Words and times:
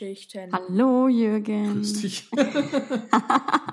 Jürgen-Geschichten. 0.00 0.50
Hallo 0.52 1.08
Jürgen. 1.08 1.74
Grüß 1.74 2.00
dich. 2.00 2.28
ich 2.32 2.38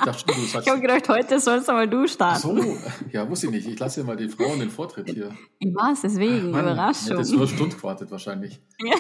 dachte 0.06 0.26
du 0.28 0.34
Ich 0.60 0.70
habe 0.70 0.82
gedacht, 0.82 1.08
heute 1.10 1.40
sollst 1.40 1.70
aber 1.70 1.88
du 1.88 2.04
Ach 2.04 2.08
starten. 2.08 2.42
so, 2.42 2.78
ja, 3.12 3.30
wusste 3.30 3.48
ich 3.48 3.54
nicht. 3.54 3.68
Ich 3.68 3.80
lasse 3.80 4.02
ja 4.02 4.06
mal 4.06 4.18
die 4.18 4.28
Frauen 4.30 4.60
den 4.60 4.70
Vortritt 4.70 5.10
hier. 5.10 5.32
Ich 5.60 5.74
weiß, 5.74 6.02
deswegen, 6.02 6.52
Mann, 6.52 6.62
Überraschung. 6.66 7.16
Hättest 7.18 7.32
du 7.34 7.38
eine 7.38 7.48
Stunde 7.48 7.76
gewartet 7.76 8.12
wahrscheinlich. 8.12 8.60
Ja. 8.84 8.96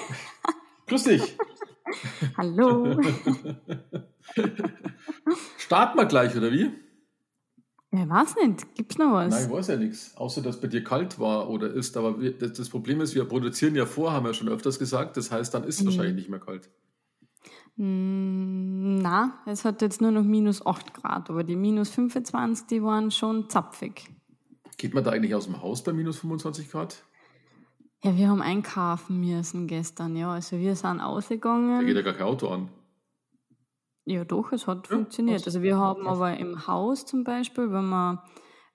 Grüß 0.87 1.03
dich. 1.03 1.37
Hallo. 2.37 2.99
Starten 5.57 5.97
wir 5.97 6.05
gleich, 6.05 6.35
oder 6.35 6.51
wie? 6.51 6.71
Ja, 7.91 8.07
weiß 8.07 8.35
nicht. 8.45 8.75
Gibt's 8.75 8.97
noch 8.97 9.13
was? 9.13 9.33
Nein, 9.33 9.45
ich 9.47 9.51
weiß 9.51 9.67
ja 9.67 9.75
nichts. 9.77 10.15
Außer, 10.15 10.41
dass 10.41 10.59
bei 10.61 10.67
dir 10.67 10.83
kalt 10.83 11.19
war 11.19 11.49
oder 11.49 11.73
ist. 11.73 11.95
Aber 11.97 12.21
wir, 12.21 12.37
das, 12.37 12.53
das 12.53 12.69
Problem 12.69 13.01
ist, 13.01 13.15
wir 13.15 13.25
produzieren 13.25 13.75
ja 13.75 13.85
vor, 13.85 14.11
haben 14.13 14.25
wir 14.25 14.33
schon 14.33 14.49
öfters 14.49 14.77
gesagt. 14.79 15.17
Das 15.17 15.31
heißt, 15.31 15.53
dann 15.53 15.63
ist 15.63 15.75
es 15.79 15.81
Mhm. 15.83 15.87
wahrscheinlich 15.87 16.15
nicht 16.15 16.29
mehr 16.29 16.39
kalt. 16.39 16.69
Mm, 17.77 18.99
Na, 19.01 19.33
es 19.45 19.63
hat 19.65 19.81
jetzt 19.81 20.01
nur 20.01 20.11
noch 20.11 20.23
minus 20.23 20.65
8 20.65 20.93
Grad, 20.93 21.29
aber 21.29 21.43
die 21.43 21.55
minus 21.55 21.89
25, 21.89 22.67
die 22.67 22.83
waren 22.83 23.11
schon 23.11 23.49
zapfig. 23.49 24.09
Geht 24.77 24.93
man 24.93 25.03
da 25.03 25.11
eigentlich 25.11 25.33
aus 25.35 25.45
dem 25.45 25.61
Haus 25.61 25.83
bei 25.83 25.93
minus 25.93 26.17
25 26.19 26.69
Grad? 26.71 27.03
Ja, 28.03 28.15
wir 28.15 28.29
haben 28.29 28.41
einkaufen 28.41 29.19
müssen 29.19 29.67
gestern, 29.67 30.15
ja. 30.15 30.31
Also 30.31 30.57
wir 30.59 30.75
sind 30.75 30.99
Da 30.99 31.05
ausgegangen. 31.05 31.85
geht 31.85 31.95
ja 31.95 32.01
gar 32.03 32.13
kein 32.13 32.27
Auto 32.27 32.47
an. 32.49 32.69
Ja, 34.05 34.23
doch, 34.23 34.51
es 34.51 34.67
hat 34.67 34.87
Ja, 34.89 34.95
funktioniert. 34.97 35.45
Also 35.45 35.61
wir 35.61 35.77
haben 35.77 36.07
aber 36.07 36.37
im 36.37 36.67
Haus 36.67 37.05
zum 37.05 37.23
Beispiel, 37.23 37.71
wenn 37.71 37.89
wir 37.89 38.23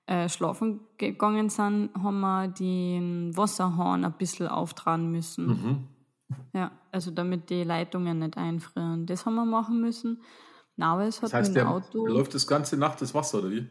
äh, 0.06 0.28
schlafen 0.28 0.81
gegangen 0.98 1.48
sind, 1.48 1.91
haben 1.94 2.20
wir 2.20 2.48
den 2.48 3.34
Wasserhahn 3.37 4.05
ein 4.05 4.12
bisschen 4.19 4.48
auftragen 4.48 5.11
müssen. 5.11 5.47
Mhm. 5.47 5.89
Ja, 6.52 6.72
also 6.91 7.11
damit 7.11 7.50
die 7.50 7.64
Leitungen 7.64 8.19
nicht 8.20 8.36
einfrieren. 8.36 9.06
Das 9.06 9.27
haben 9.27 9.34
wir 9.34 9.44
machen 9.44 9.80
müssen. 9.80 10.22
Na, 10.77 10.94
aber 10.94 11.05
es 11.05 11.16
hat 11.19 11.25
Das 11.25 11.34
heißt, 11.34 11.50
mit 11.50 11.56
dem 11.62 11.66
der, 11.66 11.70
Auto. 11.75 12.06
läuft 12.06 12.34
das 12.34 12.47
ganze 12.47 12.77
Nacht 12.77 13.00
das 13.02 13.14
Wasser, 13.14 13.38
oder 13.38 13.50
wie? 13.50 13.69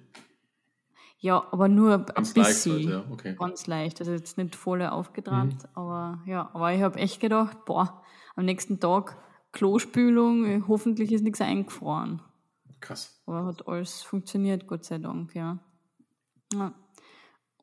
Ja, 1.19 1.43
aber 1.51 1.67
nur 1.67 1.93
ein 1.93 2.05
Ganz 2.05 2.35
leicht 2.35 2.49
bisschen. 2.49 2.73
halt, 2.73 2.85
ja, 3.07 3.11
okay. 3.11 3.35
Ganz 3.37 3.67
leicht. 3.67 3.99
Also 3.99 4.11
jetzt 4.11 4.37
nicht 4.37 4.55
voll 4.55 4.81
aufgetragen, 4.83 5.49
Mhm. 5.49 5.67
aber 5.75 6.19
ja, 6.25 6.49
aber 6.53 6.73
ich 6.73 6.81
habe 6.81 6.97
echt 6.99 7.19
gedacht, 7.19 7.65
boah, 7.65 8.01
am 8.35 8.45
nächsten 8.45 8.79
Tag 8.79 9.17
Klospülung, 9.51 10.45
äh, 10.45 10.61
hoffentlich 10.67 11.11
ist 11.11 11.23
nichts 11.23 11.41
eingefroren. 11.41 12.21
Krass. 12.79 13.21
Aber 13.27 13.45
hat 13.45 13.67
alles 13.67 14.01
funktioniert, 14.01 14.65
Gott 14.65 14.83
sei 14.85 14.97
Dank, 14.97 15.35
ja. 15.35 15.59
ja. 16.53 16.73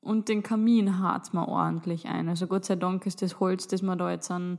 Und 0.08 0.28
den 0.28 0.42
Kamin 0.42 0.98
harzt 1.00 1.34
man 1.34 1.44
ordentlich 1.44 2.06
ein. 2.06 2.28
Also 2.28 2.46
Gott 2.46 2.64
sei 2.64 2.76
Dank 2.76 3.04
ist 3.06 3.20
das 3.22 3.40
Holz, 3.40 3.68
das 3.68 3.82
wir 3.82 3.94
da 3.96 4.10
jetzt 4.10 4.30
an, 4.30 4.58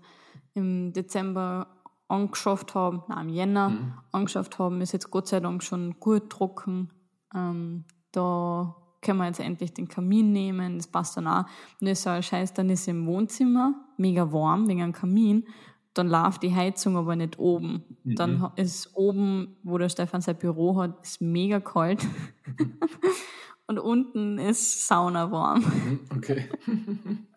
im 0.53 0.93
Dezember 0.93 1.67
angeschafft 2.07 2.75
haben, 2.75 3.03
nein, 3.07 3.27
im 3.29 3.33
Jänner 3.33 3.69
Mhm. 3.69 3.93
angeschafft 4.11 4.59
haben, 4.59 4.81
ist 4.81 4.93
jetzt 4.93 5.11
Gott 5.11 5.27
sei 5.27 5.39
Dank 5.39 5.63
schon 5.63 5.99
gut 5.99 6.29
trocken. 6.29 6.89
Ähm, 7.35 7.85
da 8.11 8.75
können 9.01 9.19
wir 9.19 9.25
jetzt 9.27 9.39
endlich 9.39 9.73
den 9.73 9.87
Kamin 9.87 10.31
nehmen, 10.33 10.77
das 10.77 10.87
passt 10.87 11.17
dann 11.17 11.27
auch. 11.27 11.45
Und 11.79 11.87
das 11.87 11.99
ist 11.99 12.03
so 12.03 12.09
ein 12.09 12.23
Scheiß, 12.23 12.53
dann 12.53 12.69
ist 12.69 12.87
im 12.87 13.05
Wohnzimmer 13.05 13.73
mega 13.97 14.31
warm 14.31 14.67
wegen 14.67 14.81
einem 14.81 14.93
Kamin. 14.93 15.45
Dann 15.93 16.07
läuft 16.09 16.43
die 16.43 16.53
Heizung 16.55 16.97
aber 16.97 17.15
nicht 17.15 17.39
oben. 17.39 17.83
Dann 18.03 18.41
ha- 18.41 18.53
ist 18.55 18.91
oben, 18.95 19.55
wo 19.63 19.77
der 19.77 19.89
Stefan 19.89 20.21
sein 20.21 20.37
Büro 20.37 20.77
hat, 20.81 21.01
ist 21.03 21.21
mega 21.21 21.59
kalt. 21.59 22.05
Und 23.69 23.77
unten 23.77 24.39
ist 24.39 24.87
Sauna 24.87 25.31
warm. 25.31 25.59
Mhm, 25.61 25.99
Okay. 26.17 26.49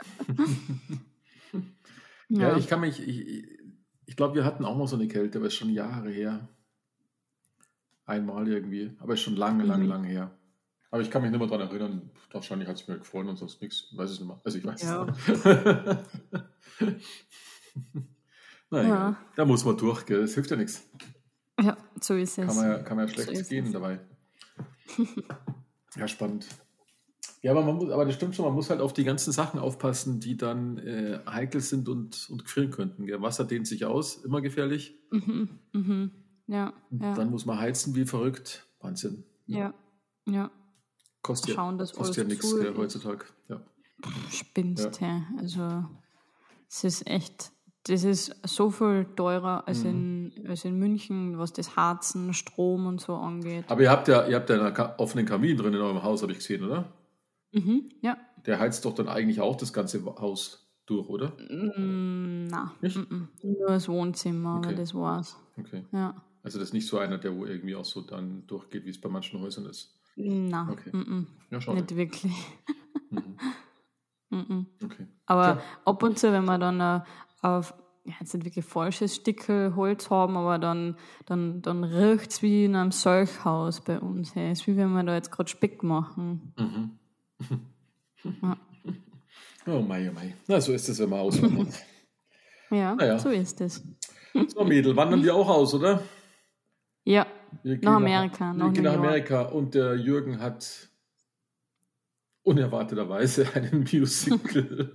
Ja, 2.30 2.56
ich 2.56 2.66
kann 2.66 2.80
mich, 2.80 3.06
ich, 3.06 3.46
ich 4.06 4.16
glaube, 4.16 4.34
wir 4.36 4.44
hatten 4.46 4.64
auch 4.64 4.74
mal 4.78 4.86
so 4.86 4.96
eine 4.96 5.06
Kälte, 5.06 5.36
aber 5.36 5.48
ist 5.48 5.54
schon 5.56 5.68
Jahre 5.68 6.08
her. 6.10 6.48
Einmal 8.06 8.48
irgendwie, 8.48 8.96
aber 9.00 9.12
ist 9.12 9.20
schon 9.20 9.36
lange, 9.36 9.64
lange, 9.64 9.84
Mhm. 9.84 9.90
lange 9.90 10.08
her. 10.08 10.30
Aber 10.90 11.02
ich 11.02 11.10
kann 11.10 11.20
mich 11.20 11.30
nicht 11.30 11.38
mehr 11.38 11.46
daran 11.48 11.68
erinnern. 11.68 12.10
Wahrscheinlich 12.30 12.66
hat 12.70 12.76
es 12.80 12.88
mir 12.88 12.96
gefallen 12.98 13.28
und 13.28 13.36
sonst 13.36 13.60
nichts. 13.60 13.88
Ich 13.92 13.98
weiß 13.98 14.10
es 14.12 14.18
nicht 14.20 14.28
mehr. 14.28 14.40
Also 14.42 14.56
ich 14.56 14.64
weiß 14.64 14.82
Ja. 14.82 15.06
es 15.06 15.44
nicht. 15.44 15.44
naja, 18.70 18.88
Ja. 18.88 19.16
da 19.36 19.44
muss 19.44 19.66
man 19.66 19.76
durch, 19.76 20.06
gell? 20.06 20.22
Das 20.22 20.32
hilft 20.32 20.50
ja 20.50 20.56
nichts. 20.56 20.88
ja, 21.60 21.76
so 22.00 22.14
ist 22.14 22.38
es. 22.38 22.46
Kann 22.46 22.56
man 22.56 22.64
ja, 22.66 22.78
kann 22.78 22.96
man 22.96 23.08
ja 23.08 23.12
schlecht 23.12 23.30
ist 23.32 23.50
gehen 23.50 23.70
dabei. 23.70 24.00
ja, 25.96 26.08
spannend. 26.08 26.46
Ja, 27.42 27.50
aber, 27.50 27.62
man 27.62 27.76
muss, 27.76 27.90
aber 27.90 28.04
das 28.04 28.14
stimmt 28.14 28.36
schon, 28.36 28.44
man 28.44 28.54
muss 28.54 28.70
halt 28.70 28.80
auf 28.80 28.92
die 28.92 29.04
ganzen 29.04 29.32
Sachen 29.32 29.58
aufpassen, 29.58 30.20
die 30.20 30.36
dann 30.36 30.78
äh, 30.78 31.20
heikel 31.26 31.60
sind 31.60 31.88
und, 31.88 32.28
und 32.30 32.44
gefrieren 32.44 32.70
könnten. 32.70 33.06
Gell? 33.06 33.20
Wasser 33.20 33.44
dehnt 33.44 33.66
sich 33.66 33.84
aus, 33.84 34.16
immer 34.24 34.40
gefährlich. 34.40 34.94
Mhm, 35.10 35.48
mhm. 35.72 36.10
Ja, 36.46 36.72
ja, 36.90 37.14
Dann 37.14 37.30
muss 37.30 37.46
man 37.46 37.58
heizen 37.58 37.94
wie 37.94 38.04
verrückt. 38.04 38.66
Wahnsinn. 38.80 39.24
ja, 39.46 39.74
ja. 40.26 40.50
Kostet 41.22 41.50
ja, 41.50 41.54
Schauen, 41.54 41.78
dass 41.78 41.92
kostet 41.92 42.16
ja 42.16 42.24
nichts 42.24 42.52
heutzutage. 42.76 43.26
Ja. 43.48 43.62
Spinnst, 44.28 45.00
ja. 45.00 45.24
Also, 45.38 45.84
es 46.68 46.82
ist 46.82 47.06
echt, 47.06 47.52
das 47.84 48.04
ist 48.04 48.34
so 48.46 48.70
viel 48.70 49.06
teurer 49.16 49.66
als, 49.66 49.82
Mhm. 49.84 50.32
in, 50.36 50.46
als 50.48 50.64
in 50.64 50.78
München, 50.78 51.38
was 51.38 51.52
das 51.52 51.74
Harzen, 51.76 52.32
Strom 52.34 52.86
und 52.86 53.00
so 53.00 53.14
angeht. 53.14 53.64
Aber 53.68 53.80
ihr 53.82 53.90
habt 53.90 54.06
ja, 54.08 54.26
ihr 54.26 54.36
habt 54.36 54.48
ja 54.50 54.56
einen 54.64 54.76
offenen 54.98 55.26
Kamin 55.26 55.56
drin 55.56 55.74
in 55.74 55.80
eurem 55.80 56.02
Haus, 56.02 56.22
habe 56.22 56.32
ich 56.32 56.38
gesehen, 56.38 56.64
oder? 56.64 56.92
Mhm, 57.52 57.88
ja. 58.00 58.16
Der 58.46 58.58
heizt 58.60 58.84
doch 58.84 58.94
dann 58.94 59.08
eigentlich 59.08 59.40
auch 59.40 59.56
das 59.56 59.72
ganze 59.72 60.04
Haus 60.04 60.68
durch, 60.86 61.08
oder? 61.08 61.28
Mm, 61.48 62.46
na, 62.48 62.72
Nicht? 62.80 62.96
mm, 62.96 63.14
mm. 63.14 63.28
nur 63.42 63.68
das 63.68 63.88
Wohnzimmer, 63.88 64.56
aber 64.56 64.68
Okay. 64.68 64.74
das 64.76 64.94
war's. 64.94 65.36
Okay. 65.58 65.84
Ja. 65.92 66.14
Also 66.42 66.58
das 66.58 66.68
ist 66.68 66.72
nicht 66.74 66.86
so 66.88 66.98
einer, 66.98 67.18
der 67.18 67.36
wo 67.36 67.46
irgendwie 67.46 67.74
auch 67.76 67.84
so 67.84 68.00
dann 68.00 68.44
durchgeht, 68.48 68.84
wie 68.84 68.90
es 68.90 69.00
bei 69.00 69.08
manchen 69.08 69.40
Häusern 69.40 69.66
ist. 69.66 69.96
Na, 70.16 70.68
Okay. 70.70 70.90
mm, 70.92 70.98
mm. 70.98 71.26
Ja, 71.50 71.60
schade. 71.60 71.78
nicht 71.80 71.96
wirklich. 71.96 72.32
Mhm. 73.10 73.36
Mm, 74.30 74.36
mm. 74.50 74.66
Okay. 74.82 75.06
Aber 75.26 75.56
Tja. 75.56 75.62
ab 75.84 76.02
und 76.02 76.18
zu, 76.18 76.32
wenn 76.32 76.46
wir 76.46 76.56
dann 76.56 76.80
äh, 76.80 77.00
auf, 77.42 77.74
ja, 78.04 78.14
jetzt 78.20 78.34
nicht 78.34 78.44
wirklich 78.44 78.64
falsches 78.64 79.16
Stückel 79.16 79.76
Holz 79.76 80.10
haben, 80.10 80.36
aber 80.36 80.58
dann, 80.58 80.96
dann, 81.26 81.62
dann 81.62 81.84
riecht 81.84 82.30
es 82.30 82.42
wie 82.42 82.64
in 82.64 82.74
einem 82.74 82.90
Solchhaus 82.92 83.80
bei 83.80 84.00
uns. 84.00 84.34
Hey. 84.34 84.50
Es 84.50 84.60
ist 84.60 84.66
wie 84.66 84.76
wenn 84.76 84.92
wir 84.92 85.02
da 85.04 85.14
jetzt 85.14 85.30
gerade 85.30 85.50
Speck 85.50 85.82
machen. 85.82 86.52
Mhm. 86.58 86.90
Ja. 88.42 88.56
Oh 89.64 89.80
mei, 89.80 90.10
oh 90.10 90.12
mei. 90.12 90.34
Na, 90.48 90.60
so 90.60 90.72
ist 90.72 90.88
es, 90.88 90.98
wenn 90.98 91.10
man 91.10 91.20
auswandert. 91.20 91.68
Ja, 92.70 92.96
Na 92.98 93.06
ja. 93.06 93.18
so 93.18 93.28
ist 93.28 93.60
es. 93.60 93.80
so, 94.48 94.64
Mädel, 94.64 94.96
wandern 94.96 95.22
wir 95.22 95.36
auch 95.36 95.48
aus, 95.48 95.72
oder? 95.74 96.02
Ja, 97.04 97.26
Nach 97.62 97.94
Amerika, 97.94 98.52
wir 98.52 98.54
nach 98.54 98.72
nach. 98.72 98.94
Amerika 98.94 99.42
und 99.42 99.74
der 99.74 99.94
Jürgen 99.96 100.40
hat 100.40 100.88
unerwarteterweise 102.42 103.46
einen 103.54 103.86
Musical. 103.92 104.92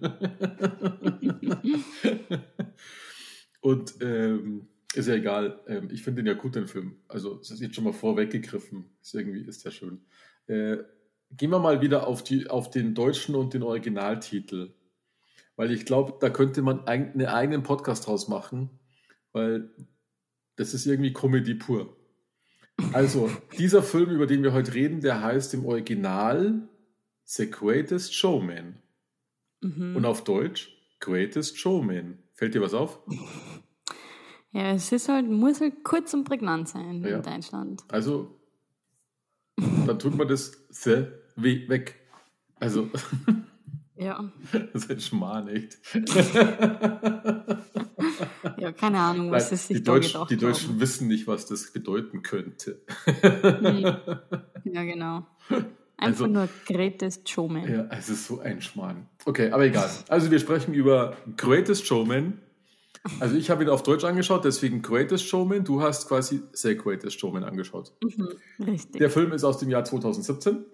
und 3.62 3.96
ähm, 4.02 4.68
ist 4.94 5.08
ja 5.08 5.16
egal. 5.16 5.60
Ähm, 5.68 5.90
ich 5.92 6.04
finde 6.04 6.24
den 6.24 6.28
ja 6.28 6.34
gut, 6.34 6.56
den 6.56 6.68
Film. 6.68 6.98
Also, 7.08 7.40
es 7.40 7.52
ist 7.52 7.62
jetzt 7.62 7.76
schon 7.76 7.84
mal 7.84 7.94
vorweggegriffen. 7.94 8.86
Ist 9.02 9.14
irgendwie 9.14 9.42
ist 9.42 9.64
ja 9.64 9.72
schön. 9.72 10.02
Äh, 10.48 10.78
gehen 11.32 11.52
wir 11.52 11.60
mal 11.60 11.82
wieder 11.82 12.08
auf, 12.08 12.24
die, 12.24 12.50
auf 12.50 12.70
den 12.70 12.96
deutschen 12.96 13.36
und 13.36 13.54
den 13.54 13.64
Originaltitel. 13.64 14.74
Weil 15.56 15.72
ich 15.72 15.86
glaube, 15.86 16.16
da 16.20 16.30
könnte 16.30 16.62
man 16.62 16.88
ein, 16.88 17.14
einen 17.14 17.26
eigenen 17.26 17.64
Podcast 17.64 18.08
draus 18.08 18.28
machen, 18.28 18.70
weil 19.32 19.70
das 20.56 20.74
ist 20.74 20.86
irgendwie 20.86 21.14
Comedy 21.14 21.56
pur. 21.56 21.96
Also, 22.94 23.30
dieser 23.58 23.82
Film, 23.82 24.10
über 24.12 24.28
den 24.28 24.44
wir 24.44 24.54
heute 24.54 24.74
reden, 24.74 25.02
der 25.02 25.22
heißt 25.22 25.54
im 25.54 25.66
Original 25.66 26.70
The 27.30 27.50
Greatest 27.52 28.16
Showman. 28.16 28.82
mhm. 29.62 29.96
Und 29.98 30.06
auf 30.06 30.24
Deutsch 30.24 30.70
Greatest 31.00 31.58
Showman. 31.60 32.20
Fällt 32.34 32.54
dir 32.56 32.62
was 32.62 32.74
auf? 32.74 33.00
ja, 34.52 34.72
es 34.72 34.92
ist 34.92 35.10
halt, 35.10 35.30
muss 35.30 35.60
halt 35.62 35.84
kurz 35.84 36.14
und 36.14 36.24
prägnant 36.24 36.70
sein 36.70 37.04
Ja. 37.04 37.18
in 37.18 37.22
Deutschland. 37.24 37.84
Also, 37.90 38.40
dann 39.58 40.00
tut 40.00 40.16
man 40.16 40.28
das 40.28 40.52
The 40.70 41.06
we- 41.36 41.68
weg. 41.68 41.96
Also, 42.60 42.90
Ja. 44.00 44.32
das 44.52 44.84
ist 44.86 44.92
ein 44.92 45.00
Schmarrn, 45.00 45.48
echt. 45.48 45.78
ja, 48.58 48.72
keine 48.72 49.00
Ahnung, 49.00 49.32
was 49.32 49.46
Nein, 49.46 49.54
es 49.56 49.68
sich 49.68 49.78
die, 49.78 49.84
da 49.84 49.94
Deutsch, 49.94 50.14
gedacht 50.14 50.30
die 50.32 50.38
Deutschen 50.38 50.70
haben. 50.70 50.80
wissen 50.80 51.08
nicht, 51.08 51.26
was 51.28 51.46
das 51.48 51.72
bedeuten 51.74 52.22
könnte. 52.22 52.82
Ja, 54.66 54.84
genau. 54.84 55.26
Also- 55.98 56.26
Einfach 56.26 56.28
nur 56.28 56.50
Greatest 56.66 57.28
Showman. 57.28 57.68
Ja, 57.72 57.88
es 57.90 58.10
ist 58.10 58.28
so 58.28 58.40
ein 58.40 58.62
Schmarrn. 58.62 59.08
Okay, 59.26 59.50
aber 59.52 59.66
egal. 59.66 59.90
Also 60.10 60.30
wir 60.30 60.40
sprechen 60.40 60.74
über 60.74 61.18
Greatest 61.38 61.86
Showman. 61.88 62.40
Also 63.20 63.36
ich 63.36 63.50
habe 63.50 63.64
ihn 63.64 63.70
auf 63.70 63.84
Deutsch 63.84 64.04
angeschaut, 64.04 64.46
deswegen 64.46 64.82
Greatest 64.82 65.26
Showman. 65.28 65.64
Du 65.64 65.82
hast 65.82 66.08
quasi 66.08 66.42
The 66.54 66.76
Greatest 66.78 67.20
Showman 67.20 67.44
angeschaut. 67.44 67.94
Mhm, 68.04 68.30
richtig. 68.66 69.00
Der 69.00 69.10
Film 69.10 69.32
ist 69.32 69.44
aus 69.44 69.58
dem 69.60 69.70
Jahr 69.70 69.86
2017. 69.86 70.66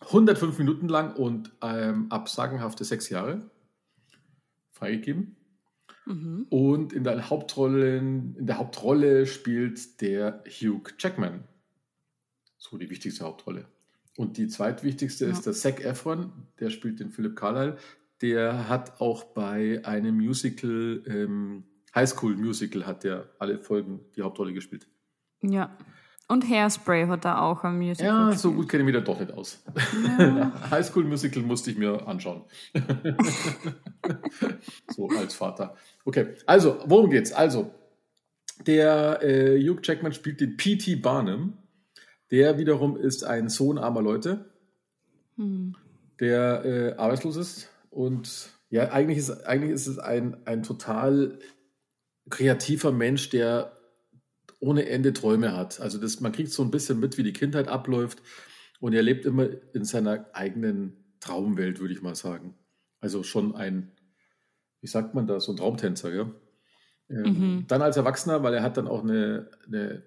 105 0.00 0.58
Minuten 0.58 0.88
lang 0.88 1.14
und 1.14 1.52
ähm, 1.62 2.06
ab 2.10 2.28
sagenhafte 2.28 2.84
sechs 2.84 3.08
Jahre 3.08 3.50
freigegeben. 4.72 5.36
Mhm. 6.06 6.46
Und 6.50 6.92
in 6.92 7.04
der, 7.04 7.30
Hauptrollen, 7.30 8.34
in 8.36 8.46
der 8.46 8.58
Hauptrolle 8.58 9.26
spielt 9.26 10.00
der 10.00 10.42
Hugh 10.48 10.82
Jackman. 10.98 11.44
So 12.58 12.76
die 12.78 12.90
wichtigste 12.90 13.24
Hauptrolle. 13.24 13.66
Und 14.16 14.36
die 14.36 14.48
zweitwichtigste 14.48 15.24
Ja. 15.26 15.30
ist 15.32 15.46
der 15.46 15.52
Zac 15.54 15.84
Efron, 15.84 16.32
der 16.60 16.70
spielt 16.70 17.00
den 17.00 17.10
Philip 17.10 17.34
Carlyle. 17.36 17.76
Der 18.20 18.68
hat 18.68 19.00
auch 19.00 19.24
bei 19.24 19.80
einem 19.84 20.16
Musical, 20.16 21.02
ähm, 21.06 21.64
High 21.94 22.08
School 22.08 22.36
Musical, 22.36 22.86
hat 22.86 23.04
der 23.04 23.30
alle 23.38 23.58
Folgen 23.58 24.00
die 24.16 24.22
Hauptrolle 24.22 24.52
gespielt. 24.52 24.86
Ja. 25.42 25.76
Und 26.28 26.48
Hairspray 26.48 27.08
hat 27.08 27.24
er 27.24 27.42
auch 27.42 27.64
am 27.64 27.78
Musical. 27.78 28.06
Ja, 28.06 28.32
so 28.32 28.50
gespielt. 28.50 28.54
gut 28.56 28.68
kenne 28.70 28.82
ich 28.82 28.86
mich 28.86 28.94
da 28.94 29.00
doch 29.00 29.18
nicht 29.20 29.32
aus. 29.32 29.62
Ja. 30.18 30.52
High 30.70 30.86
School 30.86 31.04
Musical 31.04 31.42
musste 31.42 31.70
ich 31.72 31.76
mir 31.78 32.06
anschauen. 32.06 32.44
so 34.88 35.08
als 35.08 35.34
Vater. 35.34 35.74
Okay, 36.04 36.34
also, 36.46 36.78
worum 36.86 37.10
geht's? 37.10 37.32
Also, 37.32 37.74
der 38.66 39.22
äh, 39.22 39.58
Hugh 39.60 39.80
Jackman 39.82 40.12
spielt 40.12 40.40
den 40.40 40.56
P.T. 40.56 40.96
Barnum. 40.96 41.58
Der 42.32 42.58
wiederum 42.58 42.96
ist 42.96 43.24
ein 43.24 43.48
Sohn 43.48 43.78
armer 43.78 44.02
Leute, 44.02 44.46
Hm. 45.36 45.76
der 46.18 46.64
äh, 46.64 46.92
arbeitslos 46.96 47.36
ist. 47.36 47.68
Und 47.90 48.48
ja, 48.70 48.90
eigentlich 48.90 49.18
ist, 49.18 49.30
eigentlich 49.46 49.72
ist 49.72 49.86
es 49.86 49.98
ein, 49.98 50.46
ein 50.46 50.62
total 50.62 51.38
kreativer 52.30 52.90
Mensch, 52.90 53.28
der 53.30 53.76
ohne 54.60 54.88
Ende 54.88 55.12
Träume 55.12 55.54
hat. 55.56 55.80
Also 55.80 55.98
das, 55.98 56.20
man 56.20 56.32
kriegt 56.32 56.50
so 56.50 56.62
ein 56.62 56.70
bisschen 56.70 56.98
mit, 57.00 57.18
wie 57.18 57.22
die 57.22 57.32
Kindheit 57.34 57.68
abläuft. 57.68 58.22
Und 58.80 58.94
er 58.94 59.02
lebt 59.02 59.26
immer 59.26 59.48
in 59.74 59.84
seiner 59.84 60.26
eigenen 60.32 60.96
Traumwelt, 61.20 61.80
würde 61.80 61.92
ich 61.94 62.02
mal 62.02 62.14
sagen. 62.14 62.54
Also 63.00 63.22
schon 63.22 63.54
ein, 63.54 63.92
wie 64.80 64.86
sagt 64.86 65.14
man 65.14 65.26
da, 65.26 65.38
so 65.38 65.52
ein 65.52 65.56
Traumtänzer, 65.58 66.14
ja. 66.14 66.30
Ähm, 67.10 67.22
Mhm. 67.24 67.64
Dann 67.68 67.82
als 67.82 67.98
Erwachsener, 67.98 68.42
weil 68.42 68.54
er 68.54 68.62
hat 68.62 68.76
dann 68.78 68.88
auch 68.88 69.02
eine, 69.02 69.50
eine 69.66 70.02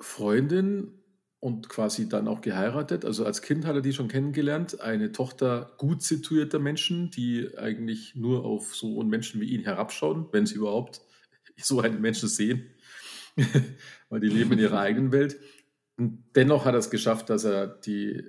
Freundin 0.00 0.99
und 1.40 1.70
quasi 1.70 2.06
dann 2.08 2.28
auch 2.28 2.42
geheiratet. 2.42 3.06
Also 3.06 3.24
als 3.24 3.40
Kind 3.40 3.64
hat 3.64 3.74
er 3.74 3.80
die 3.80 3.94
schon 3.94 4.08
kennengelernt. 4.08 4.82
Eine 4.82 5.10
Tochter 5.10 5.72
gut 5.78 6.02
situierter 6.02 6.58
Menschen, 6.58 7.10
die 7.10 7.56
eigentlich 7.56 8.14
nur 8.14 8.44
auf 8.44 8.76
so 8.76 9.00
einen 9.00 9.08
Menschen 9.08 9.40
wie 9.40 9.48
ihn 9.48 9.64
herabschauen, 9.64 10.26
wenn 10.32 10.44
sie 10.44 10.56
überhaupt 10.56 11.00
so 11.56 11.80
einen 11.80 12.00
Menschen 12.00 12.28
sehen. 12.28 12.66
Weil 14.10 14.20
die 14.20 14.28
leben 14.28 14.52
in 14.52 14.58
ihrer 14.58 14.80
eigenen 14.80 15.12
Welt. 15.12 15.38
Und 15.96 16.24
dennoch 16.36 16.66
hat 16.66 16.74
er 16.74 16.78
es 16.78 16.90
geschafft, 16.90 17.30
dass 17.30 17.44
er 17.44 17.66
die, 17.66 18.28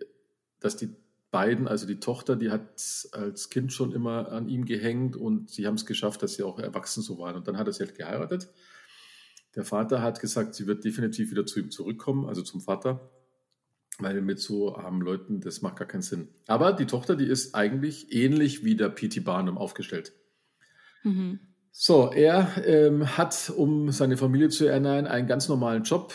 dass 0.59 0.77
die 0.77 0.95
beiden, 1.31 1.67
also 1.67 1.87
die 1.87 1.99
Tochter, 1.99 2.37
die 2.37 2.49
hat 2.49 3.09
als 3.11 3.49
Kind 3.49 3.73
schon 3.73 3.91
immer 3.91 4.31
an 4.31 4.47
ihm 4.47 4.65
gehängt 4.65 5.15
und 5.15 5.49
sie 5.49 5.67
haben 5.67 5.75
es 5.75 5.85
geschafft, 5.85 6.23
dass 6.23 6.35
sie 6.35 6.43
auch 6.43 6.59
erwachsen 6.59 7.01
so 7.01 7.17
waren. 7.17 7.35
Und 7.35 7.47
dann 7.47 7.57
hat 7.57 7.67
er 7.67 7.73
sie 7.73 7.83
halt 7.83 7.97
geheiratet. 7.97 8.49
Der 9.55 9.65
Vater 9.65 10.01
hat 10.01 10.19
gesagt, 10.21 10.55
sie 10.55 10.67
wird 10.67 10.83
definitiv 10.83 11.31
wieder 11.31 11.45
zu 11.45 11.59
ihm 11.59 11.71
zurückkommen, 11.71 12.25
also 12.25 12.41
zum 12.41 12.61
Vater, 12.61 13.09
weil 13.99 14.21
mit 14.21 14.39
so 14.39 14.75
armen 14.75 15.01
Leuten, 15.01 15.41
das 15.41 15.61
macht 15.61 15.77
gar 15.77 15.87
keinen 15.87 16.01
Sinn. 16.01 16.29
Aber 16.47 16.71
die 16.73 16.85
Tochter, 16.85 17.15
die 17.15 17.25
ist 17.27 17.53
eigentlich 17.53 18.13
ähnlich 18.13 18.63
wie 18.63 18.75
der 18.75 18.89
P.T. 18.89 19.19
Barnum 19.21 19.57
aufgestellt. 19.57 20.13
Mhm. 21.03 21.39
So, 21.73 22.11
er 22.11 22.65
ähm, 22.65 23.17
hat, 23.17 23.51
um 23.55 23.91
seine 23.91 24.17
Familie 24.17 24.49
zu 24.49 24.65
ernähren, 24.65 25.07
einen 25.07 25.27
ganz 25.27 25.47
normalen 25.47 25.83
Job. 25.83 26.13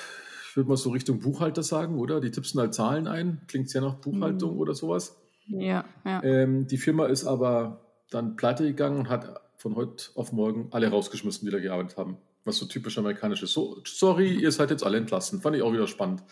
Ich 0.50 0.56
würde 0.56 0.68
mal 0.68 0.76
so 0.76 0.90
Richtung 0.90 1.18
Buchhalter 1.20 1.62
sagen, 1.62 1.98
oder? 1.98 2.20
Die 2.20 2.30
tippsen 2.30 2.60
halt 2.60 2.74
Zahlen 2.74 3.06
ein. 3.06 3.42
Klingt 3.48 3.68
sehr 3.70 3.80
nach 3.82 3.94
Buchhaltung 3.96 4.54
Mhm. 4.54 4.60
oder 4.60 4.74
sowas. 4.74 5.16
Ja, 5.48 5.84
ja. 6.04 6.22
Ähm, 6.22 6.66
die 6.66 6.78
Firma 6.78 7.06
ist 7.06 7.24
aber 7.24 7.80
dann 8.10 8.36
pleite 8.36 8.64
gegangen 8.64 8.98
und 9.00 9.08
hat 9.08 9.40
von 9.56 9.76
heute 9.76 10.10
auf 10.14 10.32
morgen 10.32 10.68
alle 10.72 10.88
rausgeschmissen, 10.88 11.46
die 11.46 11.52
da 11.52 11.58
gearbeitet 11.58 11.96
haben. 11.96 12.18
Was 12.46 12.56
so 12.56 12.66
typisch 12.66 12.96
amerikanisch 12.96 13.42
ist. 13.42 13.52
So, 13.52 13.82
sorry, 13.84 14.32
ihr 14.32 14.52
seid 14.52 14.70
jetzt 14.70 14.84
alle 14.84 14.96
entlassen. 14.96 15.42
Fand 15.42 15.56
ich 15.56 15.62
auch 15.62 15.72
wieder 15.72 15.86
spannend. 15.86 16.22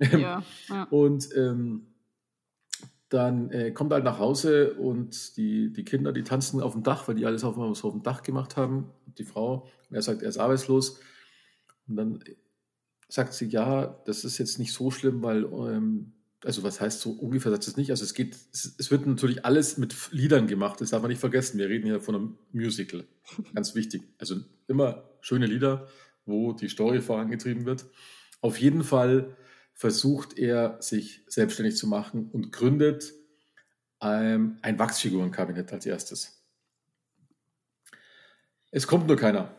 ja, 0.00 0.42
ja. 0.68 0.84
Und 0.84 1.28
ähm, 1.36 1.88
dann 3.10 3.50
äh, 3.50 3.70
kommt 3.70 3.92
er 3.92 3.96
halt 3.96 4.04
nach 4.04 4.18
Hause 4.18 4.74
und 4.74 5.36
die, 5.36 5.72
die 5.72 5.84
Kinder, 5.84 6.12
die 6.12 6.22
tanzen 6.22 6.60
auf 6.60 6.72
dem 6.72 6.82
Dach, 6.82 7.06
weil 7.06 7.14
die 7.14 7.26
alles 7.26 7.44
auf, 7.44 7.58
auf 7.58 7.92
dem 7.92 8.02
Dach 8.02 8.22
gemacht 8.22 8.56
haben. 8.56 8.90
Die 9.18 9.24
Frau, 9.24 9.68
und 9.90 9.96
er 9.96 10.02
sagt, 10.02 10.22
er 10.22 10.28
ist 10.28 10.38
arbeitslos. 10.38 11.00
Und 11.86 11.96
dann 11.96 12.24
sagt 13.08 13.34
sie, 13.34 13.46
ja, 13.46 14.00
das 14.06 14.24
ist 14.24 14.38
jetzt 14.38 14.58
nicht 14.58 14.72
so 14.72 14.90
schlimm, 14.90 15.22
weil, 15.22 15.44
ähm, 15.44 16.13
also 16.44 16.62
was 16.62 16.80
heißt 16.80 17.00
so 17.00 17.10
ungefähr, 17.10 17.50
sagt 17.50 17.66
es 17.66 17.76
nicht. 17.76 17.90
Also 17.90 18.04
es 18.04 18.14
geht, 18.14 18.36
es, 18.52 18.74
es 18.78 18.90
wird 18.90 19.06
natürlich 19.06 19.44
alles 19.44 19.78
mit 19.78 19.94
Liedern 20.12 20.46
gemacht, 20.46 20.80
das 20.80 20.90
darf 20.90 21.02
man 21.02 21.10
nicht 21.10 21.20
vergessen. 21.20 21.58
Wir 21.58 21.68
reden 21.68 21.86
hier 21.86 22.00
von 22.00 22.14
einem 22.14 22.38
Musical. 22.52 23.04
Ganz 23.54 23.74
wichtig. 23.74 24.02
Also 24.18 24.36
immer 24.68 25.08
schöne 25.20 25.46
Lieder, 25.46 25.88
wo 26.26 26.52
die 26.52 26.68
Story 26.68 27.00
vorangetrieben 27.00 27.64
wird. 27.64 27.86
Auf 28.40 28.58
jeden 28.58 28.84
Fall 28.84 29.36
versucht 29.74 30.38
er, 30.38 30.76
sich 30.80 31.24
selbstständig 31.26 31.76
zu 31.76 31.86
machen 31.86 32.30
und 32.30 32.52
gründet 32.52 33.12
ähm, 34.00 34.58
ein 34.62 34.78
Wachsfigurenkabinett 34.78 35.72
als 35.72 35.86
erstes. 35.86 36.44
Es 38.70 38.86
kommt 38.86 39.06
nur 39.06 39.16
keiner. 39.16 39.54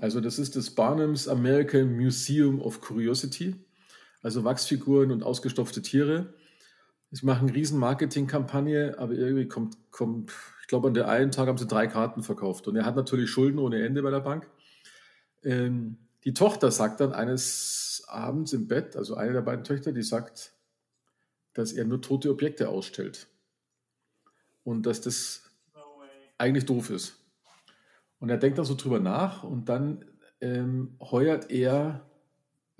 Also 0.00 0.20
das 0.20 0.38
ist 0.38 0.54
das 0.54 0.70
Barnums 0.70 1.28
American 1.28 1.96
Museum 1.96 2.60
of 2.60 2.80
Curiosity. 2.80 3.56
Also 4.22 4.44
Wachsfiguren 4.44 5.10
und 5.10 5.22
ausgestopfte 5.22 5.82
Tiere. 5.82 6.32
Sie 7.10 7.26
machen 7.26 7.48
eine 7.48 7.56
riesen 7.56 7.78
Marketingkampagne, 7.78 8.98
aber 8.98 9.12
irgendwie 9.12 9.46
kommt, 9.46 9.76
kommt, 9.90 10.32
ich 10.62 10.68
glaube, 10.68 10.88
an 10.88 10.94
der 10.94 11.08
einen 11.08 11.30
Tag 11.30 11.48
haben 11.48 11.58
sie 11.58 11.66
drei 11.66 11.86
Karten 11.86 12.22
verkauft. 12.22 12.68
Und 12.68 12.76
er 12.76 12.86
hat 12.86 12.96
natürlich 12.96 13.30
Schulden 13.30 13.58
ohne 13.58 13.84
Ende 13.84 14.02
bei 14.02 14.10
der 14.10 14.20
Bank. 14.20 14.48
Ähm, 15.42 15.98
die 16.24 16.32
Tochter 16.32 16.70
sagt 16.70 17.00
dann 17.00 17.12
eines 17.12 18.04
Abends 18.06 18.52
im 18.52 18.68
Bett, 18.68 18.96
also 18.96 19.14
eine 19.16 19.32
der 19.32 19.42
beiden 19.42 19.64
Töchter, 19.64 19.92
die 19.92 20.02
sagt, 20.02 20.52
dass 21.52 21.72
er 21.72 21.84
nur 21.84 22.00
tote 22.00 22.30
Objekte 22.30 22.68
ausstellt. 22.68 23.26
Und 24.64 24.86
dass 24.86 25.00
das 25.00 25.50
eigentlich 26.38 26.64
doof 26.64 26.90
ist. 26.90 27.18
Und 28.20 28.30
er 28.30 28.38
denkt 28.38 28.58
dann 28.58 28.64
so 28.64 28.74
drüber 28.74 29.00
nach 29.00 29.42
und 29.42 29.68
dann 29.68 30.04
ähm, 30.40 30.96
heuert 31.00 31.50
er, 31.50 32.08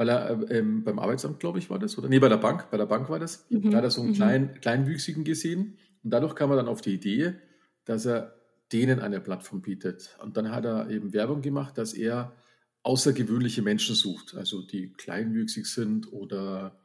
weil 0.02 0.08
er 0.08 0.30
äh, 0.50 0.58
ähm, 0.58 0.82
beim 0.82 0.98
Arbeitsamt, 0.98 1.38
glaube 1.38 1.60
ich, 1.60 1.70
war 1.70 1.78
das, 1.78 1.96
oder? 1.96 2.08
Nee, 2.08 2.18
bei 2.18 2.28
der 2.28 2.36
Bank, 2.38 2.68
bei 2.72 2.76
der 2.76 2.86
Bank 2.86 3.08
war 3.08 3.20
das. 3.20 3.46
Mhm, 3.50 3.70
Da 3.70 3.76
hat 3.78 3.84
er 3.84 3.90
so 3.92 4.00
einen 4.00 4.10
mhm. 4.10 4.14
kleinen, 4.14 4.60
kleinwüchsigen 4.60 5.22
gesehen 5.22 5.78
und 6.02 6.10
dadurch 6.10 6.34
kam 6.34 6.50
er 6.50 6.56
dann 6.56 6.66
auf 6.66 6.80
die 6.80 6.92
Idee, 6.94 7.34
dass 7.84 8.04
er 8.04 8.34
denen 8.72 8.98
eine 8.98 9.20
Plattform 9.20 9.62
bietet. 9.62 10.16
Und 10.20 10.36
dann 10.36 10.50
hat 10.50 10.64
er 10.64 10.90
eben 10.90 11.12
Werbung 11.12 11.40
gemacht, 11.40 11.78
dass 11.78 11.92
er 11.94 12.32
außergewöhnliche 12.82 13.62
Menschen 13.62 13.94
sucht, 13.94 14.34
also 14.34 14.60
die 14.62 14.92
kleinwüchsig 14.92 15.66
sind 15.66 16.12
oder 16.12 16.80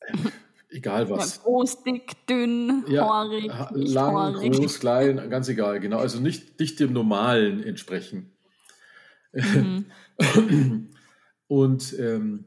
äh, 0.00 0.12
egal 0.70 1.08
Ja, 1.08 1.10
was. 1.10 1.42
groß, 1.42 1.82
dick, 1.82 2.26
dünn, 2.28 2.84
Ja, 2.86 3.08
haarig, 3.08 3.50
lang, 3.72 4.14
haarig. 4.14 4.52
groß, 4.52 4.78
klein, 4.78 5.30
ganz 5.30 5.48
egal, 5.48 5.80
genau. 5.80 5.98
Also 5.98 6.20
nicht, 6.20 6.60
nicht 6.60 6.78
dem 6.78 6.92
Normalen 6.92 7.60
entsprechen. 7.64 8.30
Mhm. 9.32 9.86
Und 11.46 11.98
ähm, 11.98 12.46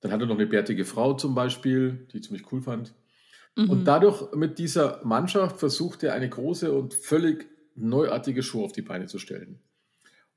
dann 0.00 0.12
hat 0.12 0.20
er 0.20 0.26
noch 0.26 0.36
eine 0.36 0.46
bärtige 0.46 0.84
Frau 0.84 1.14
zum 1.14 1.34
Beispiel, 1.34 2.06
die 2.12 2.18
ich 2.18 2.24
ziemlich 2.24 2.50
cool 2.52 2.62
fand. 2.62 2.94
Mhm. 3.56 3.70
Und 3.70 3.84
dadurch 3.84 4.34
mit 4.34 4.58
dieser 4.58 5.04
Mannschaft 5.04 5.58
versucht 5.58 6.02
er 6.02 6.12
eine 6.12 6.28
große 6.28 6.72
und 6.72 6.94
völlig 6.94 7.46
neuartige 7.74 8.42
Show 8.42 8.64
auf 8.64 8.72
die 8.72 8.82
Beine 8.82 9.06
zu 9.06 9.18
stellen. 9.18 9.60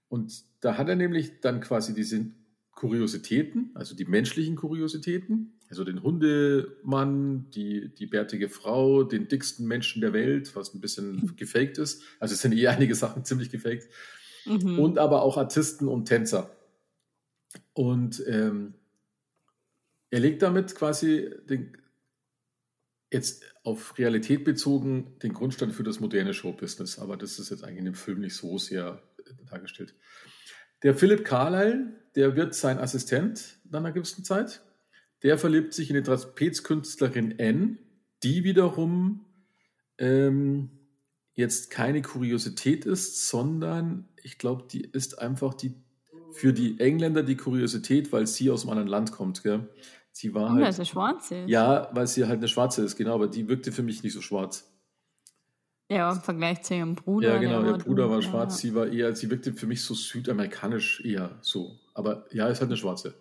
Und 0.08 0.44
da 0.62 0.78
hat 0.78 0.90
er 0.90 0.96
nämlich 0.96 1.40
dann 1.42 1.62
quasi 1.62 1.94
diese 1.94 2.26
Kuriositäten, 2.72 3.72
also 3.76 3.96
die 3.96 4.06
menschlichen 4.06 4.56
Kuriositäten, 4.56 5.60
also 5.70 5.84
den 5.84 6.02
Hundemann, 6.02 7.50
die, 7.52 7.94
die 7.94 8.08
bärtige 8.08 8.50
Frau, 8.50 9.04
den 9.04 9.28
dicksten 9.28 9.68
Menschen 9.68 10.02
der 10.02 10.14
Welt, 10.14 10.56
was 10.56 10.74
ein 10.74 10.82
bisschen 10.82 11.34
gefaked 11.38 11.78
ist. 11.78 12.02
Also 12.20 12.34
es 12.34 12.42
sind 12.42 12.54
eh 12.54 12.68
einige 12.68 12.96
Sachen 12.96 13.26
ziemlich 13.26 13.52
gefaked. 13.52 13.88
Mhm. 14.46 14.80
Und 14.80 14.98
aber 14.98 15.22
auch 15.22 15.38
Artisten 15.38 15.88
und 15.88 16.06
Tänzer. 16.06 16.50
Und 17.74 18.24
ähm, 18.28 18.76
er 20.10 20.20
legt 20.20 20.42
damit 20.42 20.76
quasi 20.76 21.30
den, 21.50 21.78
jetzt 23.12 23.44
auf 23.64 23.98
Realität 23.98 24.44
bezogen 24.44 25.18
den 25.22 25.34
Grundstein 25.34 25.72
für 25.72 25.84
das 25.84 26.00
moderne 26.00 26.34
Showbusiness. 26.34 27.00
Aber 27.00 27.18
das 27.18 27.40
ist 27.40 27.50
jetzt 27.50 27.64
eigentlich 27.64 27.80
in 27.80 27.86
dem 27.86 27.96
Film 27.96 28.20
nicht 28.20 28.36
so 28.36 28.58
sehr 28.58 29.02
äh, 29.18 29.32
dargestellt. 29.50 29.96
Der 30.84 30.96
Philipp 30.96 31.26
Carlyle, 31.26 31.94
der 32.16 32.36
wird 32.36 32.56
sein 32.56 32.80
Assistent 32.80 33.60
nach 33.70 33.80
einer 33.80 33.92
gewissen 33.92 34.24
Zeit. 34.24 34.62
Der 35.24 35.38
verliebt 35.38 35.74
sich 35.74 35.90
in 35.90 35.96
die 35.96 36.04
Trapezkünstlerin 36.04 37.38
N, 37.38 37.80
die 38.24 38.44
wiederum 38.44 39.26
ähm, 39.98 40.72
jetzt 41.34 41.70
keine 41.70 42.02
Kuriosität 42.02 42.86
ist, 42.86 43.28
sondern 43.28 44.08
ich 44.24 44.38
glaube, 44.38 44.68
die 44.72 44.82
ist 44.82 45.20
einfach 45.20 45.54
die 45.54 45.76
für 46.34 46.54
die 46.54 46.80
Engländer 46.80 47.24
die 47.24 47.36
Kuriosität, 47.36 48.12
weil 48.12 48.28
sie 48.28 48.50
aus 48.52 48.64
einem 48.64 48.72
anderen 48.72 48.90
Land 48.90 49.12
kommt. 49.12 49.44
Gell? 49.44 49.68
Sie 50.12 50.34
war 50.34 50.50
das 50.50 50.54
halt, 50.54 50.70
ist 50.70 50.80
eine 50.80 50.86
Schwarze. 50.86 51.44
ja, 51.48 51.90
weil 51.94 52.08
sie 52.08 52.26
halt 52.26 52.40
eine 52.40 52.48
Schwarze 52.48 52.84
ist, 52.84 52.96
genau, 52.96 53.16
aber 53.16 53.28
die 53.28 53.48
wirkte 53.48 53.72
für 53.72 53.84
mich 53.84 54.04
nicht 54.04 54.14
so 54.14 54.22
schwarz. 54.22 54.70
Ja, 55.92 56.12
im 56.12 56.22
Vergleich 56.22 56.62
zu 56.62 56.76
ihrem 56.76 56.96
Bruder. 56.96 57.34
Ja, 57.34 57.38
genau, 57.40 57.64
ihr 57.64 57.78
Bruder 57.78 58.10
war 58.10 58.22
schwarz, 58.22 58.60
sie 58.60 58.76
war 58.76 58.88
eher, 58.88 59.16
sie 59.16 59.30
wirkte 59.30 59.54
für 59.54 59.66
mich 59.66 59.82
so 59.84 59.94
südamerikanisch 59.94 61.02
eher 61.04 61.38
so. 61.42 61.80
Aber 61.94 62.26
ja, 62.32 62.48
ist 62.48 62.60
halt 62.60 62.70
eine 62.70 62.78
Schwarze. 62.78 63.16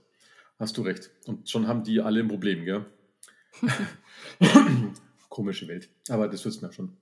Hast 0.59 0.77
du 0.77 0.83
recht. 0.83 1.11
Und 1.27 1.49
schon 1.49 1.67
haben 1.67 1.83
die 1.83 2.01
alle 2.01 2.21
ein 2.21 2.29
Problem, 2.29 2.65
gell? 2.65 2.85
Komische 5.29 5.69
Welt. 5.69 5.89
Aber 6.09 6.29
das 6.29 6.45
wissen 6.45 6.63
wir 6.63 6.73
schon. 6.73 6.97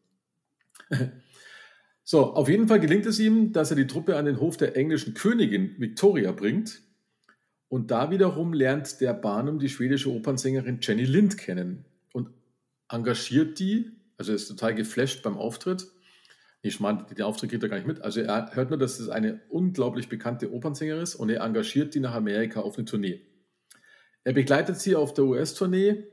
So, 2.09 2.35
auf 2.35 2.49
jeden 2.49 2.69
Fall 2.69 2.79
gelingt 2.79 3.05
es 3.05 3.19
ihm, 3.19 3.53
dass 3.53 3.71
er 3.71 3.77
die 3.77 3.89
Truppe 3.89 4.17
an 4.17 4.27
den 4.27 4.39
Hof 4.39 4.57
der 4.57 4.77
englischen 4.77 5.15
Königin 5.15 5.75
Victoria 5.77 6.31
bringt. 6.31 6.81
Und 7.67 7.91
da 7.91 8.13
wiederum 8.13 8.53
lernt 8.53 9.01
der 9.01 9.13
Barnum 9.13 9.59
die 9.59 9.69
schwedische 9.69 10.13
Opernsängerin 10.13 10.79
Jenny 10.81 11.03
Lind 11.03 11.37
kennen 11.37 11.85
und 12.13 12.29
engagiert 12.89 13.59
die, 13.59 13.91
also 14.19 14.33
ist 14.33 14.47
total 14.47 14.77
geflasht 14.77 15.25
beim 15.25 15.37
Auftritt. 15.37 15.89
Ich 16.63 16.79
meine, 16.79 17.05
den 17.07 17.25
Auftritt 17.25 17.51
kriegt 17.51 17.65
er 17.65 17.69
gar 17.69 17.77
nicht 17.77 17.89
mit. 17.89 18.01
Also 18.03 18.21
er 18.21 18.55
hört 18.55 18.71
nur, 18.71 18.79
dass 18.79 19.01
es 19.01 19.09
eine 19.09 19.41
unglaublich 19.49 20.09
bekannte 20.09 20.53
Opernsängerin 20.53 21.03
ist 21.03 21.17
und 21.17 21.29
er 21.29 21.41
engagiert 21.41 21.97
die 21.97 22.01
nach 22.01 22.15
Amerika 22.15 22.61
auf 22.61 22.79
eine 22.79 22.85
Tournee. 22.85 23.21
Er 24.23 24.33
begleitet 24.33 24.79
sie 24.79 24.95
auf 24.95 25.13
der 25.13 25.25
US-Tournee 25.25 26.05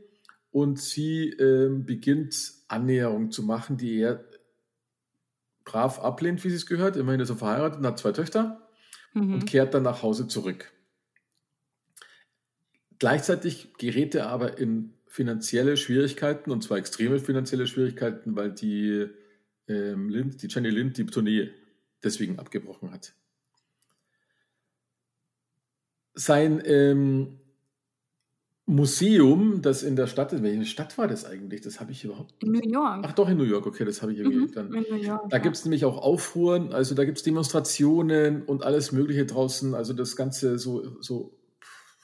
und 0.49 0.79
sie 0.79 1.29
ähm, 1.29 1.85
beginnt 1.85 2.51
Annäherung 2.67 3.29
zu 3.29 3.43
machen, 3.43 3.77
die 3.77 3.99
er 3.99 4.25
brav 5.65 5.99
ablehnt, 5.99 6.43
wie 6.43 6.49
sie 6.49 6.55
es 6.55 6.65
gehört. 6.65 6.95
Immerhin 6.97 7.21
ist 7.21 7.29
er 7.29 7.37
verheiratet 7.37 7.79
und 7.79 7.85
hat 7.87 7.99
zwei 7.99 8.11
Töchter 8.11 8.59
Mhm. 9.13 9.33
und 9.35 9.45
kehrt 9.45 9.73
dann 9.73 9.83
nach 9.83 10.01
Hause 10.01 10.27
zurück. 10.27 10.71
Gleichzeitig 12.99 13.73
gerät 13.77 14.15
er 14.15 14.29
aber 14.29 14.57
in 14.57 14.93
finanzielle 15.07 15.77
Schwierigkeiten, 15.77 16.49
und 16.51 16.63
zwar 16.63 16.77
extreme 16.77 17.19
finanzielle 17.19 17.67
Schwierigkeiten, 17.67 18.35
weil 18.35 18.51
die, 18.51 19.07
ähm, 19.67 20.09
Lind, 20.09 20.41
die 20.41 20.47
Jenny 20.47 20.69
Lind 20.69 20.97
die 20.97 21.05
Tournee 21.05 21.51
deswegen 22.03 22.39
abgebrochen 22.39 22.91
hat. 22.91 23.13
Sein 26.15 26.61
ähm, 26.65 27.39
Museum, 28.65 29.61
das 29.61 29.83
in 29.83 29.95
der 29.97 30.07
Stadt 30.07 30.31
ist, 30.31 30.41
welche 30.41 30.65
Stadt 30.65 30.97
war 30.97 31.07
das 31.07 31.25
eigentlich? 31.25 31.61
Das 31.61 31.79
habe 31.81 31.91
ich 31.91 32.05
überhaupt 32.05 32.33
In 32.43 32.51
New 32.53 32.61
York. 32.61 33.03
Ach 33.05 33.11
doch, 33.11 33.27
in 33.27 33.37
New 33.37 33.43
York, 33.43 33.65
okay, 33.65 33.83
das 33.83 34.01
habe 34.01 34.13
ich 34.13 34.19
irgendwie 34.19 34.47
Mhm, 34.47 34.51
dann. 34.53 34.73
in 34.73 34.85
New 34.89 34.95
York. 34.95 35.29
Da 35.29 35.37
ja. 35.37 35.43
gibt 35.43 35.57
es 35.57 35.65
nämlich 35.65 35.83
auch 35.83 35.97
Aufruhren, 35.97 36.71
also 36.71 36.95
da 36.95 37.03
gibt 37.03 37.17
es 37.17 37.23
Demonstrationen 37.23 38.43
und 38.43 38.63
alles 38.63 38.91
Mögliche 38.93 39.25
draußen. 39.25 39.73
Also 39.75 39.93
das 39.93 40.15
Ganze 40.15 40.57
so, 40.59 41.01
so 41.01 41.37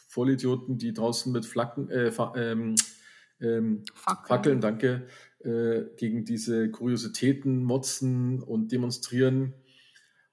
Vollidioten, 0.10 0.78
die 0.78 0.92
draußen 0.94 1.32
mit 1.32 1.46
Flaggen, 1.46 1.90
äh, 1.90 2.12
ähm, 2.36 2.76
ähm, 3.40 3.86
Fackeln. 3.94 4.28
Fackeln, 4.28 4.62
danke, 4.62 5.08
äh, 5.40 5.84
gegen 5.96 6.26
diese 6.26 6.70
Kuriositäten 6.72 7.64
motzen 7.64 8.42
und 8.44 8.72
demonstrieren. 8.74 9.54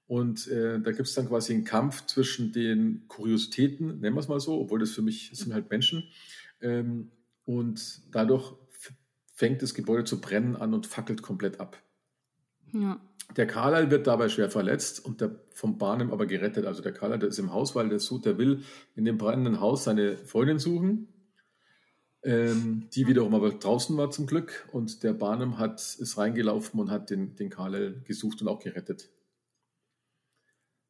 Und 0.07 0.47
äh, 0.47 0.79
da 0.79 0.91
gibt 0.91 1.07
es 1.07 1.13
dann 1.15 1.27
quasi 1.27 1.53
einen 1.53 1.65
Kampf 1.65 2.05
zwischen 2.05 2.53
den 2.53 3.07
Kuriositäten, 3.09 3.99
nennen 3.99 4.15
wir 4.15 4.21
es 4.21 4.29
mal 4.29 4.39
so, 4.39 4.59
obwohl 4.59 4.79
das 4.79 4.91
für 4.91 5.01
mich 5.01 5.29
das 5.29 5.39
sind 5.39 5.53
halt 5.53 5.69
Menschen. 5.69 6.07
Ähm, 6.61 7.11
und 7.45 8.01
dadurch 8.11 8.53
fängt 9.33 9.61
das 9.61 9.73
Gebäude 9.73 10.05
zu 10.05 10.19
brennen 10.21 10.55
an 10.55 10.73
und 10.73 10.87
fackelt 10.87 11.21
komplett 11.21 11.59
ab. 11.59 11.77
Ja. 12.73 12.99
Der 13.35 13.45
Carlyle 13.45 13.91
wird 13.91 14.07
dabei 14.07 14.29
schwer 14.29 14.49
verletzt 14.49 15.03
und 15.03 15.19
der 15.19 15.35
vom 15.53 15.77
Barnum 15.77 16.11
aber 16.11 16.25
gerettet. 16.25 16.65
Also 16.65 16.81
der 16.81 16.93
Carlyle, 16.93 17.19
der 17.19 17.29
ist 17.29 17.39
im 17.39 17.51
Haus, 17.51 17.75
weil 17.75 17.89
der, 17.89 17.99
sucht, 17.99 18.25
der 18.25 18.37
will 18.37 18.63
in 18.95 19.03
dem 19.03 19.17
brennenden 19.17 19.59
Haus 19.59 19.83
seine 19.83 20.15
Freundin 20.17 20.59
suchen, 20.59 21.09
ähm, 22.23 22.87
die 22.93 23.07
wiederum 23.07 23.35
aber 23.35 23.51
draußen 23.51 23.95
war 23.97 24.09
zum 24.09 24.25
Glück. 24.25 24.67
Und 24.71 25.03
der 25.03 25.13
Barnum 25.13 25.59
hat, 25.59 25.79
ist 25.99 26.17
reingelaufen 26.17 26.79
und 26.79 26.89
hat 26.89 27.09
den, 27.09 27.35
den 27.35 27.49
Carlyle 27.49 28.01
gesucht 28.05 28.41
und 28.41 28.47
auch 28.47 28.59
gerettet. 28.59 29.09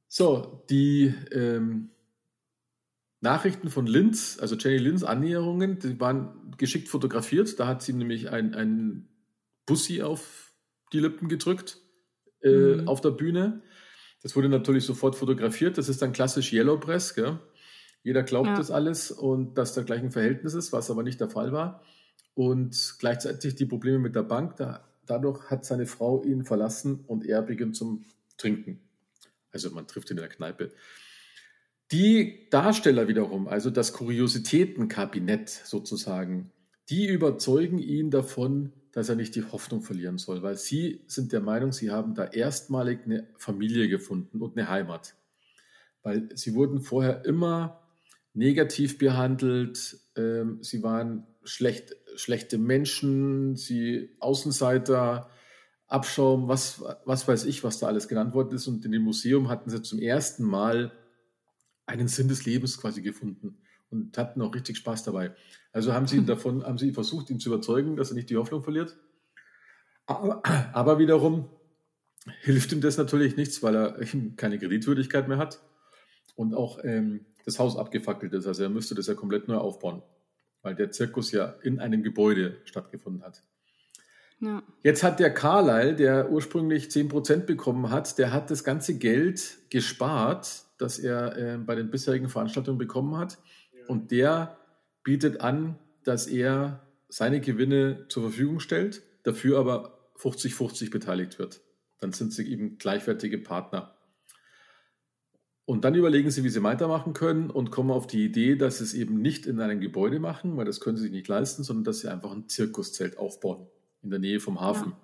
So, 0.08 0.64
die 0.70 1.14
ähm, 1.32 1.90
Nachrichten 3.20 3.70
von 3.70 3.88
Linz, 3.88 4.38
also 4.40 4.56
Jenny 4.56 4.78
Linz 4.78 5.04
Annäherungen, 5.04 5.80
die 5.80 6.00
waren 6.00 6.54
geschickt 6.58 6.88
fotografiert. 6.88 7.60
Da 7.60 7.68
hat 7.68 7.82
sie 7.82 7.94
nämlich 7.94 8.30
ein, 8.30 8.54
ein 8.54 9.10
Bussi 9.66 10.02
auf 10.02 10.54
die 10.94 11.00
Lippen 11.00 11.28
gedrückt 11.28 11.78
äh, 12.42 12.78
Mhm. 12.78 12.88
auf 12.88 13.02
der 13.02 13.12
Bühne. 13.12 13.62
Das 14.22 14.36
wurde 14.36 14.50
natürlich 14.50 14.86
sofort 14.86 15.16
fotografiert. 15.16 15.78
Das 15.78 15.90
ist 15.90 16.02
dann 16.02 16.14
klassisch 16.14 16.54
Yellow 16.54 16.80
Press. 16.80 17.16
Gell? 17.16 17.40
Jeder 18.04 18.24
glaubt 18.24 18.48
Ja. 18.48 18.56
das 18.56 18.72
alles 18.72 19.12
und 19.12 19.58
dass 19.58 19.74
da 19.74 19.82
gleich 19.84 20.02
ein 20.02 20.12
Verhältnis 20.12 20.54
ist, 20.54 20.72
was 20.72 20.90
aber 20.92 21.04
nicht 21.04 21.20
der 21.20 21.30
Fall 21.30 21.52
war. 21.52 21.82
Und 22.36 22.96
gleichzeitig 23.00 23.56
die 23.56 23.66
Probleme 23.66 24.00
mit 24.00 24.16
der 24.16 24.24
Bank. 24.24 24.56
Da, 24.58 24.88
dadurch 25.06 25.50
hat 25.50 25.66
seine 25.66 25.88
Frau 25.88 26.24
ihn 26.24 26.46
verlassen 26.46 27.04
und 27.08 27.26
er 27.26 27.42
beginnt 27.42 27.76
zum 27.76 28.06
Trinken. 28.38 28.87
Also 29.52 29.72
man 29.72 29.88
trifft 29.88 30.10
ihn 30.10 30.18
in 30.18 30.22
der 30.22 30.30
Kneipe. 30.30 30.72
Die 31.92 32.50
Darsteller 32.50 33.08
wiederum, 33.08 33.48
also 33.48 33.70
das 33.70 33.94
Kuriositätenkabinett 33.94 35.50
sozusagen, 35.50 36.52
die 36.90 37.08
überzeugen 37.08 37.80
ihn 37.80 38.12
davon, 38.12 38.74
dass 38.92 39.10
er 39.10 39.16
nicht 39.16 39.36
die 39.36 39.44
Hoffnung 39.44 39.82
verlieren 39.82 40.18
soll, 40.18 40.42
weil 40.44 40.58
sie 40.58 41.04
sind 41.08 41.32
der 41.32 41.40
Meinung, 41.40 41.72
sie 41.72 41.92
haben 41.92 42.16
da 42.16 42.26
erstmalig 42.26 43.02
eine 43.06 43.28
Familie 43.38 43.88
gefunden 43.88 44.42
und 44.42 44.58
eine 44.58 44.70
Heimat. 44.70 45.16
Weil 46.04 46.30
sie 46.36 46.56
wurden 46.56 46.82
vorher 46.82 47.24
immer 47.26 47.82
negativ 48.34 48.98
behandelt, 48.98 49.98
ähm, 50.16 50.60
sie 50.62 50.84
waren 50.84 51.28
schlecht, 51.44 51.96
schlechte 52.16 52.58
Menschen, 52.58 53.56
sie 53.56 54.16
Außenseiter, 54.20 55.30
Abschaum, 55.88 56.48
was, 56.48 56.84
was 57.06 57.28
weiß 57.28 57.46
ich, 57.46 57.64
was 57.64 57.80
da 57.80 57.88
alles 57.88 58.08
genannt 58.08 58.34
worden 58.34 58.56
ist. 58.56 58.68
Und 58.68 58.84
in 58.86 58.92
dem 58.92 59.04
Museum 59.04 59.50
hatten 59.50 59.70
sie 59.70 59.82
zum 59.82 60.00
ersten 60.00 60.44
Mal 60.44 60.92
einen 61.86 62.08
Sinn 62.08 62.28
des 62.28 62.46
Lebens 62.46 62.80
quasi 62.80 63.02
gefunden 63.02 63.58
und 63.90 64.18
hatten 64.18 64.42
auch 64.42 64.54
richtig 64.54 64.78
Spaß 64.78 65.04
dabei. 65.04 65.34
Also 65.72 65.94
haben 65.94 66.08
sie 66.08 66.18
ihn 66.18 66.26
davon, 66.28 66.64
haben 66.64 66.78
sie 66.78 66.92
versucht, 66.92 67.30
ihn 67.30 67.40
zu 67.40 67.50
überzeugen, 67.50 67.96
dass 67.96 68.12
er 68.12 68.16
nicht 68.16 68.30
die 68.30 68.38
Hoffnung 68.38 68.64
verliert. 68.64 68.98
Aber, 70.06 70.42
aber 70.74 71.00
wiederum 71.00 71.50
hilft 72.42 72.72
ihm 72.74 72.82
das 72.82 72.98
natürlich 72.98 73.38
nichts, 73.38 73.64
weil 73.64 73.76
er 73.76 74.00
keine 74.36 74.60
Kreditwürdigkeit 74.60 75.28
mehr 75.28 75.38
hat 75.38 75.62
und 76.36 76.54
auch 76.54 76.80
ähm, 76.84 77.26
das 77.46 77.60
Haus 77.60 77.78
abgefackelt 77.78 78.34
ist. 78.34 78.48
Also 78.48 78.64
er 78.64 78.70
müsste 78.70 78.96
das 78.96 79.08
ja 79.08 79.14
komplett 79.14 79.48
neu 79.48 79.56
aufbauen, 79.56 80.02
weil 80.62 80.76
der 80.76 80.92
Zirkus 80.92 81.32
ja 81.32 81.56
in 81.64 81.80
einem 81.80 82.04
Gebäude 82.04 82.58
stattgefunden 82.66 83.24
hat. 83.24 83.44
Ja. 84.40 84.62
Jetzt 84.84 85.04
hat 85.04 85.20
der 85.20 85.34
Carlyle, 85.34 85.96
der 85.96 86.32
ursprünglich 86.32 86.88
10% 86.88 87.46
bekommen 87.46 87.90
hat, 87.90 88.18
der 88.18 88.32
hat 88.32 88.52
das 88.52 88.64
ganze 88.64 88.98
Geld 88.98 89.58
gespart, 89.70 90.64
das 90.78 91.00
er 91.00 91.38
äh, 91.38 91.58
bei 91.58 91.74
den 91.76 91.90
bisherigen 91.90 92.30
Veranstaltungen 92.30 92.78
bekommen 92.78 93.18
hat. 93.18 93.40
Und 93.88 94.12
der 94.12 94.58
bietet 95.04 95.42
an, 95.42 95.80
dass 96.04 96.28
er 96.28 96.86
seine 97.10 97.42
Gewinne 97.42 98.06
zur 98.10 98.24
Verfügung 98.24 98.60
stellt, 98.60 99.02
dafür 99.24 99.60
aber 99.60 99.98
50-50 100.18 100.92
beteiligt 100.92 101.40
wird. 101.40 101.62
Dann 102.00 102.12
sind 102.12 102.32
sie 102.32 102.48
eben 102.52 102.78
gleichwertige 102.78 103.40
Partner. 103.40 103.96
Und 105.66 105.84
dann 105.84 105.96
überlegen 105.96 106.30
sie, 106.30 106.44
wie 106.44 106.50
sie 106.50 106.64
weitermachen 106.64 107.14
können 107.14 107.50
und 107.50 107.72
kommen 107.72 107.92
auf 107.92 108.08
die 108.08 108.24
Idee, 108.24 108.56
dass 108.56 108.78
sie 108.78 108.84
es 108.84 108.94
eben 108.94 109.22
nicht 109.22 109.48
in 109.48 109.60
einem 109.60 109.82
Gebäude 109.82 110.20
machen, 110.20 110.56
weil 110.58 110.66
das 110.66 110.80
können 110.80 110.96
sie 110.96 111.04
sich 111.04 111.12
nicht 111.12 111.28
leisten, 111.28 111.64
sondern 111.64 111.86
dass 111.86 112.00
sie 112.00 112.12
einfach 112.12 112.32
ein 112.32 112.48
Zirkuszelt 112.48 113.18
aufbauen 113.18 113.68
in 114.08 114.12
der 114.12 114.20
Nähe 114.20 114.40
vom 114.40 114.62
Hafen. 114.62 114.92
Ja. 114.92 114.98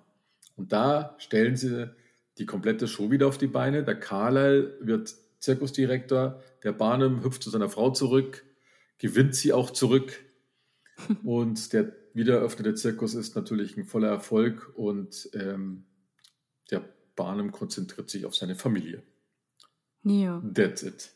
Und 0.56 0.72
da 0.72 1.14
stellen 1.18 1.56
sie 1.56 1.90
die 2.38 2.46
komplette 2.46 2.88
Show 2.88 3.10
wieder 3.10 3.28
auf 3.28 3.38
die 3.38 3.46
Beine. 3.46 3.84
Der 3.84 3.98
Carlyle 3.98 4.78
wird 4.80 5.14
Zirkusdirektor, 5.38 6.40
der 6.62 6.72
Barnum 6.72 7.22
hüpft 7.22 7.42
zu 7.42 7.50
seiner 7.50 7.68
Frau 7.68 7.90
zurück, 7.90 8.44
gewinnt 8.98 9.34
sie 9.34 9.52
auch 9.52 9.70
zurück. 9.70 10.24
und 11.24 11.72
der 11.72 11.92
wiedereröffnete 12.14 12.74
Zirkus 12.74 13.14
ist 13.14 13.36
natürlich 13.36 13.76
ein 13.76 13.84
voller 13.84 14.08
Erfolg 14.08 14.72
und 14.76 15.28
ähm, 15.34 15.84
der 16.70 16.88
Barnum 17.16 17.52
konzentriert 17.52 18.08
sich 18.08 18.24
auf 18.24 18.34
seine 18.34 18.54
Familie. 18.54 19.02
Ja. 20.02 20.42
That's 20.54 20.82
it. 20.82 21.10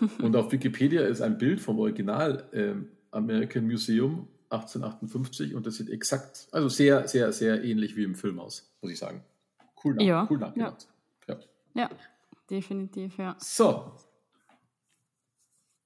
Und 0.20 0.34
auf 0.34 0.50
Wikipedia 0.50 1.02
ist 1.02 1.20
ein 1.20 1.38
Bild 1.38 1.60
vom 1.60 1.78
Original 1.78 2.48
ähm, 2.52 2.88
American 3.12 3.64
Museum 3.64 4.28
1858 4.54 5.54
und 5.54 5.66
das 5.66 5.76
sieht 5.76 5.90
exakt, 5.90 6.48
also 6.52 6.68
sehr, 6.68 7.06
sehr, 7.08 7.32
sehr 7.32 7.62
ähnlich 7.64 7.96
wie 7.96 8.04
im 8.04 8.14
Film 8.14 8.38
aus, 8.40 8.72
muss 8.80 8.92
ich 8.92 8.98
sagen. 8.98 9.24
Cool, 9.82 9.94
nach, 9.94 10.02
Ja, 10.02 10.26
cool 10.30 10.38
nachgemacht. 10.38 10.88
Ja. 11.28 11.38
ja, 11.74 11.90
definitiv, 12.50 13.18
ja. 13.18 13.36
So, 13.38 13.92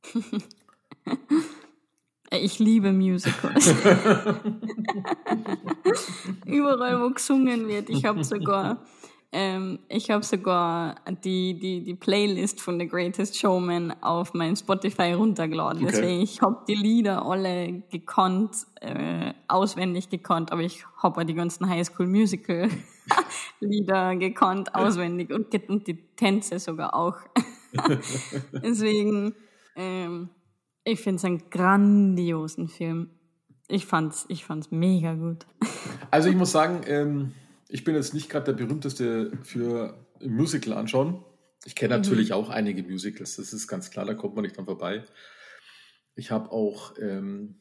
Ich 2.30 2.58
liebe 2.58 2.92
Musicals. 2.92 3.68
Überall, 6.44 7.00
wo 7.00 7.08
gesungen 7.10 7.66
wird. 7.68 7.88
Ich 7.88 8.04
habe 8.04 8.22
sogar 8.22 8.84
Ähm, 9.30 9.80
ich 9.88 10.10
habe 10.10 10.24
sogar 10.24 10.96
die, 11.22 11.58
die, 11.58 11.84
die 11.84 11.94
Playlist 11.94 12.62
von 12.62 12.80
The 12.80 12.88
Greatest 12.88 13.38
Showman 13.38 13.94
auf 14.02 14.32
mein 14.32 14.56
Spotify 14.56 15.12
runtergeladen. 15.12 15.82
Okay. 15.82 15.92
Deswegen, 15.92 16.22
ich 16.22 16.40
habe 16.40 16.64
die 16.66 16.74
Lieder 16.74 17.26
alle 17.26 17.82
gekonnt, 17.90 18.66
äh, 18.80 19.34
auswendig 19.46 20.08
gekonnt, 20.08 20.50
aber 20.50 20.62
ich 20.62 20.84
habe 21.02 21.26
die 21.26 21.34
ganzen 21.34 21.68
High 21.68 21.86
School 21.86 22.06
Musical 22.06 22.70
Lieder 23.60 24.16
gekonnt, 24.16 24.74
auswendig 24.74 25.30
und, 25.30 25.52
und 25.68 25.86
die 25.86 26.14
Tänze 26.16 26.58
sogar 26.58 26.94
auch. 26.94 27.16
Deswegen, 28.52 29.34
ähm, 29.76 30.30
ich 30.84 31.00
finde 31.00 31.16
es 31.16 31.24
einen 31.26 31.50
grandiosen 31.50 32.68
Film. 32.68 33.10
Ich 33.68 33.84
fand's, 33.84 34.24
ich 34.28 34.46
fand's 34.46 34.70
mega 34.70 35.12
gut. 35.12 35.46
Also 36.10 36.30
ich 36.30 36.36
muss 36.36 36.52
sagen, 36.52 36.80
ähm, 36.86 37.34
ich 37.68 37.84
bin 37.84 37.94
jetzt 37.94 38.14
nicht 38.14 38.28
gerade 38.30 38.46
der 38.52 38.64
berühmteste 38.64 39.32
für 39.42 40.06
Musical 40.20 40.72
anschauen. 40.72 41.24
Ich 41.64 41.74
kenne 41.74 41.96
mhm. 41.96 42.02
natürlich 42.02 42.32
auch 42.32 42.48
einige 42.48 42.82
Musicals, 42.82 43.36
das 43.36 43.52
ist 43.52 43.68
ganz 43.68 43.90
klar, 43.90 44.06
da 44.06 44.14
kommt 44.14 44.34
man 44.34 44.42
nicht 44.42 44.56
dran 44.56 44.64
vorbei. 44.64 45.04
Ich 46.14 46.30
habe 46.30 46.50
auch 46.50 46.94
ähm, 46.98 47.60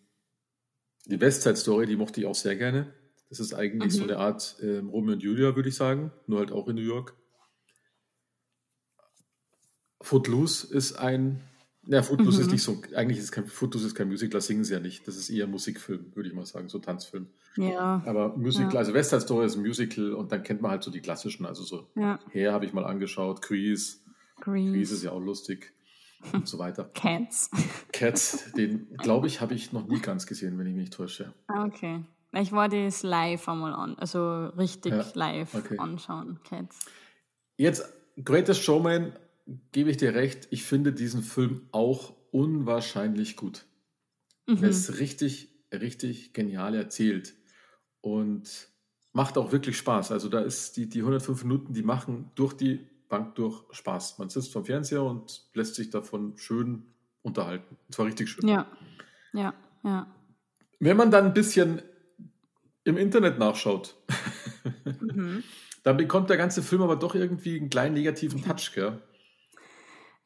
die 1.06 1.20
Westside 1.20 1.56
Story, 1.56 1.86
die 1.86 1.96
mochte 1.96 2.22
ich 2.22 2.26
auch 2.26 2.36
sehr 2.36 2.56
gerne. 2.56 2.94
Das 3.30 3.40
ist 3.40 3.54
eigentlich 3.54 3.94
mhm. 3.94 3.98
so 3.98 4.04
eine 4.04 4.18
Art 4.18 4.56
ähm, 4.62 4.90
Romeo 4.90 5.14
und 5.14 5.24
Julia, 5.24 5.56
würde 5.56 5.70
ich 5.70 5.76
sagen, 5.76 6.12
nur 6.28 6.40
halt 6.40 6.52
auch 6.52 6.68
in 6.68 6.76
New 6.76 6.82
York. 6.82 7.16
Footloose 10.02 10.74
ist 10.74 10.94
ein 10.94 11.42
ja, 11.90 12.04
Footloose 12.04 12.40
mhm. 12.40 12.46
ist 12.46 12.52
nicht 12.52 12.64
so, 12.64 12.82
eigentlich 12.96 13.18
ist 13.18 13.32
kein, 13.32 13.48
Footloose 13.48 13.88
ist 13.88 13.96
kein 13.96 14.08
Musical, 14.08 14.38
das 14.38 14.48
singen 14.48 14.64
sie 14.64 14.74
ja 14.74 14.80
nicht. 14.80 15.08
Das 15.08 15.16
ist 15.16 15.30
eher 15.30 15.48
Musikfilm, 15.48 16.12
würde 16.16 16.30
ich 16.30 16.36
mal 16.36 16.46
sagen, 16.46 16.70
so 16.70 16.80
Tanzfilm. 16.80 17.28
Ja. 17.56 18.02
Aber 18.06 18.36
Musical, 18.38 18.74
ja. 18.74 18.80
also 18.80 18.94
West 18.94 19.12
Side 19.12 19.22
Story 19.22 19.46
ist 19.46 19.56
ein 19.56 19.62
Musical 19.62 20.14
und 20.14 20.32
dann 20.32 20.44
kennt 20.44 20.62
man 20.62 20.72
halt 20.72 20.84
so 20.84 20.92
die 20.92 21.00
klassischen, 21.00 21.46
also 21.46 21.64
so 21.64 21.88
ja. 21.96 22.20
Hair 22.34 22.54
habe 22.54 22.66
ich 22.66 22.74
mal 22.74 22.86
angeschaut, 22.86 23.42
Grease. 23.42 23.98
Grease. 24.42 24.72
Grease 24.72 24.94
ist 24.96 25.04
ja 25.04 25.12
auch 25.12 25.22
lustig 25.22 25.74
und 26.34 26.48
so 26.48 26.60
weiter. 26.60 26.84
Cats. 26.94 27.50
Cats, 27.92 28.52
den 28.54 28.88
glaube 28.98 29.28
ich, 29.28 29.40
habe 29.42 29.54
ich 29.54 29.72
noch 29.72 29.88
nie 29.88 30.00
ganz 30.00 30.28
gesehen, 30.28 30.58
wenn 30.58 30.68
ich 30.68 30.76
mich 30.76 30.90
täusche. 30.90 31.34
Ah, 31.48 31.66
okay. 31.66 32.04
Ich 32.34 32.52
wollte 32.52 32.86
es 32.86 33.04
live 33.04 33.48
einmal 33.48 33.74
an, 33.74 33.96
also 33.98 34.48
richtig 34.58 34.92
ja. 34.92 35.06
live 35.14 35.56
okay. 35.56 35.78
anschauen, 35.78 36.40
Cats. 36.48 36.80
Jetzt 37.56 37.92
Greatest 38.24 38.62
Showman 38.62 39.14
gebe 39.72 39.90
ich 39.90 39.98
dir 39.98 40.14
recht, 40.14 40.48
ich 40.52 40.64
finde 40.64 40.94
diesen 40.94 41.24
Film 41.24 41.68
auch 41.72 42.14
unwahrscheinlich 42.32 43.36
gut. 43.36 43.66
Mhm. 44.46 44.64
Er 44.64 44.70
ist 44.70 45.00
richtig, 45.00 45.50
richtig 45.72 46.34
genial 46.34 46.76
erzählt 46.76 47.36
und 48.02 48.70
macht 49.14 49.38
auch 49.38 49.52
wirklich 49.52 49.78
Spaß. 49.78 50.12
Also 50.12 50.30
da 50.30 50.40
ist 50.40 50.78
die, 50.78 50.88
die 50.88 51.00
105 51.00 51.44
Minuten, 51.44 51.74
die 51.74 51.84
machen 51.84 52.32
durch 52.36 52.54
die 52.54 52.88
Bank 53.10 53.36
durch 53.36 53.64
Spaß. 53.72 54.20
Man 54.20 54.30
sitzt 54.30 54.52
vom 54.52 54.66
Fernseher 54.66 55.04
und 55.04 55.46
lässt 55.54 55.76
sich 55.76 55.90
davon 55.90 56.38
schön 56.38 56.84
unterhalten. 57.22 57.78
Und 57.88 57.96
zwar 57.96 58.06
richtig 58.06 58.30
schön. 58.30 58.48
Ja, 58.48 58.68
ja, 59.34 59.54
ja. 59.84 60.08
Wenn 60.80 60.98
man 60.98 61.10
dann 61.10 61.26
ein 61.26 61.34
bisschen 61.34 61.82
im 62.84 62.98
Internet 62.98 63.40
nachschaut, 63.40 63.96
mhm. 65.02 65.44
dann 65.84 65.98
bekommt 65.98 66.30
der 66.30 66.38
ganze 66.38 66.62
Film 66.62 66.82
aber 66.82 66.96
doch 66.96 67.16
irgendwie 67.16 67.58
einen 67.58 67.70
kleinen 67.70 67.96
negativen 67.96 68.44
Touch, 68.44 68.74
gell? 68.74 69.02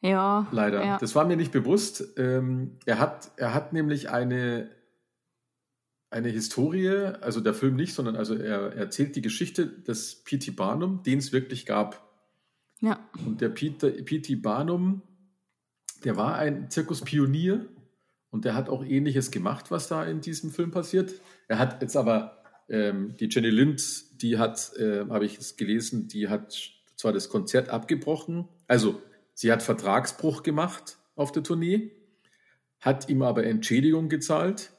Ja. 0.02 0.48
Leider. 0.52 0.84
Ja. 0.84 0.98
Das 0.98 1.16
war 1.16 1.26
mir 1.26 1.38
nicht 1.38 1.52
bewusst. 1.52 2.04
Ähm, 2.18 2.78
er, 2.86 3.00
hat, 3.00 3.32
er 3.38 3.54
hat 3.54 3.72
nämlich 3.72 4.10
eine, 4.10 4.70
eine 6.10 6.30
Historie, 6.30 6.90
also 6.90 7.40
der 7.40 7.54
Film 7.54 7.76
nicht, 7.76 7.94
sondern 7.94 8.16
also 8.16 8.36
er, 8.36 8.74
er 8.74 8.78
erzählt 8.78 9.16
die 9.16 9.22
Geschichte 9.22 9.68
des 9.68 10.24
P.T. 10.24 10.52
Barnum, 10.52 11.04
den 11.04 11.20
es 11.20 11.32
wirklich 11.32 11.66
gab. 11.66 12.10
Ja. 12.82 13.00
Und 13.26 13.42
der 13.42 13.50
P.T. 13.50 14.36
Barnum, 14.36 15.04
der 16.04 16.18
war 16.18 16.36
ein 16.36 16.72
Zirkuspionier 16.72 17.68
und 18.32 18.44
der 18.44 18.56
hat 18.56 18.70
auch 18.70 18.84
ähnliches 18.84 19.30
gemacht, 19.30 19.70
was 19.70 19.88
da 19.88 20.04
in 20.04 20.22
diesem 20.22 20.50
Film 20.50 20.72
passiert. 20.72 21.14
Er 21.48 21.60
hat 21.60 21.80
jetzt 21.84 21.96
aber, 21.96 22.42
ähm, 22.70 23.16
die 23.20 23.30
Jenny 23.30 23.52
Lind, 23.52 24.22
die 24.24 24.40
hat, 24.40 24.72
äh, 24.78 25.06
habe 25.08 25.26
ich 25.26 25.38
es 25.38 25.58
gelesen, 25.58 26.08
die 26.08 26.28
hat 26.28 26.58
zwar 26.96 27.14
das 27.14 27.30
Konzert 27.30 27.70
abgebrochen, 27.70 28.48
also 28.68 29.00
Sie 29.42 29.52
hat 29.52 29.64
Vertragsbruch 29.64 30.44
gemacht 30.44 31.00
auf 31.16 31.32
der 31.32 31.42
Tournee, 31.42 31.94
hat 32.80 33.10
ihm 33.10 33.24
aber 33.24 33.44
Entschädigung 33.44 34.08
gezahlt, 34.08 34.72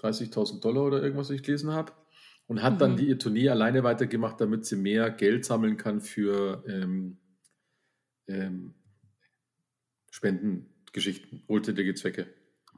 30.000 0.00 0.60
Dollar 0.60 0.84
oder 0.84 1.02
irgendwas, 1.02 1.28
was 1.28 1.34
ich 1.34 1.42
gelesen 1.42 1.72
habe, 1.72 1.92
und 2.46 2.62
hat 2.62 2.76
mhm. 2.76 2.78
dann 2.78 2.96
die 2.96 3.18
Tournee 3.18 3.50
alleine 3.50 3.84
weitergemacht, 3.84 4.40
damit 4.40 4.64
sie 4.64 4.76
mehr 4.76 5.10
Geld 5.10 5.44
sammeln 5.44 5.76
kann 5.76 6.00
für 6.00 6.64
ähm, 6.66 7.18
ähm, 8.28 8.72
Spendengeschichten, 10.10 11.42
wohltätige 11.46 11.92
Zwecke. 11.92 12.28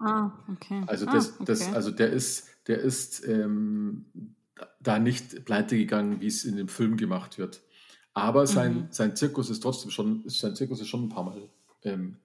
Ah, 0.01 0.33
okay. 0.53 0.83
Also, 0.89 1.07
ah, 1.07 1.13
das, 1.13 1.35
okay. 1.35 1.45
das, 1.47 1.73
also 1.75 1.93
der 1.93 2.11
ist, 2.11 2.49
der 2.67 2.81
ist 2.81 3.25
ähm, 3.25 4.35
da 4.81 4.99
nicht 4.99 5.45
pleite 5.45 5.77
gegangen, 5.77 6.21
wie 6.21 6.27
es 6.27 6.45
in 6.45 6.57
dem 6.57 6.67
Film 6.67 6.97
gemacht 6.97 7.39
wird. 7.39 7.63
Aber 8.19 8.47
sein, 8.49 8.75
mhm. 8.75 8.87
sein 8.91 9.15
Zirkus 9.15 9.49
ist 9.49 9.61
trotzdem 9.61 9.93
schon, 9.93 10.25
sein 10.27 10.57
Zirkus 10.57 10.81
ist 10.81 10.89
schon 10.89 11.05
ein 11.05 11.09
paar 11.09 11.23
Mal 11.23 11.49
ähm, 11.85 12.17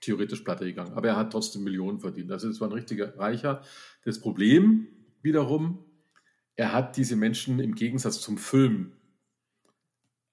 theoretisch 0.00 0.42
pleite 0.42 0.64
gegangen. 0.64 0.92
Aber 0.94 1.08
er 1.08 1.16
hat 1.16 1.32
trotzdem 1.32 1.64
Millionen 1.64 1.98
verdient. 1.98 2.30
Also 2.30 2.48
es 2.48 2.60
war 2.60 2.68
ein 2.68 2.72
richtiger 2.72 3.18
Reicher. 3.18 3.62
Das 4.04 4.20
Problem 4.20 4.86
wiederum, 5.22 5.84
er 6.54 6.72
hat 6.72 6.96
diese 6.96 7.16
Menschen 7.16 7.58
im 7.58 7.74
Gegensatz 7.74 8.20
zum 8.20 8.38
Film 8.38 8.92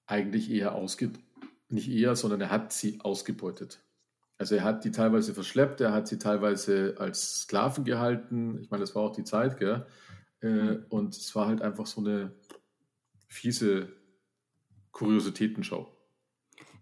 eigentlich 0.06 0.50
eher 0.50 0.74
ausgebeutet. 0.76 1.24
Nicht 1.68 1.90
eher, 1.90 2.14
sondern 2.14 2.40
er 2.40 2.50
hat 2.50 2.72
sie 2.72 3.00
ausgebeutet. 3.00 3.80
Also 4.38 4.54
er 4.54 4.62
hat 4.62 4.84
die 4.84 4.92
teilweise 4.92 5.34
verschleppt, 5.34 5.80
er 5.80 5.92
hat 5.92 6.06
sie 6.06 6.18
teilweise 6.18 6.94
als 6.98 7.40
Sklaven 7.40 7.84
gehalten. 7.84 8.58
Ich 8.62 8.70
meine, 8.70 8.82
das 8.82 8.94
war 8.94 9.02
auch 9.02 9.14
die 9.14 9.24
Zeit, 9.24 9.58
gell? 9.58 9.84
Äh, 10.40 10.48
mhm. 10.48 10.84
und 10.88 11.16
es 11.16 11.34
war 11.34 11.48
halt 11.48 11.60
einfach 11.60 11.86
so 11.86 12.00
eine 12.00 12.30
fiese 13.26 13.97
Kuriositätenschau. 14.98 15.86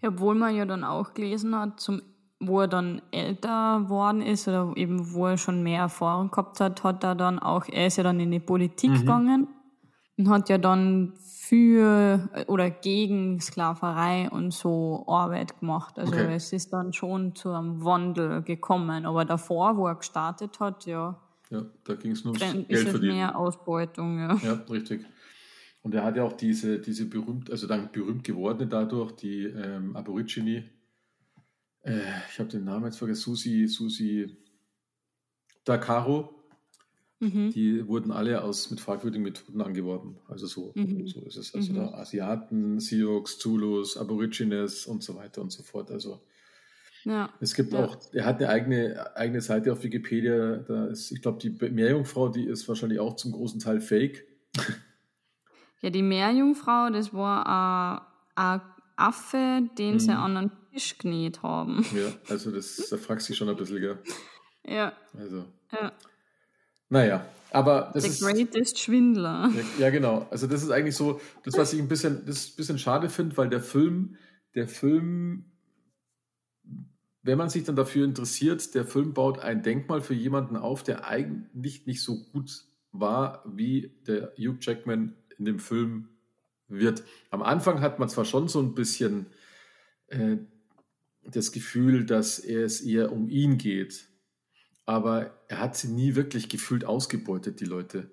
Obwohl 0.03 0.35
man 0.35 0.55
ja 0.55 0.65
dann 0.65 0.85
auch 0.85 1.15
gelesen 1.15 1.55
hat, 1.55 1.81
zum, 1.81 2.03
wo 2.41 2.61
er 2.61 2.69
dann 2.69 3.03
älter 3.11 3.89
worden 3.89 4.23
ist 4.23 4.49
oder 4.49 4.73
eben 4.77 5.13
wo 5.13 5.27
er 5.27 5.39
schon 5.39 5.63
mehr 5.63 5.83
Erfahrung 5.83 6.31
gehabt 6.31 6.61
hat, 6.61 6.85
hat 6.85 7.05
er 7.05 7.15
dann 7.15 7.39
auch, 7.39 7.67
er 7.69 7.87
ist 7.87 7.97
ja 7.97 8.05
dann 8.05 8.21
in 8.21 8.31
die 8.31 8.41
Politik 8.41 8.91
mhm. 8.91 9.01
gegangen 9.01 9.49
und 10.19 10.29
hat 10.29 10.49
ja 10.49 10.59
dann 10.59 11.15
für 11.19 12.29
oder 12.49 12.71
gegen 12.71 13.41
Sklaverei 13.41 14.29
und 14.31 14.53
so 14.53 15.05
Arbeit 15.07 15.61
gemacht. 15.61 15.99
Also 15.99 16.13
okay. 16.13 16.35
es 16.35 16.53
ist 16.53 16.73
dann 16.73 16.93
schon 16.93 17.35
zu 17.35 17.51
einem 17.51 17.85
Wandel 17.85 18.43
gekommen. 18.43 19.07
Aber 19.07 19.25
davor, 19.25 19.77
wo 19.77 19.87
er 19.87 19.95
gestartet 19.95 20.59
hat, 20.59 20.87
ja. 20.87 21.21
Ja, 21.51 21.63
da 21.85 21.95
ging 21.95 22.13
es 22.13 22.25
nur 22.25 22.35
ums 22.35 22.67
Geld 22.67 22.89
verdienen. 22.89 23.17
mehr 23.17 23.39
Ausbeutung, 23.39 24.19
ja. 24.19 24.35
Ja, 24.43 24.53
richtig. 24.69 25.07
Und 25.87 25.95
er 25.95 26.03
hat 26.03 26.17
ja 26.17 26.25
auch 26.25 26.33
diese, 26.33 26.81
diese 26.81 27.05
berühmt, 27.05 27.49
also 27.49 27.69
dann 27.69 27.93
berühmt 27.93 28.25
gewordene 28.25 28.69
dadurch, 28.69 29.13
die 29.13 29.45
ähm, 29.45 29.95
Aborigine, 29.95 30.65
äh, 31.83 32.01
ich 32.29 32.41
habe 32.41 32.49
den 32.49 32.65
Namen 32.65 32.87
jetzt 32.87 32.99
vergessen, 32.99 33.21
Susi, 33.21 33.69
Susi 33.69 34.37
Dakaro, 35.63 36.43
mhm. 37.21 37.53
die 37.53 37.87
wurden 37.87 38.11
alle 38.11 38.43
aus 38.43 38.69
mit 38.73 38.81
fragwürdigen 38.81 39.23
Methoden 39.23 39.61
angeworben. 39.61 40.19
Also 40.27 40.49
so, 40.49 40.73
mhm. 40.75 41.07
so 41.07 41.21
ist 41.21 41.37
es. 41.37 41.55
Also 41.55 41.73
mhm. 41.73 41.77
da 41.77 41.95
Asiaten, 41.95 42.81
Sioux, 42.81 43.23
Zulus, 43.23 43.97
Aborigines 43.97 44.87
und 44.87 45.05
so 45.05 45.15
weiter 45.15 45.41
und 45.41 45.53
so 45.53 45.63
fort. 45.63 45.93
Also 45.93 46.21
ja. 47.05 47.33
Es 47.39 47.55
gibt 47.55 47.75
ja. 47.75 47.85
auch, 47.85 47.97
er 48.13 48.25
hat 48.25 48.39
eine 48.39 48.49
eigene, 48.49 49.17
eigene 49.17 49.41
Seite 49.41 49.71
auf 49.71 49.85
Wikipedia. 49.85 50.57
Da 50.57 50.87
ist, 50.87 51.13
ich 51.13 51.23
glaube, 51.23 51.39
die 51.39 51.51
Meerjungfrau, 51.51 52.29
die 52.29 52.47
ist 52.47 52.67
wahrscheinlich 52.67 52.99
auch 52.99 53.15
zum 53.15 53.31
großen 53.31 53.61
Teil 53.61 53.81
fake. 53.81 54.27
Ja, 55.87 55.91
die 55.91 56.03
Meerjungfrau, 56.03 56.91
das 56.91 57.15
war 57.15 58.09
ein 58.35 58.61
Affe, 58.97 59.63
den 59.79 59.93
mhm. 59.93 59.99
sie 60.01 60.11
an 60.11 60.37
einen 60.37 60.51
Tisch 60.73 60.99
genäht 60.99 61.45
haben. 61.45 61.87
Ja, 61.95 62.13
also 62.29 62.51
das, 62.51 62.89
da 62.91 62.97
fragst 62.97 63.29
du 63.29 63.31
dich 63.31 63.39
schon 63.39 63.49
ein 63.49 63.57
bisschen, 63.57 63.81
gell? 63.81 63.99
Ja. 64.65 64.93
Also. 65.17 65.45
Ja. 65.71 65.93
Naja, 66.89 67.25
aber 67.53 67.93
das 67.95 68.03
The 68.03 68.09
ist. 68.09 68.21
greatest 68.21 68.81
Schwindler. 68.81 69.49
Ja, 69.55 69.63
ja, 69.79 69.91
genau. 69.91 70.27
Also 70.29 70.49
das 70.49 70.65
ist 70.65 70.71
eigentlich 70.71 70.97
so, 70.97 71.21
das, 71.45 71.57
was 71.57 71.73
ich 71.73 71.79
ein 71.79 71.87
bisschen, 71.87 72.27
das 72.27 72.49
ein 72.49 72.57
bisschen 72.57 72.81
schade 72.81 73.09
finde, 73.09 73.37
weil 73.37 73.49
der 73.49 73.61
Film, 73.61 74.17
der 74.57 74.67
Film, 74.67 75.53
wenn 77.23 77.39
man 77.39 77.49
sich 77.49 77.63
dann 77.63 77.77
dafür 77.77 78.05
interessiert, 78.05 78.75
der 78.75 78.87
Film 78.87 79.15
baut 79.15 79.39
ein 79.39 79.63
Denkmal 79.63 80.01
für 80.01 80.15
jemanden 80.15 80.57
auf, 80.57 80.83
der 80.83 81.07
eigentlich 81.07 81.87
nicht 81.87 82.03
so 82.03 82.25
gut 82.33 82.65
war 82.91 83.45
wie 83.47 84.01
der 84.09 84.33
Hugh 84.37 84.59
Jackman 84.61 85.15
in 85.39 85.45
dem 85.45 85.59
Film 85.59 86.09
wird. 86.69 87.05
Am 87.31 87.43
Anfang 87.43 87.81
hat 87.81 87.99
man 87.99 88.09
zwar 88.09 88.25
schon 88.25 88.49
so 88.49 88.61
ein 88.61 88.75
bisschen 88.75 89.27
äh, 90.09 90.37
das 91.23 91.53
Gefühl, 91.53 92.05
dass 92.05 92.39
es 92.39 92.81
eher 92.81 93.13
um 93.13 93.29
ihn 93.29 93.59
geht, 93.59 94.09
aber 94.85 95.33
er 95.49 95.61
hat 95.61 95.77
sie 95.77 95.89
nie 95.89 96.15
wirklich 96.15 96.49
gefühlt 96.49 96.85
ausgebeutet, 96.85 97.61
die 97.61 97.65
Leute. 97.65 98.11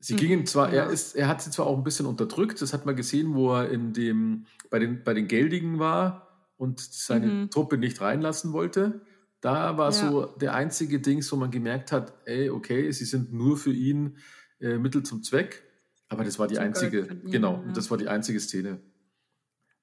Sie 0.00 0.14
gingen 0.14 0.46
zwar, 0.46 0.72
er, 0.72 0.90
ist, 0.90 1.16
er 1.16 1.26
hat 1.26 1.42
sie 1.42 1.50
zwar 1.50 1.66
auch 1.66 1.76
ein 1.76 1.82
bisschen 1.82 2.06
unterdrückt, 2.06 2.62
das 2.62 2.72
hat 2.72 2.86
man 2.86 2.94
gesehen, 2.94 3.34
wo 3.34 3.52
er 3.54 3.68
in 3.70 3.92
dem, 3.92 4.46
bei, 4.70 4.78
den, 4.78 5.02
bei 5.02 5.12
den 5.12 5.26
Geldigen 5.26 5.80
war 5.80 6.28
und 6.56 6.78
seine 6.78 7.26
mhm. 7.26 7.50
Truppe 7.50 7.78
nicht 7.78 8.00
reinlassen 8.00 8.52
wollte. 8.52 9.00
Da 9.40 9.76
war 9.76 9.92
ja. 9.92 9.92
so 9.92 10.26
der 10.26 10.54
einzige 10.54 11.00
Ding, 11.00 11.24
wo 11.30 11.36
man 11.36 11.50
gemerkt 11.50 11.90
hat, 11.90 12.12
ey, 12.26 12.50
okay, 12.50 12.90
sie 12.92 13.04
sind 13.04 13.32
nur 13.32 13.56
für 13.56 13.72
ihn 13.72 14.18
äh, 14.60 14.78
Mittel 14.78 15.02
zum 15.02 15.22
Zweck. 15.22 15.64
Aber 16.08 16.24
das 16.24 16.38
war 16.38 16.48
die 16.48 16.58
einzige, 16.58 17.06
genau, 17.24 17.62
ja. 17.66 17.72
das 17.72 17.90
war 17.90 17.98
die 17.98 18.08
einzige 18.08 18.40
Szene. 18.40 18.80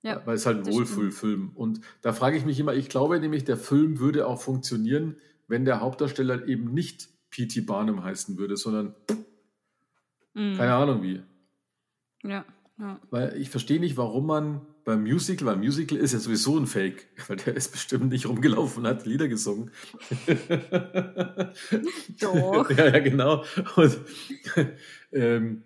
Ja, 0.01 0.21
Weil 0.25 0.35
es 0.35 0.45
halt 0.45 0.59
ein 0.59 0.71
Wohlfühlfilm. 0.71 1.51
Und 1.55 1.81
da 2.01 2.13
frage 2.13 2.37
ich 2.37 2.45
mich 2.45 2.59
immer, 2.59 2.75
ich 2.75 2.89
glaube 2.89 3.19
nämlich, 3.19 3.43
der 3.43 3.57
Film 3.57 3.99
würde 3.99 4.27
auch 4.27 4.39
funktionieren, 4.39 5.17
wenn 5.47 5.65
der 5.65 5.81
Hauptdarsteller 5.81 6.47
eben 6.47 6.73
nicht 6.73 7.09
P.T. 7.31 7.61
Barnum 7.61 8.03
heißen 8.03 8.37
würde, 8.37 8.55
sondern 8.55 8.95
Mhm. 10.35 10.57
Keine 10.57 10.73
Ahnung 10.75 11.01
wie. 11.01 11.23
Ja, 12.23 12.45
ja. 12.77 12.99
Weil 13.09 13.35
ich 13.37 13.49
verstehe 13.49 13.79
nicht, 13.79 13.97
warum 13.97 14.27
man 14.27 14.61
beim 14.83 15.01
Musical, 15.01 15.47
weil 15.47 15.55
Musical 15.55 15.97
ist 15.97 16.13
ja 16.13 16.19
sowieso 16.19 16.59
ein 16.59 16.67
Fake, 16.67 17.07
weil 17.27 17.37
der 17.37 17.55
ist 17.55 17.71
bestimmt 17.71 18.09
nicht 18.09 18.27
rumgelaufen 18.27 18.83
und 18.83 18.89
hat 18.89 19.05
Lieder 19.05 19.27
gesungen. 19.27 19.71
Doch. 22.19 22.69
ja, 22.77 22.85
ja, 22.85 22.99
genau. 22.99 23.43
Und 23.77 23.97
ähm, 25.11 25.63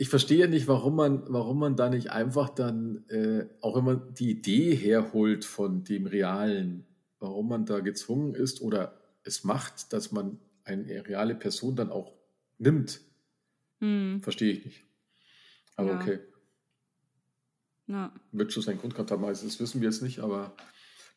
ich 0.00 0.08
verstehe 0.08 0.48
nicht, 0.48 0.66
warum 0.66 0.96
man, 0.96 1.22
warum 1.28 1.58
man 1.58 1.76
da 1.76 1.90
nicht 1.90 2.10
einfach 2.10 2.48
dann, 2.48 3.04
äh, 3.08 3.46
auch 3.60 3.76
wenn 3.76 3.84
man 3.84 4.14
die 4.14 4.30
Idee 4.30 4.74
herholt 4.74 5.44
von 5.44 5.84
dem 5.84 6.06
Realen, 6.06 6.86
warum 7.18 7.48
man 7.48 7.66
da 7.66 7.80
gezwungen 7.80 8.34
ist 8.34 8.62
oder 8.62 8.98
es 9.24 9.44
macht, 9.44 9.92
dass 9.92 10.10
man 10.10 10.38
eine 10.64 11.06
reale 11.06 11.34
Person 11.34 11.76
dann 11.76 11.90
auch 11.90 12.14
nimmt 12.58 13.00
hm. 13.80 14.20
Verstehe 14.22 14.52
ich 14.52 14.64
nicht. 14.64 14.84
Aber 15.76 15.90
ja. 15.90 16.00
okay. 16.00 16.20
Ja. 17.86 18.12
Wird 18.32 18.52
schon 18.52 18.62
seinen 18.62 18.78
Grund 18.78 18.94
gehabt 18.94 19.10
haben, 19.10 19.22
das 19.22 19.60
wissen 19.60 19.80
wir 19.80 19.88
jetzt 19.88 20.02
nicht, 20.02 20.20
aber 20.20 20.54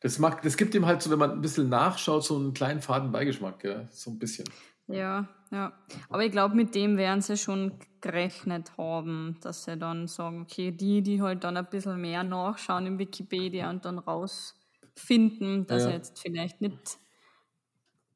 das, 0.02 0.17
mag, 0.17 0.41
das 0.41 0.58
gibt 0.58 0.74
ihm 0.74 0.86
halt 0.86 1.02
so, 1.02 1.12
wenn 1.12 1.19
man 1.19 1.32
ein 1.32 1.41
bisschen 1.41 1.69
nachschaut, 1.69 2.24
so 2.26 2.36
einen 2.36 2.54
kleinen 2.54 2.82
faden 2.82 3.12
Beigeschmack, 3.12 3.63
ja, 3.63 3.88
so 3.91 4.12
ein 4.12 4.19
bisschen. 4.19 4.50
Ja, 4.88 5.30
ja. 5.54 5.72
Aber 6.10 6.26
ich 6.26 6.32
glaube, 6.32 6.56
mit 6.56 6.74
dem 6.74 6.98
werden 6.98 7.22
sie 7.22 7.38
schon 7.38 7.74
gerechnet 8.02 8.76
haben, 8.78 9.38
dass 9.42 9.66
sie 9.66 9.78
dann 9.78 10.08
sagen, 10.08 10.42
okay, 10.42 10.72
die, 10.72 11.04
die 11.04 11.22
halt 11.22 11.44
dann 11.44 11.56
ein 11.56 11.70
bisschen 11.70 12.02
mehr 12.02 12.24
nachschauen 12.24 12.88
in 12.88 13.00
Wikipedia 13.00 13.70
und 13.70 13.86
dann 13.86 14.00
rausfinden, 14.00 15.68
dass 15.68 15.84
ja. 15.84 15.89
er 15.89 15.96
jetzt 15.96 16.20
vielleicht 16.20 16.60
nicht 16.60 16.98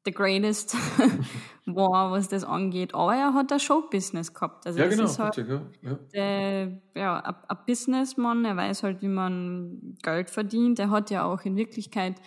the 0.04 0.12
greatest 0.12 0.74
war, 1.66 2.10
was 2.10 2.28
das 2.28 2.42
angeht. 2.42 2.94
Aber 2.94 3.14
er 3.14 3.34
hat 3.34 3.52
ein 3.52 3.60
Showbusiness 3.60 4.34
gehabt. 4.34 4.66
Also 4.66 4.80
ja, 4.80 4.88
genau. 4.88 5.04
Ist 5.04 5.18
halt 5.18 5.36
ja. 5.36 5.62
Ja. 5.82 5.98
Der, 6.12 6.80
ja, 6.94 7.20
ein 7.20 7.58
Businessman, 7.66 8.44
er 8.44 8.56
weiß 8.56 8.82
halt, 8.82 9.00
wie 9.00 9.08
man 9.08 9.96
Geld 10.02 10.28
verdient. 10.30 10.78
Er 10.78 10.90
hat 10.90 11.10
ja 11.10 11.24
auch 11.24 11.42
in 11.42 11.56
Wirklichkeit, 11.56 12.20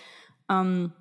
ähm, 0.49 0.93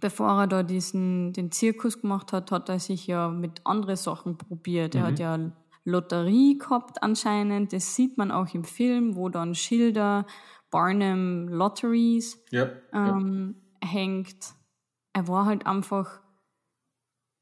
bevor 0.00 0.40
er 0.40 0.46
da 0.46 0.62
diesen, 0.62 1.32
den 1.32 1.50
Zirkus 1.50 2.00
gemacht 2.00 2.32
hat, 2.32 2.50
hat 2.50 2.68
er 2.68 2.78
sich 2.78 3.06
ja 3.06 3.28
mit 3.28 3.60
anderen 3.64 3.96
Sachen 3.96 4.38
probiert. 4.38 4.94
Mhm. 4.94 5.00
Er 5.00 5.06
hat 5.06 5.14
mhm. 5.14 5.20
ja 5.20 5.52
Lotterie 5.84 6.58
gehabt 6.58 7.02
anscheinend. 7.02 7.72
Das 7.72 7.94
sieht 7.96 8.18
man 8.18 8.30
auch 8.30 8.52
im 8.54 8.64
Film, 8.64 9.16
wo 9.16 9.28
dann 9.28 9.54
Schilder 9.54 10.26
Barnum 10.70 11.48
Lotteries 11.48 12.42
ja, 12.50 12.70
ähm, 12.92 13.56
hängt 13.84 14.54
er 15.12 15.28
war 15.28 15.46
halt 15.46 15.66
einfach 15.66 16.20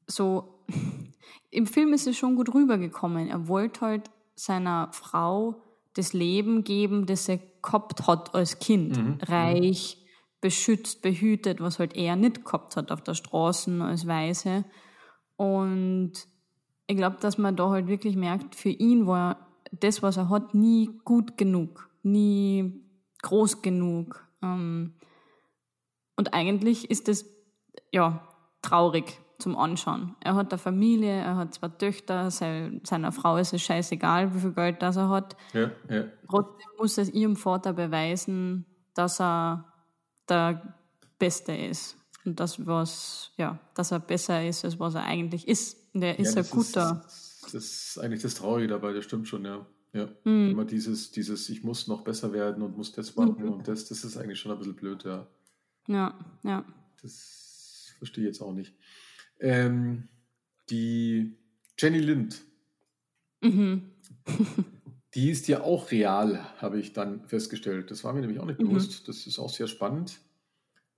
so, 0.07 0.65
im 1.51 1.67
Film 1.67 1.93
ist 1.93 2.07
es 2.07 2.17
schon 2.17 2.35
gut 2.35 2.53
rübergekommen. 2.53 3.27
Er 3.27 3.47
wollte 3.47 3.81
halt 3.81 4.11
seiner 4.35 4.89
Frau 4.91 5.61
das 5.93 6.13
Leben 6.13 6.63
geben, 6.63 7.05
das 7.05 7.27
er 7.27 7.39
gehabt 7.61 8.07
hat 8.07 8.33
als 8.33 8.59
Kind. 8.59 8.97
Mhm. 8.97 9.19
Reich, 9.21 10.00
beschützt, 10.41 11.01
behütet, 11.01 11.61
was 11.61 11.79
halt 11.79 11.95
er 11.95 12.15
nicht 12.15 12.43
gehabt 12.43 12.75
hat 12.75 12.91
auf 12.91 13.01
der 13.01 13.13
Straße 13.13 13.71
als 13.81 14.07
Weise. 14.07 14.65
Und 15.37 16.13
ich 16.87 16.97
glaube, 16.97 17.17
dass 17.21 17.37
man 17.37 17.55
da 17.55 17.69
halt 17.69 17.87
wirklich 17.87 18.15
merkt, 18.15 18.55
für 18.55 18.69
ihn 18.69 19.07
war 19.07 19.47
das, 19.71 20.03
was 20.03 20.17
er 20.17 20.29
hat, 20.29 20.53
nie 20.53 20.99
gut 21.05 21.37
genug, 21.37 21.89
nie 22.03 22.83
groß 23.21 23.61
genug. 23.61 24.27
Ähm, 24.41 24.95
und 26.17 26.33
eigentlich 26.33 26.89
ist 26.89 27.07
das 27.07 27.25
ja, 27.91 28.27
traurig 28.61 29.19
zum 29.39 29.57
Anschauen. 29.57 30.15
Er 30.19 30.35
hat 30.35 30.51
eine 30.51 30.59
Familie, 30.59 31.11
er 31.11 31.35
hat 31.35 31.53
zwei 31.53 31.69
Töchter, 31.69 32.29
seiner 32.29 33.11
Frau 33.11 33.37
ist 33.37 33.53
es 33.53 33.61
scheißegal, 33.61 34.33
wie 34.35 34.39
viel 34.39 34.53
Geld 34.53 34.81
das 34.81 34.97
er 34.97 35.09
hat. 35.09 35.35
Ja, 35.53 35.71
ja. 35.89 36.03
Trotzdem 36.29 36.67
muss 36.77 36.97
er 36.97 37.05
ihrem 37.13 37.35
Vater 37.35 37.73
beweisen, 37.73 38.65
dass 38.93 39.19
er 39.19 39.70
der 40.31 40.75
Beste 41.19 41.53
ist. 41.53 41.97
Und 42.25 42.39
das, 42.39 42.65
was, 42.65 43.31
ja, 43.37 43.59
dass 43.75 43.91
er 43.91 43.99
besser 43.99 44.47
ist, 44.47 44.63
als 44.63 44.79
was 44.79 44.95
er 44.95 45.03
eigentlich 45.03 45.47
ist. 45.47 45.77
Und 45.93 46.03
er 46.03 46.17
ist 46.17 46.35
ja, 46.35 46.41
ein 46.41 46.49
guter. 46.49 47.03
Ist, 47.05 47.53
das 47.53 47.53
ist 47.53 47.99
eigentlich 47.99 48.21
das 48.21 48.35
Traurige 48.35 48.67
dabei, 48.67 48.93
das 48.93 49.05
stimmt 49.05 49.27
schon, 49.27 49.45
ja. 49.45 49.65
Ja, 49.93 50.07
mhm. 50.23 50.51
immer 50.51 50.63
dieses, 50.63 51.11
dieses, 51.11 51.49
ich 51.49 51.65
muss 51.65 51.87
noch 51.87 52.05
besser 52.05 52.31
werden 52.31 52.63
und 52.63 52.77
muss 52.77 52.93
das 52.93 53.13
machen 53.17 53.43
mhm. 53.43 53.51
und 53.51 53.67
das, 53.67 53.89
das 53.89 54.05
ist 54.05 54.15
eigentlich 54.15 54.39
schon 54.39 54.53
ein 54.53 54.57
bisschen 54.57 54.75
blöd, 54.75 55.03
ja. 55.03 55.27
Ja, 55.87 56.17
ja. 56.43 56.63
Das 57.01 57.93
verstehe 57.97 58.25
jetzt 58.25 58.41
auch 58.41 58.53
nicht. 58.53 58.73
Ähm, 59.39 60.07
die 60.69 61.35
Jenny 61.77 61.99
Lind. 61.99 62.41
Mhm. 63.41 63.91
die 65.13 65.29
ist 65.29 65.47
ja 65.47 65.61
auch 65.61 65.91
real, 65.91 66.39
habe 66.57 66.79
ich 66.79 66.93
dann 66.93 67.27
festgestellt. 67.27 67.91
Das 67.91 68.03
war 68.03 68.13
mir 68.13 68.21
nämlich 68.21 68.39
auch 68.39 68.45
nicht 68.45 68.59
mhm. 68.59 68.69
bewusst. 68.69 69.07
Das 69.07 69.27
ist 69.27 69.39
auch 69.39 69.49
sehr 69.49 69.67
spannend, 69.67 70.19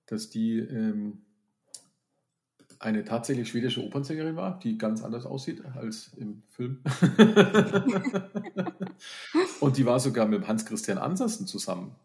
dass 0.05 0.29
die 0.29 0.59
ähm, 0.59 1.23
eine 2.79 3.03
tatsächlich 3.03 3.49
schwedische 3.49 3.83
Opernsängerin 3.83 4.35
war, 4.35 4.59
die 4.59 4.77
ganz 4.77 5.03
anders 5.03 5.25
aussieht 5.25 5.63
als 5.75 6.11
im 6.17 6.43
Film. 6.49 6.83
Und 9.59 9.77
die 9.77 9.85
war 9.85 9.99
sogar 9.99 10.27
mit 10.27 10.47
Hans-Christian 10.47 10.97
Andersen 10.97 11.47
zusammen. 11.47 11.95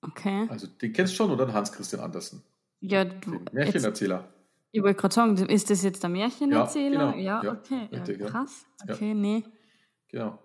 Okay. 0.00 0.46
Also 0.48 0.66
den 0.66 0.92
kennst 0.92 1.12
du 1.12 1.16
schon, 1.16 1.30
oder? 1.30 1.52
Hans-Christian 1.52 2.02
Andersen. 2.02 2.42
Ja, 2.80 3.04
du, 3.04 3.40
Märchenerzähler. 3.52 4.16
Jetzt, 4.16 4.28
ich 4.72 4.82
wollte 4.82 5.00
gerade 5.00 5.14
sagen, 5.14 5.36
ist 5.36 5.70
das 5.70 5.82
jetzt 5.82 6.02
der 6.02 6.10
Märchenerzähler? 6.10 7.00
Ja, 7.00 7.12
genau. 7.12 7.22
ja, 7.22 7.42
ja 7.44 7.52
okay. 7.52 7.88
Richtig, 7.92 8.20
ja, 8.20 8.26
krass. 8.26 8.66
Okay, 8.88 9.14
nee. 9.14 9.44
Genau. 10.12 10.38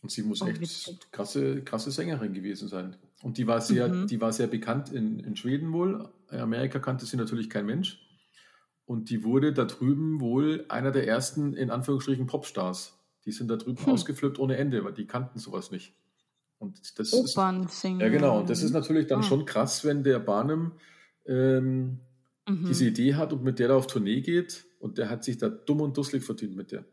Und 0.00 0.10
sie 0.10 0.22
muss 0.22 0.42
oh, 0.42 0.46
echt 0.46 1.12
krasse, 1.12 1.62
krasse 1.62 1.90
Sängerin 1.90 2.32
gewesen 2.32 2.68
sein. 2.68 2.96
Und 3.22 3.38
die 3.38 3.46
war 3.46 3.60
sehr, 3.60 3.88
mhm. 3.88 4.06
die 4.06 4.20
war 4.20 4.32
sehr 4.32 4.48
bekannt 4.48 4.90
in, 4.92 5.20
in 5.20 5.36
Schweden 5.36 5.72
wohl. 5.72 6.08
In 6.30 6.40
Amerika 6.40 6.78
kannte 6.78 7.06
sie 7.06 7.16
natürlich 7.16 7.50
kein 7.50 7.66
Mensch. 7.66 8.00
Und 8.84 9.10
die 9.10 9.22
wurde 9.22 9.52
da 9.52 9.64
drüben 9.64 10.20
wohl 10.20 10.64
einer 10.68 10.90
der 10.90 11.06
ersten, 11.06 11.54
in 11.54 11.70
Anführungsstrichen, 11.70 12.26
Popstars. 12.26 12.98
Die 13.24 13.32
sind 13.32 13.48
da 13.48 13.56
drüben 13.56 13.84
hm. 13.84 13.92
ausgeflippt 13.92 14.38
ohne 14.40 14.56
Ende, 14.56 14.84
weil 14.84 14.92
die 14.92 15.06
kannten 15.06 15.38
sowas 15.38 15.70
nicht. 15.70 15.94
Und 16.58 16.98
das 16.98 17.12
Opernsänger. 17.12 18.06
Ist, 18.06 18.12
ja, 18.12 18.18
genau. 18.18 18.40
Und 18.40 18.50
das 18.50 18.62
ist 18.62 18.72
natürlich 18.72 19.06
dann 19.06 19.20
ah. 19.20 19.22
schon 19.24 19.44
krass, 19.44 19.84
wenn 19.84 20.02
der 20.02 20.18
Barnum 20.18 20.72
ähm, 21.26 22.00
mhm. 22.48 22.66
diese 22.66 22.86
Idee 22.86 23.14
hat 23.14 23.32
und 23.32 23.42
mit 23.42 23.58
der 23.58 23.68
da 23.68 23.76
auf 23.76 23.86
Tournee 23.86 24.20
geht 24.20 24.64
und 24.80 24.98
der 24.98 25.10
hat 25.10 25.24
sich 25.24 25.38
da 25.38 25.48
dumm 25.48 25.80
und 25.80 25.96
dusselig 25.96 26.24
verdient 26.24 26.56
mit 26.56 26.72
der. 26.72 26.84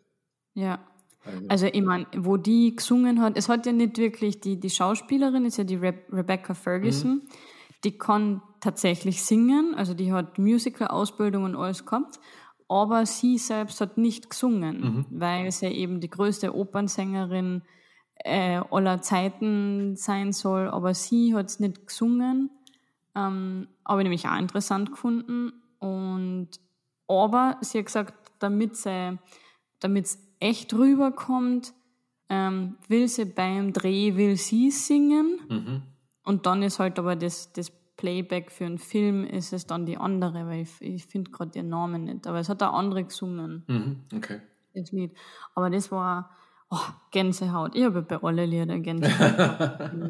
Ja. 0.54 0.89
Also, 1.26 1.48
also 1.48 1.66
ich 1.68 1.82
meine, 1.82 2.08
wo 2.18 2.38
die 2.38 2.76
gesungen 2.76 3.22
hat, 3.22 3.38
es 3.38 3.50
hat 3.50 3.66
ja 3.66 3.72
nicht 3.72 3.98
wirklich, 3.98 4.40
die, 4.40 4.60
die 4.60 4.70
Schauspielerin 4.70 5.46
ist 5.46 5.58
ja 5.58 5.64
die 5.64 5.76
Re 5.76 5.94
Rebecca 6.12 6.54
Ferguson, 6.54 7.12
mhm. 7.12 7.22
die 7.84 7.98
kann 7.98 8.42
tatsächlich 8.62 9.24
singen, 9.24 9.76
also 9.76 9.94
die 9.94 10.12
hat 10.12 10.38
Musical-Ausbildung 10.38 11.44
und 11.44 11.56
alles 11.56 11.86
gehabt, 11.86 12.20
aber 12.68 13.06
sie 13.06 13.38
selbst 13.38 13.82
hat 13.82 13.98
nicht 13.98 14.30
gesungen, 14.30 14.82
mhm. 14.82 15.06
weil 15.10 15.52
sie 15.52 15.68
eben 15.68 16.00
die 16.00 16.10
größte 16.10 16.56
Opernsängerin 16.56 17.64
äh, 18.24 18.62
aller 18.72 19.02
Zeiten 19.02 19.96
sein 19.96 20.34
soll, 20.34 20.68
aber 20.68 20.94
sie 20.94 21.36
hat 21.36 21.48
es 21.48 21.60
nicht 21.60 21.88
gesungen 21.88 22.50
ähm, 23.16 23.68
habe 23.86 24.02
ich 24.02 24.04
nämlich 24.04 24.28
auch 24.28 24.38
interessant 24.38 24.92
gefunden. 24.92 25.54
Und, 25.80 26.50
aber 27.08 27.58
sie 27.62 27.80
hat 27.80 27.86
gesagt, 27.86 28.14
damit 28.40 28.76
sie, 28.78 29.18
damit 29.80 30.06
es 30.06 30.20
echt 30.40 30.74
rüberkommt, 30.74 31.74
ähm, 32.30 32.78
will 32.88 33.08
sie 33.08 33.26
beim 33.26 33.74
Dreh, 33.74 34.16
will 34.16 34.38
sie 34.38 34.72
singen. 34.72 35.40
Mhm. 35.50 35.82
Und 36.24 36.46
dann 36.46 36.62
ist 36.64 36.80
halt 36.80 37.00
aber 37.00 37.16
das, 37.16 37.52
das 37.54 37.72
Playback 37.98 38.52
für 38.52 38.66
einen 38.66 38.78
Film 38.78 39.26
ist 39.26 39.52
es 39.52 39.66
dann 39.66 39.86
die 39.86 39.98
andere, 39.98 40.46
weil 40.48 40.62
ich, 40.62 40.82
ich 40.82 41.06
finde 41.06 41.32
gerade 41.32 41.58
ihren 41.58 41.70
Namen 41.70 42.06
nicht. 42.06 42.28
Aber 42.28 42.40
es 42.40 42.48
hat 42.48 42.64
auch 42.64 42.74
andere 42.74 43.04
gesungen. 43.04 43.64
Mhm. 43.68 43.98
Okay. 44.16 44.40
Das 44.74 44.92
Lied. 44.92 45.12
Aber 45.56 45.70
das 45.70 45.92
war, 45.92 46.30
oh, 46.70 46.78
Gänsehaut. 47.12 47.76
Ich 47.76 47.84
habe 47.84 48.02
bei 48.02 48.18
allen 48.18 48.50
Liedern 48.50 48.84
Gänsehaut. 48.84 49.38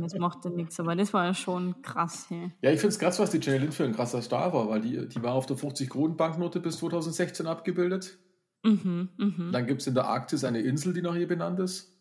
das 0.02 0.14
macht 0.16 0.46
ja 0.46 0.52
nichts, 0.52 0.80
aber 0.80 0.96
das 0.96 1.14
war 1.14 1.26
ja 1.26 1.34
schon 1.34 1.82
krass. 1.82 2.28
Hey. 2.30 2.52
Ja, 2.62 2.72
ich 2.72 2.80
finde 2.80 2.94
es 2.94 3.00
krass, 3.00 3.18
was 3.18 3.32
die 3.32 3.40
Jenny 3.40 3.60
Lind 3.60 3.74
für 3.74 3.86
ein 3.86 3.96
krasser 3.96 4.22
Star 4.22 4.54
war, 4.54 4.70
weil 4.70 4.82
die, 4.82 5.08
die 5.08 5.24
war 5.24 5.34
auf 5.34 5.46
der 5.46 5.58
50-Kronen-Banknote 5.58 6.60
bis 6.60 6.78
2016 6.78 7.48
abgebildet. 7.48 8.20
Mhm, 8.64 9.10
mhm. 9.18 9.52
Dann 9.52 9.68
gibt 9.68 9.82
es 9.82 9.88
in 9.88 9.96
der 9.96 10.06
Arktis 10.06 10.44
eine 10.44 10.62
Insel, 10.62 10.94
die 10.94 11.02
nach 11.02 11.16
ihr 11.16 11.28
benannt 11.28 11.60
ist. 11.60 11.96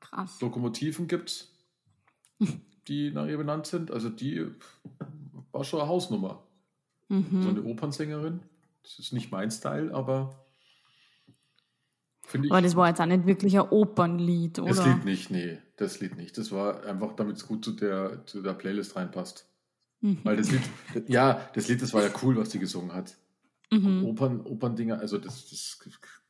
Krass. 0.00 0.40
Lokomotiven 0.40 1.08
gibt 1.08 1.30
es, 1.30 1.52
die 2.88 3.10
nach 3.10 3.26
ihr 3.26 3.36
benannt 3.36 3.66
sind. 3.66 3.90
Also 3.90 4.08
die 4.08 4.46
war 5.50 5.64
schon 5.64 5.80
eine 5.80 5.88
Hausnummer. 5.88 6.46
Mhm. 7.08 7.42
So 7.42 7.48
eine 7.48 7.62
Opernsängerin. 7.64 8.40
Das 8.82 8.98
ist 8.98 9.12
nicht 9.12 9.30
mein 9.30 9.50
Style, 9.50 9.94
aber 9.94 10.44
finde 12.26 12.46
ich. 12.46 12.52
Aber 12.52 12.62
das 12.62 12.74
war 12.74 12.88
jetzt 12.88 13.00
auch 13.00 13.06
nicht 13.06 13.26
wirklich 13.26 13.58
ein 13.58 13.68
Opernlied, 13.68 14.58
oder? 14.58 14.68
Das 14.68 14.84
Lied 14.84 15.04
nicht, 15.04 15.30
nee, 15.30 15.58
das 15.76 16.00
Lied 16.00 16.16
nicht. 16.16 16.36
Das 16.38 16.50
war 16.50 16.84
einfach, 16.84 17.14
damit 17.14 17.36
es 17.36 17.46
gut 17.46 17.64
zu 17.64 17.72
der, 17.72 18.26
zu 18.26 18.42
der 18.42 18.54
Playlist 18.54 18.96
reinpasst. 18.96 19.48
Mhm. 20.00 20.18
Weil 20.24 20.36
das 20.36 20.50
Lied, 20.50 20.62
ja, 21.06 21.48
das 21.54 21.68
Lied, 21.68 21.80
das 21.80 21.94
war 21.94 22.02
ja 22.02 22.10
cool, 22.22 22.36
was 22.36 22.48
die 22.48 22.58
gesungen 22.58 22.92
hat. 22.92 23.16
Mhm. 23.72 24.04
Opern, 24.04 24.40
Operndinger, 24.42 24.98
also 25.00 25.16
das, 25.18 25.48
das 25.50 25.78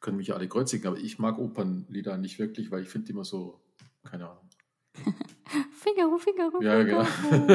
können 0.01 0.17
mich 0.17 0.29
ja 0.29 0.37
alle 0.37 0.49
kreuzigen, 0.49 0.87
aber 0.87 0.97
ich 0.99 1.19
mag 1.19 1.39
Opernlieder 1.39 2.17
nicht 2.17 2.39
wirklich, 2.39 2.71
weil 2.71 2.83
ich 2.83 2.89
finde 2.89 3.07
die 3.07 3.13
immer 3.13 3.25
so, 3.25 3.61
keine 4.05 4.29
Ahnung. 4.31 4.49
Figaro, 5.73 6.19
Figaro, 6.19 6.63
Ja, 6.63 6.83
genau. 6.85 7.03
Figaro. 7.05 7.47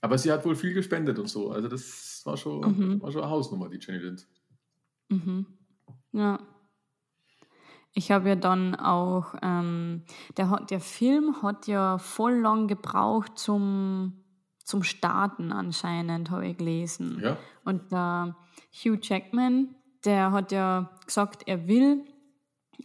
aber 0.00 0.18
sie 0.18 0.32
hat 0.32 0.44
wohl 0.44 0.56
viel 0.56 0.74
gespendet 0.74 1.18
und 1.18 1.28
so. 1.28 1.50
Also 1.50 1.68
das 1.68 2.22
war 2.24 2.36
schon, 2.36 2.60
Mhm. 2.60 3.02
war 3.02 3.12
schon 3.12 3.22
eine 3.22 3.30
Hausnummer, 3.30 3.68
die 3.68 3.78
Jenny 3.78 3.98
Lind. 3.98 4.26
Mhm. 5.08 5.46
Ja. 6.12 6.38
Ich 7.94 8.10
habe 8.10 8.30
ja 8.30 8.36
dann 8.36 8.74
auch, 8.74 9.34
ähm, 9.42 10.04
der, 10.36 10.48
hat- 10.50 10.70
der 10.70 10.80
Film 10.80 11.42
hat 11.42 11.66
ja 11.66 11.98
voll 11.98 12.34
lang 12.38 12.66
gebraucht 12.68 13.38
zum, 13.38 14.21
zum 14.64 14.82
Starten 14.82 15.52
anscheinend, 15.52 16.30
habe 16.30 16.46
ich 16.48 16.56
gelesen. 16.56 17.20
Ja? 17.22 17.36
Und 17.64 17.92
der 17.92 18.36
Hugh 18.72 18.98
Jackman, 19.00 19.74
der 20.04 20.32
hat 20.32 20.52
ja 20.52 20.90
gesagt, 21.04 21.42
er 21.46 21.66
will 21.68 22.04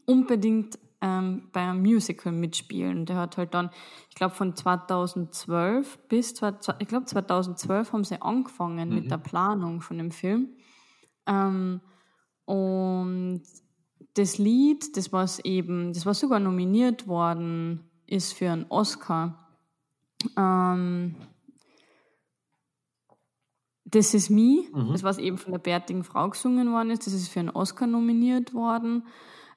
unbedingt 0.05 0.77
ähm, 1.01 1.49
bei 1.51 1.61
einem 1.61 1.81
Musical 1.81 2.31
mitspielen. 2.31 3.05
Der 3.05 3.17
hat 3.17 3.37
halt 3.37 3.53
dann, 3.53 3.69
ich 4.09 4.15
glaube 4.15 4.35
von 4.35 4.55
2012 4.55 5.99
bis, 6.07 6.33
ich 6.79 6.87
glaube 6.87 7.05
2012 7.05 7.93
haben 7.93 8.03
sie 8.03 8.21
angefangen 8.21 8.89
mit 8.89 9.11
der 9.11 9.17
Planung 9.17 9.81
von 9.81 9.97
dem 9.97 10.11
Film. 10.11 10.55
Ähm, 11.25 11.81
und 12.45 13.43
das 14.15 14.37
Lied, 14.37 14.97
das 14.97 15.11
was 15.13 15.39
eben, 15.39 15.93
das 15.93 16.05
was 16.05 16.19
sogar 16.19 16.39
nominiert 16.39 17.07
worden 17.07 17.89
ist 18.07 18.33
für 18.33 18.49
einen 18.49 18.65
Oscar. 18.69 19.47
Ähm, 20.35 21.15
This 23.89 24.13
Is 24.13 24.29
Me, 24.29 24.65
das 24.91 25.03
was 25.03 25.17
eben 25.17 25.37
von 25.37 25.53
der 25.53 25.59
bärtigen 25.59 26.03
Frau 26.03 26.29
gesungen 26.29 26.71
worden 26.71 26.89
ist, 26.89 27.07
das 27.07 27.13
ist 27.13 27.29
für 27.29 27.39
einen 27.39 27.49
Oscar 27.49 27.87
nominiert 27.87 28.53
worden. 28.53 29.07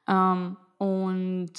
Ähm, 0.06 0.56
und 0.78 1.52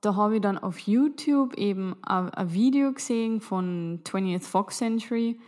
da 0.00 0.16
habe 0.16 0.36
ich 0.36 0.40
dann 0.42 0.58
auf 0.58 0.78
YouTube 0.80 1.54
eben 1.54 1.94
ein 2.02 2.52
Video 2.52 2.92
gesehen 2.92 3.40
von 3.40 4.00
20th 4.04 4.42
Fox 4.42 4.78
Century, 4.78 5.40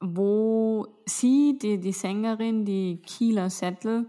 wo 0.00 0.86
sie, 1.06 1.58
die, 1.60 1.78
die 1.78 1.92
Sängerin, 1.92 2.64
die 2.64 3.02
Keela 3.04 3.50
Settle, 3.50 4.06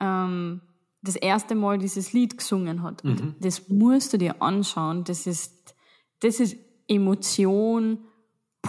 ähm, 0.00 0.62
das 1.02 1.16
erste 1.16 1.54
Mal 1.54 1.78
dieses 1.78 2.14
Lied 2.14 2.38
gesungen 2.38 2.82
hat. 2.82 3.04
Und 3.04 3.36
das 3.40 3.68
musst 3.68 4.12
du 4.12 4.18
dir 4.18 4.40
anschauen. 4.40 5.04
Das 5.04 5.26
ist, 5.26 5.76
das 6.20 6.40
ist 6.40 6.56
Emotion 6.88 8.05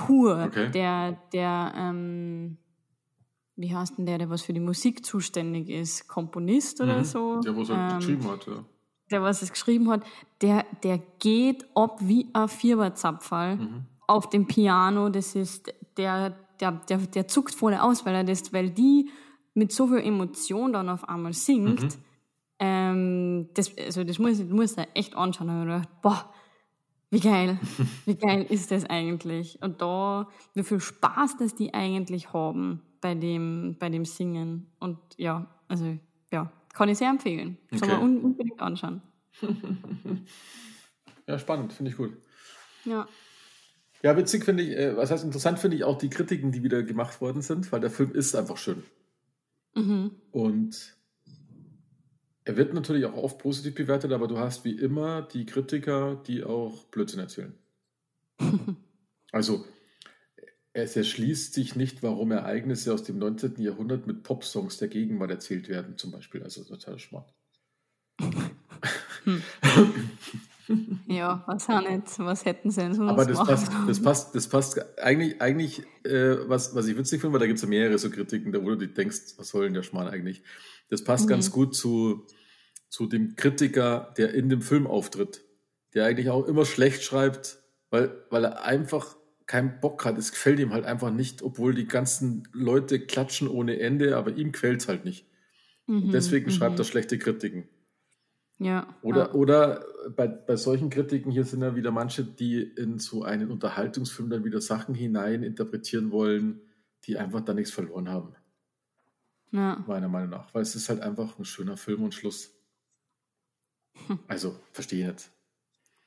pur. 0.06 0.44
Okay. 0.48 0.72
Der, 0.72 1.18
der, 1.34 1.74
ähm, 1.76 2.58
wie 3.56 3.76
heißt 3.76 3.98
denn 3.98 4.06
der, 4.06 4.18
der 4.20 4.30
was 4.30 4.44
für 4.44 4.54
die 4.54 4.60
Musik 4.60 5.06
zuständig 5.06 5.70
ist? 5.70 6.08
Komponist 6.08 6.80
oder 6.82 7.04
so? 7.04 7.42
Der, 7.42 7.56
wo 7.56 7.62
es 7.62 7.70
halt 7.70 7.92
Ähm, 7.94 7.98
geschrieben 8.00 8.28
hat. 8.32 8.48
Ja. 8.48 8.64
der 9.12 9.22
was 9.24 9.42
es 9.42 9.52
geschrieben 9.52 9.90
hat, 9.90 10.04
der, 10.42 10.66
der 10.84 11.00
geht 11.20 11.66
ab 11.76 12.00
wie 12.02 12.28
ein 12.34 12.48
Viererzapferl 12.48 13.58
auf 14.08 14.30
dem 14.30 14.46
Piano. 14.48 15.10
Das 15.10 15.36
ist, 15.36 15.74
der, 15.98 16.36
der, 16.60 16.72
der, 16.90 16.98
der 16.98 17.28
zuckt 17.28 17.56
voll 17.56 17.74
aus, 17.74 18.06
weil 18.06 18.16
er 18.16 18.24
das, 18.24 18.54
weil 18.54 18.70
die 18.70 19.10
mit 19.54 19.72
so 19.72 19.88
viel 19.88 20.00
Emotion 20.00 20.74
dann 20.74 20.88
auf 20.90 21.08
einmal 21.10 21.34
singt. 21.34 21.98
Ähm, 22.60 23.50
das, 23.54 23.72
also 23.78 24.04
das 24.04 24.20
muss, 24.20 24.40
muss 24.44 24.74
er 24.74 24.88
echt 24.96 25.16
anschauen. 25.16 25.50
Hab 25.50 25.60
ich 25.62 25.66
gedacht, 25.66 26.02
boah, 26.02 26.34
wie 27.10 27.20
geil, 27.20 27.60
wie 28.06 28.16
geil 28.16 28.46
ist 28.50 28.72
das 28.72 28.86
eigentlich? 28.86 29.62
Und 29.62 29.82
da, 29.82 30.28
wie 30.54 30.64
viel 30.64 30.80
Spaß, 30.80 31.38
das 31.38 31.56
die 31.56 31.74
eigentlich 31.74 32.34
haben 32.34 32.82
bei 33.02 33.16
dem, 33.16 33.76
bei 33.80 33.90
dem 33.90 34.06
Singen. 34.06 34.68
Und 34.80 34.98
ja, 35.18 35.48
also 35.68 35.98
ja, 36.32 36.52
kann 36.74 36.90
ich 36.90 36.98
sehr 36.98 37.10
empfehlen. 37.10 37.58
Soll 37.72 37.88
man 37.88 37.98
Okay. 37.98 38.06
un 38.06 38.18
unbedingt 38.22 38.62
anschauen. 38.62 39.02
ja, 41.28 41.40
spannend, 41.40 41.74
finde 41.74 41.92
ich 41.92 41.98
gut. 41.98 42.12
Ja. 42.86 43.08
Ja, 44.04 44.16
witzig 44.16 44.46
finde 44.46 44.64
ich, 44.64 44.78
äh, 44.78 44.96
was 44.96 45.10
heißt 45.12 45.24
interessant 45.24 45.60
finde 45.60 45.78
ich 45.78 45.84
auch 45.84 45.98
die 45.98 46.10
Kritiken, 46.10 46.52
die 46.52 46.64
wieder 46.64 46.84
gemacht 46.84 47.20
worden 47.20 47.42
sind, 47.42 47.72
weil 47.72 47.80
der 47.80 47.90
Film 47.90 48.12
ist 48.14 48.36
einfach 48.36 48.58
schön. 48.58 48.84
Mhm. 49.76 50.12
Und 50.32 50.97
er 52.48 52.56
wird 52.56 52.74
natürlich 52.74 53.04
auch 53.06 53.18
oft 53.18 53.40
positiv 53.40 53.76
bewertet, 53.76 54.14
aber 54.14 54.30
du 54.30 54.40
hast 54.40 54.64
wie 54.64 54.72
immer 54.72 55.22
die 55.22 55.46
Kritiker, 55.46 56.16
die 56.28 56.46
auch 56.46 56.86
Blödsinn 56.86 57.20
erzählen. 57.20 57.54
also, 59.34 59.66
es 60.72 60.96
erschließt 60.96 61.54
sich 61.54 61.76
nicht, 61.76 62.04
warum 62.04 62.32
Ereignisse 62.32 62.94
aus 62.94 63.04
dem 63.04 63.18
19. 63.18 63.62
Jahrhundert 63.62 64.08
mit 64.08 64.24
Popsongs 64.24 64.78
der 64.78 64.88
Gegenwart 64.88 65.32
erzählt 65.32 65.68
werden, 65.68 65.98
zum 65.98 66.12
Beispiel. 66.12 66.42
Also, 66.42 66.64
total 66.64 66.98
Schmarrn. 67.00 67.26
Ja, 71.08 71.44
was 71.48 71.70
auch 71.70 71.82
nicht. 71.82 72.20
Was 72.20 72.46
hätten 72.46 72.72
sie 72.72 72.82
denn 72.82 72.94
sonst 72.94 73.12
Aber 73.12 73.26
das 73.26 73.38
machen 73.38 73.48
passt, 73.48 73.72
das 73.88 74.02
passt, 74.02 74.36
das 74.36 74.48
passt 74.48 75.00
eigentlich, 75.00 75.42
eigentlich 75.42 75.84
äh, 76.04 76.38
was, 76.50 76.76
was 76.76 76.88
ich 76.88 76.98
witzig 76.98 77.22
finde, 77.22 77.34
weil 77.34 77.40
da 77.40 77.48
gibt 77.48 77.58
es 77.58 77.64
ja 77.64 77.70
mehrere 77.70 77.98
so 77.98 78.10
Kritiken, 78.10 78.52
da 78.52 78.62
wo 78.62 78.70
du 78.70 78.88
denkst, 78.88 79.36
was 79.38 79.48
soll 79.50 79.66
denn 79.66 79.74
der 79.74 79.84
Schmarrn 79.84 80.08
eigentlich? 80.08 80.44
Das 80.90 81.04
passt 81.04 81.26
Mhm. 81.26 81.30
ganz 81.30 81.52
gut 81.52 81.76
zu, 81.76 82.26
zu 82.90 83.08
dem 83.08 83.36
Kritiker, 83.36 84.14
der 84.18 84.34
in 84.34 84.50
dem 84.50 84.62
Film 84.62 84.88
auftritt, 84.88 85.44
der 85.94 86.06
eigentlich 86.06 86.30
auch 86.30 86.46
immer 86.48 86.66
schlecht 86.66 87.04
schreibt, 87.04 87.60
weil, 87.90 88.24
weil 88.30 88.44
er 88.44 88.64
einfach 88.66 89.16
keinen 89.46 89.80
Bock 89.80 90.04
hat. 90.04 90.18
Es 90.18 90.32
gefällt 90.32 90.60
ihm 90.60 90.74
halt 90.74 90.86
einfach 90.86 91.12
nicht, 91.12 91.42
obwohl 91.42 91.74
die 91.74 91.88
ganzen 91.88 92.48
Leute 92.52 93.00
klatschen 93.00 93.48
ohne 93.48 93.80
Ende, 93.80 94.18
aber 94.18 94.36
ihm 94.36 94.52
gefällt 94.52 94.82
es 94.82 94.88
halt 94.90 95.06
nicht. 95.06 95.26
Mhm, 95.88 96.12
Deswegen 96.12 96.48
mhm. 96.48 96.52
schreibt 96.52 96.80
er 96.80 96.86
schlechte 96.86 97.18
Kritiken. 97.18 97.70
Ja. 98.60 98.88
Oder, 99.02 99.28
ja. 99.28 99.34
oder 99.34 99.86
bei, 100.16 100.28
bei 100.28 100.56
solchen 100.56 100.90
Kritiken 100.90 101.32
hier 101.32 101.46
sind 101.46 101.62
ja 101.62 101.76
wieder 101.76 101.92
manche, 101.92 102.24
die 102.24 102.62
in 102.62 102.98
so 102.98 103.24
einen 103.24 103.52
Unterhaltungsfilm 103.52 104.30
dann 104.30 104.44
wieder 104.44 104.62
Sachen 104.62 104.96
hinein 104.96 105.44
interpretieren 105.44 106.12
wollen, 106.12 106.62
die 107.06 107.18
einfach 107.18 107.42
da 107.42 107.54
nichts 107.54 107.72
verloren 107.72 108.10
haben, 108.10 108.36
ja. 109.52 109.84
meiner 109.88 110.10
Meinung 110.10 110.32
nach. 110.32 110.54
Weil 110.54 110.64
es 110.64 110.76
ist 110.76 110.90
halt 110.90 111.02
einfach 111.02 111.38
ein 111.38 111.46
schöner 111.46 111.78
Film 111.78 112.04
und 112.04 112.14
Schluss. 112.14 112.54
Also, 114.28 114.60
verstehe 114.74 115.08
ich 115.08 115.14
nicht. 115.14 115.32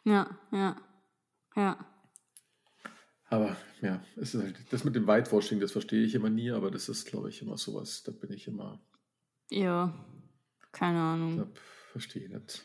Ja, 0.04 0.38
ja. 0.52 0.76
Ja. 1.56 1.78
Aber 3.28 3.56
ja, 3.80 4.02
es 4.16 4.34
ist 4.34 4.42
halt, 4.42 4.56
das 4.70 4.84
mit 4.84 4.94
dem 4.96 5.06
Whitewashing, 5.06 5.60
das 5.60 5.72
verstehe 5.72 6.04
ich 6.04 6.14
immer 6.14 6.30
nie, 6.30 6.50
aber 6.50 6.70
das 6.70 6.88
ist, 6.88 7.06
glaube 7.06 7.28
ich, 7.28 7.42
immer 7.42 7.56
sowas, 7.56 8.02
da 8.02 8.12
bin 8.12 8.32
ich 8.32 8.48
immer, 8.48 8.80
Ja. 9.50 9.94
Keine 10.72 11.00
Ahnung. 11.00 11.36
da 11.36 11.46
verstehe 11.90 12.24
ich 12.24 12.30
nicht. 12.30 12.62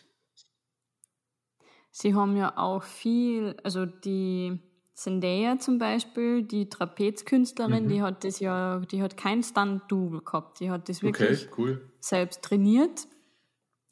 Sie 1.91 2.13
haben 2.13 2.35
ja 2.35 2.57
auch 2.57 2.83
viel, 2.83 3.55
also 3.63 3.85
die 3.85 4.59
Zendaya 4.93 5.59
zum 5.59 5.77
Beispiel, 5.77 6.43
die 6.43 6.69
Trapezkünstlerin, 6.69 7.85
Mhm. 7.85 7.89
die 7.89 8.01
hat 8.01 8.23
das 8.23 8.39
ja, 8.39 8.79
die 8.79 9.01
hat 9.01 9.17
kein 9.17 9.43
Stunt-Double 9.43 10.21
gehabt. 10.21 10.59
Die 10.59 10.69
hat 10.71 10.89
das 10.89 11.03
wirklich 11.03 11.47
Okay, 11.47 11.53
cool. 11.57 11.91
selbst 11.99 12.41
trainiert. 12.43 13.07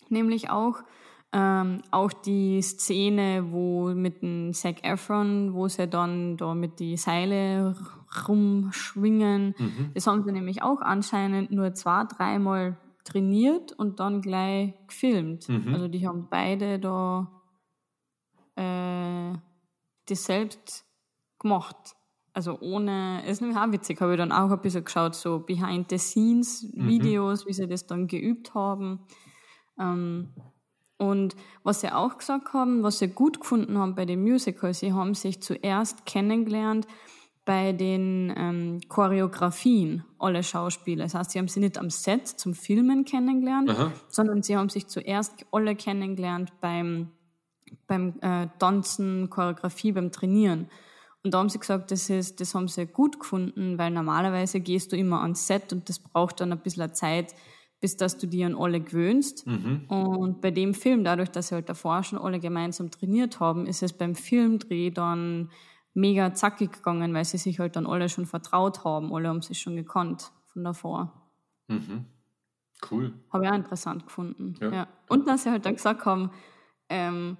Nämlich 0.09 0.49
auch, 0.49 0.83
ähm, 1.31 1.81
auch 1.91 2.11
die 2.13 2.61
Szene, 2.61 3.47
wo 3.51 3.89
mit 3.93 4.21
dem 4.21 4.53
Zac 4.53 4.83
Efron, 4.83 5.53
wo 5.53 5.67
sie 5.67 5.87
dann 5.87 6.37
da 6.37 6.53
mit 6.53 6.79
die 6.79 6.97
Seile 6.97 7.75
rumschwingen, 8.27 9.55
Mhm. 9.57 9.91
das 9.93 10.07
haben 10.07 10.23
sie 10.23 10.31
nämlich 10.31 10.61
auch 10.61 10.81
anscheinend 10.81 11.51
nur 11.51 11.73
zwei, 11.73 12.03
dreimal 12.05 12.77
trainiert 13.03 13.73
und 13.73 13.99
dann 13.99 14.21
gleich 14.21 14.73
gefilmt. 14.87 15.49
Mhm. 15.49 15.73
Also 15.73 15.87
die 15.87 16.07
haben 16.07 16.27
beide 16.29 16.77
da 16.79 17.41
äh, 18.55 19.33
das 20.07 20.25
selbst 20.25 20.85
gemacht. 21.39 21.95
Also 22.33 22.59
ohne, 22.61 23.25
ist 23.27 23.41
nämlich 23.41 23.59
auch 23.59 23.71
witzig, 23.71 23.99
habe 24.01 24.13
ich 24.13 24.17
dann 24.17 24.31
auch 24.31 24.49
ein 24.49 24.61
bisschen 24.61 24.83
geschaut, 24.83 25.15
so 25.15 25.39
Behind-the-Scenes-Videos, 25.39 27.45
wie 27.45 27.53
sie 27.53 27.67
das 27.67 27.85
dann 27.85 28.07
geübt 28.07 28.55
haben. 28.55 29.01
Ähm, 29.79 30.33
und 30.97 31.35
was 31.63 31.81
sie 31.81 31.93
auch 31.93 32.17
gesagt 32.17 32.53
haben, 32.53 32.81
was 32.81 32.99
sie 32.99 33.09
gut 33.09 33.41
gefunden 33.41 33.77
haben 33.77 33.93
bei 33.93 34.05
dem 34.05 34.23
Musical, 34.23 34.73
sie 34.73 34.93
haben 34.93 35.13
sich 35.13 35.41
zuerst 35.41 36.05
kennengelernt 36.05 36.87
bei 37.45 37.73
den 37.73 38.33
ähm, 38.37 38.79
Choreografien 38.87 40.05
alle 40.17 40.43
Schauspieler. 40.43 41.03
Das 41.03 41.15
heißt, 41.15 41.31
sie 41.31 41.39
haben 41.39 41.47
sie 41.47 41.59
nicht 41.59 41.77
am 41.77 41.89
Set 41.89 42.27
zum 42.27 42.53
Filmen 42.53 43.03
kennengelernt, 43.03 43.69
Aha. 43.69 43.91
sondern 44.07 44.43
sie 44.43 44.55
haben 44.55 44.69
sich 44.69 44.87
zuerst 44.87 45.45
alle 45.51 45.75
kennengelernt 45.75 46.53
beim, 46.61 47.09
beim 47.87 48.15
äh, 48.21 48.47
Tanzen, 48.59 49.29
Choreografie, 49.29 49.91
beim 49.91 50.11
Trainieren. 50.11 50.69
Und 51.23 51.33
da 51.33 51.39
haben 51.39 51.49
sie 51.49 51.59
gesagt, 51.59 51.91
das, 51.91 52.09
ist, 52.09 52.39
das 52.39 52.53
haben 52.55 52.67
sie 52.67 52.85
gut 52.85 53.19
gefunden, 53.19 53.77
weil 53.77 53.91
normalerweise 53.91 54.59
gehst 54.59 54.91
du 54.91 54.97
immer 54.97 55.21
ans 55.21 55.47
Set 55.47 55.71
und 55.73 55.87
das 55.89 55.99
braucht 55.99 56.39
dann 56.39 56.51
ein 56.51 56.59
bisschen 56.59 56.93
Zeit, 56.93 57.33
bis 57.79 57.97
dass 57.97 58.17
du 58.17 58.27
dir 58.27 58.45
an 58.45 58.55
alle 58.55 58.79
gewöhnst. 58.79 59.45
Mhm. 59.45 59.85
Und 59.87 60.41
bei 60.41 60.51
dem 60.51 60.73
Film, 60.73 61.03
dadurch, 61.03 61.29
dass 61.29 61.49
sie 61.49 61.55
halt 61.55 61.67
davor 61.67 62.03
schon 62.03 62.19
alle 62.19 62.39
gemeinsam 62.39 62.91
trainiert 62.91 63.41
haben, 63.41 63.67
ist 63.67 63.83
es 63.83 63.91
beim 63.91 64.15
Filmdreh 64.15 64.89
dann 64.89 65.49
mega 65.93 66.33
zackig 66.33 66.71
gegangen, 66.71 67.13
weil 67.13 67.25
sie 67.25 67.37
sich 67.37 67.59
halt 67.59 67.75
dann 67.75 67.85
alle 67.85 68.09
schon 68.09 68.25
vertraut 68.25 68.83
haben. 68.83 69.13
Alle 69.13 69.29
haben 69.29 69.41
sich 69.41 69.59
schon 69.59 69.75
gekannt 69.75 70.31
von 70.45 70.63
davor. 70.63 71.13
Mhm. 71.67 72.05
Cool. 72.89 73.13
Habe 73.31 73.45
ich 73.45 73.51
auch 73.51 73.55
interessant 73.55 74.05
gefunden. 74.05 74.55
Ja. 74.59 74.71
Ja. 74.71 74.87
Und 75.07 75.27
dass 75.27 75.43
sie 75.43 75.51
halt 75.51 75.65
dann 75.65 75.75
gesagt 75.75 76.05
haben, 76.05 76.31
ähm, 76.89 77.37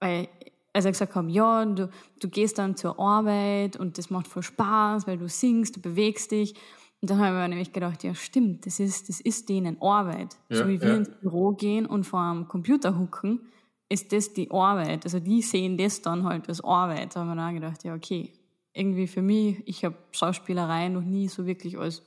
weil, 0.00 0.28
also 0.72 0.88
gesagt 0.88 1.14
haben, 1.14 1.28
ja, 1.28 1.64
du, 1.64 1.90
du 2.20 2.28
gehst 2.28 2.58
dann 2.58 2.76
zur 2.76 2.98
Arbeit 3.00 3.76
und 3.76 3.98
das 3.98 4.10
macht 4.10 4.28
voll 4.28 4.42
Spaß, 4.42 5.06
weil 5.06 5.18
du 5.18 5.28
singst, 5.28 5.76
du 5.76 5.80
bewegst 5.80 6.30
dich. 6.30 6.54
Und 7.00 7.10
dann 7.10 7.18
habe 7.18 7.28
ich 7.28 7.34
mir 7.34 7.48
nämlich 7.48 7.72
gedacht, 7.72 8.04
ja 8.04 8.14
stimmt, 8.14 8.66
das 8.66 8.80
ist, 8.80 9.08
das 9.08 9.20
ist 9.20 9.48
denen 9.48 9.80
Arbeit. 9.82 10.36
Ja, 10.48 10.58
so 10.58 10.68
wie 10.68 10.80
wir 10.80 10.88
ja. 10.88 10.96
ins 10.96 11.10
Büro 11.20 11.52
gehen 11.52 11.86
und 11.86 12.04
vor 12.04 12.20
einem 12.20 12.48
Computer 12.48 12.98
hucken, 12.98 13.40
ist 13.88 14.12
das 14.12 14.32
die 14.32 14.50
Arbeit. 14.50 15.04
Also 15.04 15.20
die 15.20 15.42
sehen 15.42 15.76
das 15.78 16.02
dann 16.02 16.24
halt 16.24 16.48
als 16.48 16.62
Arbeit. 16.62 17.14
Da 17.14 17.20
habe 17.20 17.30
ich 17.30 17.36
mir 17.36 17.42
dann 17.42 17.54
gedacht, 17.54 17.84
ja 17.84 17.94
okay, 17.94 18.32
irgendwie 18.72 19.06
für 19.06 19.22
mich, 19.22 19.62
ich 19.66 19.84
habe 19.84 19.96
Schauspielerei 20.12 20.88
noch 20.88 21.02
nie 21.02 21.28
so 21.28 21.46
wirklich 21.46 21.78
als 21.78 22.02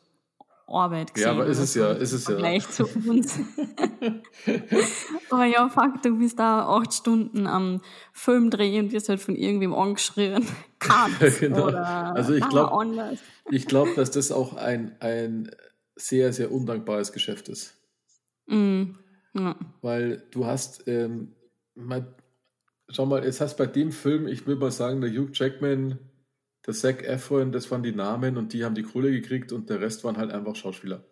Arbeit 0.67 1.13
gesehen. 1.15 1.27
Ja, 1.29 1.33
aber 1.33 1.45
ist 1.47 1.57
es 1.57 1.73
ja, 1.73 1.91
ist 1.93 2.11
es 2.11 2.25
ja. 2.25 2.31
Vergleich 2.31 2.69
zu 2.69 2.85
uns. 3.07 3.39
aber 5.31 5.45
ja, 5.45 5.67
fuck, 5.69 6.01
du 6.03 6.17
bist 6.17 6.37
da 6.39 6.67
acht 6.67 6.93
Stunden 6.93 7.47
am 7.47 7.81
Film 8.13 8.49
drehen 8.49 8.85
und 8.85 8.91
wirst 8.91 9.09
halt 9.09 9.19
von 9.19 9.35
irgendwem 9.35 9.73
angeschrien. 9.73 10.45
Cut 10.79 11.39
Genau. 11.39 11.67
oder 11.67 12.15
Also 12.15 12.33
ich 12.33 12.41
"Na, 12.41 12.49
glaub- 12.49 12.71
anders. 12.73 13.19
Ich 13.51 13.65
glaube, 13.65 13.91
dass 13.95 14.11
das 14.11 14.31
auch 14.31 14.53
ein, 14.55 14.95
ein 14.99 15.49
sehr, 15.95 16.33
sehr 16.33 16.51
undankbares 16.51 17.11
Geschäft 17.13 17.49
ist. 17.49 17.75
Mm, 18.47 18.91
ja. 19.33 19.55
Weil 19.81 20.23
du 20.31 20.45
hast, 20.45 20.87
ähm, 20.87 21.33
mal, 21.85 22.15
schau 22.89 23.05
mal, 23.05 23.23
jetzt 23.23 23.41
hast 23.41 23.57
bei 23.57 23.65
dem 23.67 23.91
Film, 23.91 24.27
ich 24.27 24.45
will 24.47 24.55
mal 24.55 24.71
sagen, 24.71 25.01
der 25.01 25.11
Hugh 25.11 25.29
Jackman, 25.33 25.99
der 26.65 26.73
Zac 26.73 27.03
Efron, 27.03 27.51
das 27.51 27.71
waren 27.71 27.83
die 27.83 27.93
Namen 27.95 28.37
und 28.37 28.53
die 28.53 28.65
haben 28.65 28.75
die 28.75 28.83
Kohle 28.83 29.11
gekriegt 29.11 29.51
und 29.51 29.69
der 29.69 29.81
Rest 29.81 30.03
waren 30.03 30.17
halt 30.17 30.31
einfach 30.31 30.55
Schauspieler. 30.55 31.05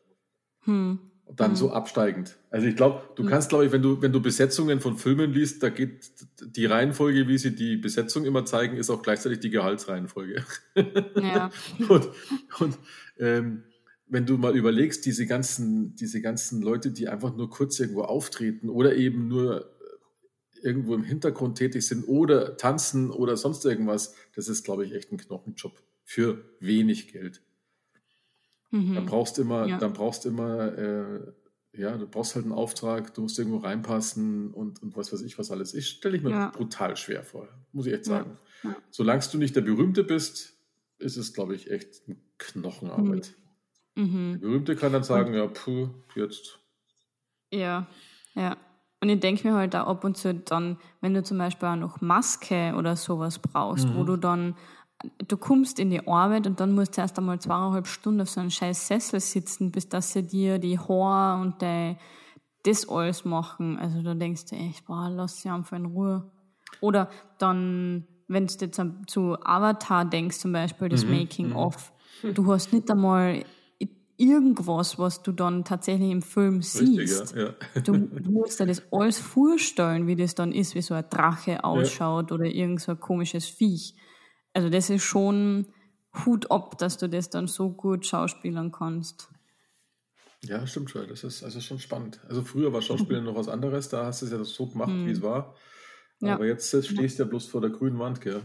Hm. 0.65 0.99
Und 1.25 1.39
dann 1.41 1.51
Mhm. 1.51 1.56
so 1.58 1.71
absteigend. 1.71 2.38
Also 2.51 2.67
ich 2.67 2.75
glaube, 2.77 3.01
du 3.15 3.23
Mhm. 3.23 3.27
kannst, 3.27 3.49
glaube 3.49 3.65
ich, 3.65 3.71
wenn 3.73 3.82
du, 3.82 4.01
wenn 4.01 4.13
du 4.13 4.21
Besetzungen 4.21 4.80
von 4.80 4.95
Filmen 4.97 5.34
liest, 5.34 5.62
da 5.62 5.69
geht 5.69 6.10
die 6.41 6.65
Reihenfolge, 6.65 7.27
wie 7.27 7.38
sie 7.38 7.53
die 7.53 7.75
Besetzung 7.75 8.23
immer 8.23 8.45
zeigen, 8.45 8.77
ist 8.77 8.89
auch 8.89 9.01
gleichzeitig 9.01 9.39
die 9.41 9.49
Gehaltsreihenfolge. 9.49 10.45
Ja. 11.21 11.49
Und, 11.89 12.08
und 12.60 12.77
ähm, 13.17 13.63
wenn 14.08 14.25
du 14.25 14.38
mal 14.38 14.56
überlegst, 14.56 15.06
diese 15.06 15.25
ganzen, 15.25 15.95
diese 15.95 16.21
ganzen 16.21 16.62
Leute, 16.62 16.91
die 16.91 17.10
einfach 17.10 17.36
nur 17.36 17.49
kurz 17.49 17.77
irgendwo 17.80 18.03
auftreten 18.03 18.69
oder 18.69 18.95
eben 18.95 19.27
nur 19.27 19.76
irgendwo 20.63 20.93
im 20.96 21.04
Hintergrund 21.04 21.58
tätig 21.58 21.86
sind 21.88 22.04
oder 22.08 22.58
tanzen 22.58 23.12
oder 23.12 23.38
sonst 23.38 23.65
irgendwas, 23.65 24.15
das 24.36 24.48
ist, 24.48 24.63
glaube 24.63 24.86
ich, 24.86 24.93
echt 24.93 25.12
ein 25.12 25.17
Knochenjob 25.17 25.74
für 26.04 26.43
wenig 26.60 27.12
Geld. 27.12 27.41
Mhm. 28.72 28.96
Dann 28.96 29.06
brauchst 29.06 29.39
immer, 29.39 29.65
Ja. 29.67 29.78
dann 29.78 29.93
brauchst 29.93 30.26
immer, 30.26 30.78
äh, 30.78 31.32
ja, 31.74 31.98
du 31.98 32.08
brauchst 32.08 32.36
halt 32.36 32.46
einen 32.46 32.54
Auftrag, 32.54 33.13
du 33.13 33.22
musst 33.22 33.38
irgendwo 33.38 33.58
reinpassen 33.60 34.52
und, 34.54 34.82
und 34.82 34.96
was 34.98 35.13
weiß 35.13 35.22
ich, 35.22 35.38
was 35.38 35.52
alles 35.52 35.74
ist. 35.74 35.88
Stelle 35.89 36.17
ich 36.17 36.24
mir 36.24 36.32
Ja. 36.32 36.50
brutal 36.50 36.98
schwer 36.98 37.24
vor, 37.24 37.48
muss 37.72 37.86
ich 37.86 37.93
echt 37.93 38.08
Ja. 38.08 38.17
sagen. 38.20 38.38
Ja. 38.63 38.76
Solange 38.89 39.24
du 39.32 39.38
nicht 39.38 39.56
der 39.56 39.62
Berühmte 39.62 40.04
bist, 40.04 40.54
ist 41.00 41.17
es, 41.17 41.34
glaube 41.34 41.56
ich, 41.56 41.70
echt 41.70 42.02
eine 42.08 42.17
Knochenarbeit. 42.39 43.34
Der 43.96 44.04
Mhm. 44.04 44.39
Berühmte 44.39 44.76
kann 44.76 44.93
dann 44.93 45.04
sagen, 45.04 45.34
ja, 45.34 45.48
puh, 45.48 45.89
jetzt. 46.15 46.60
Ja, 47.52 47.88
ja. 48.36 48.58
Und 48.99 49.10
ich 49.10 49.19
denke 49.19 49.47
mir 49.47 49.55
halt 49.55 49.75
auch 49.75 49.88
ab 49.88 50.03
und 50.03 50.17
zu 50.17 50.33
dann, 50.33 50.77
wenn 51.01 51.13
du 51.13 51.21
zum 51.23 51.38
Beispiel 51.38 51.69
auch 51.69 51.75
noch 51.75 52.01
Maske 52.01 52.73
oder 52.75 52.95
sowas 52.95 53.39
brauchst, 53.39 53.93
wo 53.93 54.03
Mhm. 54.03 54.05
du 54.05 54.17
dann, 54.17 54.55
du 55.27 55.38
kommst 55.38 55.77
in 55.79 55.91
die 55.91 56.07
Arbeit 56.07 56.47
und 56.47 56.60
dann 56.60 56.73
musst 56.73 56.97
du 56.97 57.01
erst 57.01 57.17
einmal 57.19 57.39
zweieinhalb 57.39 57.86
Stunden 57.88 58.21
auf 58.21 58.29
so 58.29 58.39
einem 58.39 58.49
scheiß 58.49 58.88
Sessel 58.88 59.19
sitzen, 59.19 59.71
bis 59.71 59.88
dass 59.88 60.13
sie 60.13 60.23
dir 60.23 60.57
die 60.57 60.79
Haare 60.79 61.41
und 61.41 61.62
die, 61.62 61.95
das 62.63 62.89
alles 62.89 63.23
machen. 63.23 63.77
Also 63.77 64.01
da 64.01 64.15
denkst 64.15 64.45
du 64.45 64.55
echt, 64.55 64.86
boah, 64.88 65.10
lass 65.10 65.41
sie 65.41 65.49
einfach 65.49 65.77
in 65.77 65.86
Ruhe. 65.86 66.31
Oder 66.81 67.10
dann, 67.38 68.07
wenn 68.27 68.47
du 68.47 68.53
jetzt 68.60 68.81
zu 69.07 69.38
Avatar 69.43 70.05
denkst, 70.05 70.38
zum 70.39 70.51
Beispiel 70.53 70.89
das 70.89 71.05
Mhm, 71.05 71.12
Making 71.12 71.51
mhm. 71.51 71.55
of, 71.55 71.93
du 72.23 72.51
hast 72.51 72.73
nicht 72.73 72.89
einmal 72.89 73.45
irgendwas, 74.17 74.99
was 74.99 75.21
du 75.21 75.32
dann 75.32 75.63
tatsächlich 75.63 76.12
im 76.12 76.21
Film 76.21 76.62
siehst. 76.62 77.36
Richtig, 77.36 77.38
ja. 77.38 77.53
ja. 77.75 77.82
Du, 77.82 77.93
du 77.93 78.32
musst 78.32 78.60
dir 78.60 78.65
das 78.65 78.82
alles 78.91 79.19
vorstellen, 79.19 80.08
wie 80.08 80.15
das 80.15 80.36
dann 80.36 80.51
ist, 80.51 80.75
wie 80.75 80.82
so 80.82 80.93
ein 80.93 81.06
Drache 81.10 81.63
ausschaut 81.63 82.32
oder 82.32 82.45
irgend 82.45 82.82
so 82.82 82.91
ein 82.93 82.99
komisches 82.99 83.45
Viech. 83.45 83.95
Also 84.53 84.69
das 84.69 84.89
ist 84.89 85.03
schon 85.03 85.67
Hut 86.25 86.49
ab, 86.49 86.77
dass 86.80 86.97
du 86.97 87.08
das 87.08 87.30
dann 87.30 87.47
so 87.47 87.69
gut 87.69 88.06
schauspielern 88.06 88.71
kannst. 88.71 89.30
Ja, 90.43 90.65
stimmt 90.65 90.89
schon. 90.89 91.08
Das 91.08 91.23
ist 91.23 91.43
also 91.43 91.60
schon 91.62 91.80
spannend. 91.80 92.19
Also 92.27 92.43
früher 92.43 92.73
war 92.73 92.82
Schauspielen 92.82 93.23
noch 93.23 93.36
was 93.36 93.47
anderes, 93.47 93.89
da 93.89 94.06
hast 94.06 94.21
du 94.21 94.25
es 94.27 94.32
ja 94.32 94.43
so 94.43 94.67
gemacht, 94.67 94.91
wie 94.91 95.12
es 95.12 95.21
war. 95.21 95.56
Ja. 96.19 96.36
Aber 96.36 96.45
jetzt 96.45 96.73
äh, 96.73 96.82
stehst 96.82 97.19
du 97.19 97.23
ja 97.23 97.30
bloß 97.30 97.47
vor 97.47 97.62
der 97.62 97.69
grünen 97.69 97.99
Wand, 97.99 98.21
gell? 98.21 98.41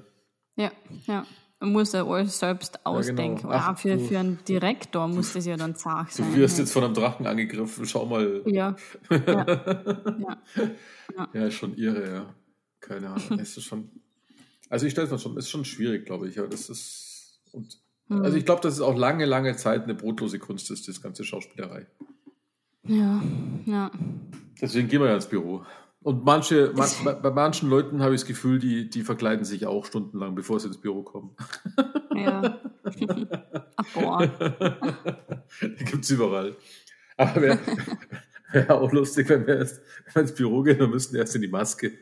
Ja, 0.56 0.70
ja. 1.06 1.26
Man 1.62 1.72
muss 1.72 1.92
ja 1.92 2.04
alles 2.04 2.38
selbst 2.38 2.74
genau. 2.84 2.96
ausdenken. 2.98 3.46
Ach, 3.50 3.72
Auch 3.72 3.78
für, 3.78 3.96
du- 3.96 4.04
für 4.04 4.18
einen 4.18 4.38
Direktor 4.48 5.06
muss 5.08 5.32
das 5.32 5.46
ja 5.46 5.56
dann 5.56 5.76
zart 5.76 6.10
Du 6.10 6.22
sein. 6.22 6.34
wirst 6.36 6.58
ja. 6.58 6.64
jetzt 6.64 6.72
von 6.72 6.84
einem 6.84 6.94
Drachen 6.94 7.26
angegriffen, 7.26 7.86
schau 7.86 8.04
mal. 8.06 8.42
Ja, 8.46 8.74
ja. 9.10 10.38
Ja, 11.32 11.46
ist 11.46 11.54
schon 11.54 11.74
irre, 11.76 12.12
ja. 12.12 12.34
Keine 12.80 13.08
Ahnung. 13.10 13.38
Es 13.38 13.56
ist 13.56 13.64
schon. 13.64 13.90
Also 14.68 14.86
ich 14.86 14.92
stelle 14.92 15.06
es 15.06 15.12
mir 15.12 15.18
schon, 15.18 15.36
ist 15.36 15.50
schon 15.50 15.64
schwierig, 15.64 16.04
glaube 16.06 16.28
ich. 16.28 16.34
Ja, 16.36 16.46
das 16.46 16.68
ist. 16.68 17.40
Und, 17.52 17.78
Hm. 18.08 18.22
also 18.22 18.36
ich 18.36 18.44
glaube, 18.44 18.60
dass 18.62 18.74
es 18.74 18.80
auch 18.80 18.96
lange, 18.96 19.26
lange 19.26 19.54
Zeit 19.56 19.84
eine 19.84 19.94
brotlose 19.94 20.40
Kunst 20.40 20.70
ist, 20.72 20.88
das 20.88 21.00
ganze 21.00 21.22
Schauspielerei. 21.22 21.86
ja, 22.88 23.22
ja. 23.64 23.90
Deswegen 24.60 24.88
gehen 24.88 25.00
wir 25.00 25.08
ja 25.08 25.14
ins 25.14 25.26
Büro. 25.28 25.64
Und 26.02 26.24
manche, 26.24 26.72
man, 26.74 26.88
bei, 27.04 27.12
bei 27.14 27.30
manchen 27.30 27.70
Leuten 27.70 28.02
habe 28.02 28.14
ich 28.14 28.22
das 28.22 28.28
Gefühl, 28.28 28.58
die, 28.58 28.90
die 28.90 29.02
verkleiden 29.02 29.44
sich 29.44 29.66
auch 29.66 29.84
stundenlang, 29.84 30.34
bevor 30.34 30.58
sie 30.58 30.66
ins 30.68 30.80
Büro 30.80 31.02
kommen. 31.02 31.36
ja. 32.14 32.58
Ach, 33.76 33.84
boah. 33.94 34.26
die 35.60 35.84
gibt 35.84 36.04
es 36.04 36.10
überall. 36.10 36.56
Aber 37.16 37.40
wäre 37.40 37.58
wär 38.52 38.74
auch 38.74 38.92
lustig, 38.92 39.28
wenn 39.28 39.46
wir, 39.46 39.58
erst, 39.58 39.80
wenn 40.06 40.14
wir 40.14 40.22
ins 40.22 40.34
Büro 40.34 40.62
gehen, 40.62 40.78
dann 40.78 40.90
müssten 40.90 41.14
wir 41.14 41.20
erst 41.20 41.36
in 41.36 41.42
die 41.42 41.48
Maske. 41.48 41.92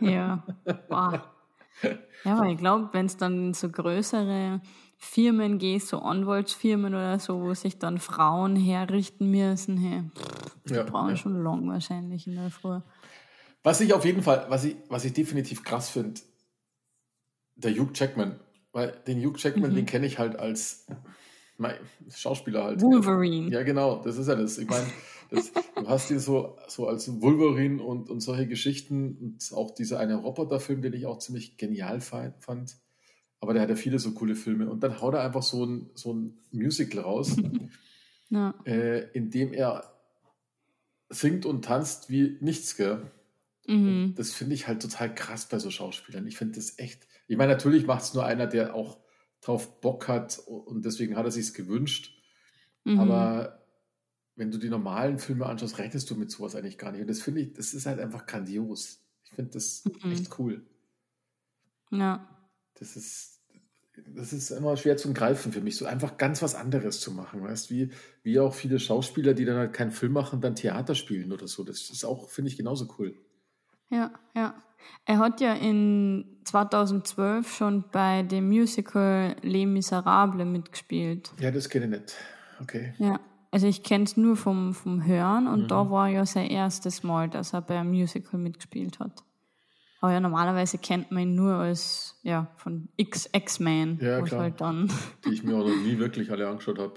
Ja. 0.00 0.44
Boah. 0.88 1.30
Ja, 2.24 2.36
aber 2.36 2.46
ich 2.48 2.58
glaube, 2.58 2.88
wenn 2.92 3.06
es 3.06 3.16
dann 3.16 3.48
in 3.48 3.54
so 3.54 3.68
größere 3.68 4.60
Firmen 4.96 5.58
geht, 5.58 5.82
so 5.82 5.98
Anwaltsfirmen 5.98 6.94
oder 6.94 7.18
so, 7.18 7.40
wo 7.42 7.52
sich 7.52 7.78
dann 7.78 7.98
Frauen 7.98 8.56
herrichten 8.56 9.30
müssen, 9.30 9.76
hey, 9.76 10.02
pff, 10.16 10.56
die 10.64 10.74
Ja, 10.74 10.84
brauchen 10.84 11.10
ja. 11.10 11.16
schon 11.16 11.42
lang 11.42 11.68
wahrscheinlich 11.68 12.26
in 12.26 12.36
der 12.36 12.50
Früh. 12.50 12.80
Was 13.64 13.80
ich 13.80 13.92
auf 13.92 14.04
jeden 14.04 14.22
Fall, 14.22 14.46
was 14.48 14.64
ich, 14.64 14.76
was 14.88 15.04
ich 15.04 15.12
definitiv 15.14 15.64
krass 15.64 15.88
finde, 15.90 16.20
der 17.56 17.72
Hugh 17.72 17.90
Jackman. 17.94 18.38
Weil 18.72 18.92
den 19.06 19.20
Hugh 19.24 19.36
Jackman, 19.38 19.70
Mhm. 19.72 19.76
den 19.76 19.86
kenne 19.86 20.06
ich 20.06 20.18
halt 20.18 20.36
als 20.36 20.86
mein, 21.56 21.76
Schauspieler 22.14 22.64
halt. 22.64 22.82
Wolverine. 22.82 23.50
Ja, 23.50 23.62
genau, 23.62 24.02
das 24.02 24.18
ist 24.18 24.26
ja 24.28 24.34
das. 24.34 24.58
Ich 24.58 24.68
meine, 24.68 24.86
du 25.30 25.88
hast 25.88 26.10
ihn 26.10 26.18
so, 26.18 26.56
so 26.68 26.86
als 26.88 27.20
Wolverine 27.22 27.82
und, 27.82 28.10
und 28.10 28.20
solche 28.20 28.46
Geschichten 28.46 29.16
und 29.20 29.52
auch 29.56 29.70
dieser 29.74 29.98
eine 29.98 30.16
Roboterfilm, 30.16 30.82
den 30.82 30.92
ich 30.92 31.06
auch 31.06 31.18
ziemlich 31.18 31.56
genial 31.56 32.00
fand. 32.00 32.76
Aber 33.40 33.52
der 33.54 33.62
hat 33.62 33.68
ja 33.70 33.76
viele 33.76 33.98
so 33.98 34.12
coole 34.12 34.34
Filme. 34.34 34.68
Und 34.70 34.82
dann 34.82 35.00
haut 35.00 35.14
er 35.14 35.22
einfach 35.22 35.42
so 35.42 35.64
ein, 35.64 35.90
so 35.94 36.12
ein 36.12 36.38
Musical 36.50 37.00
raus, 37.02 37.36
Ja. 38.30 38.54
äh, 38.64 39.08
in 39.12 39.30
dem 39.30 39.52
er 39.52 39.84
singt 41.08 41.46
und 41.46 41.64
tanzt 41.64 42.10
wie 42.10 42.36
nichts, 42.40 42.76
gell? 42.76 43.10
Mhm. 43.66 44.14
Das 44.16 44.32
finde 44.32 44.54
ich 44.54 44.66
halt 44.68 44.82
total 44.82 45.14
krass 45.14 45.46
bei 45.48 45.58
so 45.58 45.70
Schauspielern. 45.70 46.26
Ich 46.26 46.36
finde 46.36 46.56
das 46.56 46.78
echt. 46.78 47.06
Ich 47.26 47.36
meine, 47.36 47.52
natürlich 47.52 47.86
macht 47.86 48.02
es 48.02 48.14
nur 48.14 48.24
einer, 48.24 48.46
der 48.46 48.74
auch 48.74 49.00
drauf 49.40 49.80
Bock 49.80 50.08
hat 50.08 50.38
und 50.38 50.84
deswegen 50.84 51.16
hat 51.16 51.24
er 51.24 51.30
sich 51.32 51.52
gewünscht. 51.54 52.12
Mhm. 52.84 52.98
Aber 53.00 53.66
wenn 54.36 54.50
du 54.50 54.58
die 54.58 54.70
normalen 54.70 55.18
Filme 55.18 55.46
anschaust, 55.46 55.78
rechnest 55.78 56.10
du 56.10 56.16
mit 56.16 56.30
sowas 56.30 56.56
eigentlich 56.56 56.78
gar 56.78 56.92
nicht. 56.92 57.02
Und 57.02 57.08
das 57.10 57.22
finde 57.22 57.42
ich, 57.42 57.52
das 57.54 57.74
ist 57.74 57.86
halt 57.86 58.00
einfach 58.00 58.26
grandios. 58.26 59.00
Ich 59.24 59.32
finde 59.32 59.52
das 59.52 59.84
Mhm. 60.04 60.12
echt 60.12 60.38
cool. 60.38 60.66
ja. 61.90 62.30
Das 62.74 62.96
ist, 62.96 63.40
das 64.08 64.32
ist 64.32 64.50
immer 64.50 64.76
schwer 64.76 64.96
zu 64.96 65.12
greifen 65.12 65.52
für 65.52 65.60
mich, 65.60 65.76
so 65.76 65.86
einfach 65.86 66.16
ganz 66.18 66.42
was 66.42 66.54
anderes 66.54 67.00
zu 67.00 67.12
machen, 67.12 67.42
weißt 67.42 67.70
wie, 67.70 67.90
wie 68.22 68.40
auch 68.40 68.54
viele 68.54 68.80
Schauspieler, 68.80 69.34
die 69.34 69.44
dann 69.44 69.56
halt 69.56 69.72
keinen 69.72 69.92
Film 69.92 70.12
machen, 70.12 70.40
dann 70.40 70.56
Theater 70.56 70.94
spielen 70.94 71.32
oder 71.32 71.46
so. 71.46 71.62
Das 71.64 71.90
ist 71.90 72.04
auch, 72.04 72.28
finde 72.30 72.50
ich, 72.50 72.56
genauso 72.56 72.92
cool. 72.98 73.23
Ja, 73.94 74.10
ja. 74.34 74.54
Er 75.06 75.18
hat 75.18 75.40
ja 75.40 75.54
in 75.54 76.24
2012 76.44 77.56
schon 77.56 77.84
bei 77.90 78.22
dem 78.22 78.48
Musical 78.48 79.36
Les 79.42 79.66
Miserables 79.66 80.46
mitgespielt. 80.46 81.32
Ja, 81.40 81.50
das 81.50 81.68
kenne 81.68 81.86
ich 81.86 81.90
nicht. 81.90 82.14
Okay. 82.60 82.94
Ja, 82.98 83.20
also 83.50 83.66
ich 83.66 83.82
kenne 83.82 84.04
es 84.04 84.16
nur 84.16 84.36
vom, 84.36 84.74
vom 84.74 85.06
Hören 85.06 85.46
und 85.46 85.62
mhm. 85.62 85.68
da 85.68 85.90
war 85.90 86.08
ja 86.08 86.26
sein 86.26 86.48
erstes 86.50 87.02
Mal, 87.02 87.28
dass 87.28 87.52
er 87.52 87.62
bei 87.62 87.78
einem 87.78 87.90
Musical 87.90 88.38
mitgespielt 88.40 88.98
hat. 88.98 89.24
Aber 90.00 90.12
ja, 90.12 90.20
normalerweise 90.20 90.76
kennt 90.78 91.10
man 91.10 91.22
ihn 91.22 91.34
nur 91.34 91.54
als, 91.54 92.18
ja, 92.22 92.48
von 92.56 92.88
X-X-Men. 92.96 93.98
Ja, 94.02 94.20
klar. 94.20 94.42
Halt 94.42 94.60
dann 94.60 94.92
die 95.24 95.32
ich 95.32 95.44
mir 95.44 95.56
auch 95.56 95.66
noch 95.66 95.76
nie 95.76 95.98
wirklich 95.98 96.30
alle 96.30 96.46
angeschaut 96.46 96.78
habe. 96.78 96.94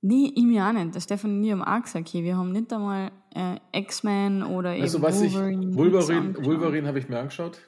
Nee, 0.00 0.32
ich 0.34 0.44
mir 0.44 0.64
auch 0.64 0.72
nicht. 0.72 0.94
Der 0.94 1.00
Stefan 1.00 1.38
und 1.38 1.44
ich 1.44 1.50
haben 1.50 1.62
auch 1.62 1.82
gesagt, 1.82 2.08
okay, 2.08 2.22
wir 2.22 2.36
haben 2.36 2.52
nicht 2.52 2.72
einmal 2.72 3.10
äh, 3.34 3.58
X-Men 3.72 4.44
oder 4.44 4.70
also, 4.70 4.98
eben 4.98 5.06
was 5.06 5.20
Wolverine. 5.20 5.70
Ich, 5.70 5.76
Wolverine, 5.76 6.44
Wolverine 6.44 6.88
habe 6.88 6.98
ich 6.98 7.08
mir 7.08 7.18
angeschaut. 7.18 7.60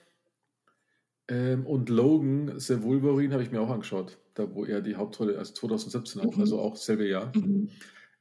Ähm, 1.29 1.67
und 1.67 1.89
Logan, 1.89 2.59
The 2.59 2.83
Wolverine, 2.83 3.33
habe 3.33 3.43
ich 3.43 3.51
mir 3.51 3.61
auch 3.61 3.71
angeschaut. 3.71 4.19
Da, 4.35 4.55
wo 4.55 4.65
er 4.65 4.81
die 4.81 4.97
Hauptrolle, 4.97 5.39
also 5.39 5.55
2017 5.55 6.23
auch, 6.23 6.37
mhm. 6.37 6.41
also 6.41 6.61
auch 6.61 6.77
selbe 6.77 7.09
Jahr. 7.09 7.33
Mhm. 7.37 7.71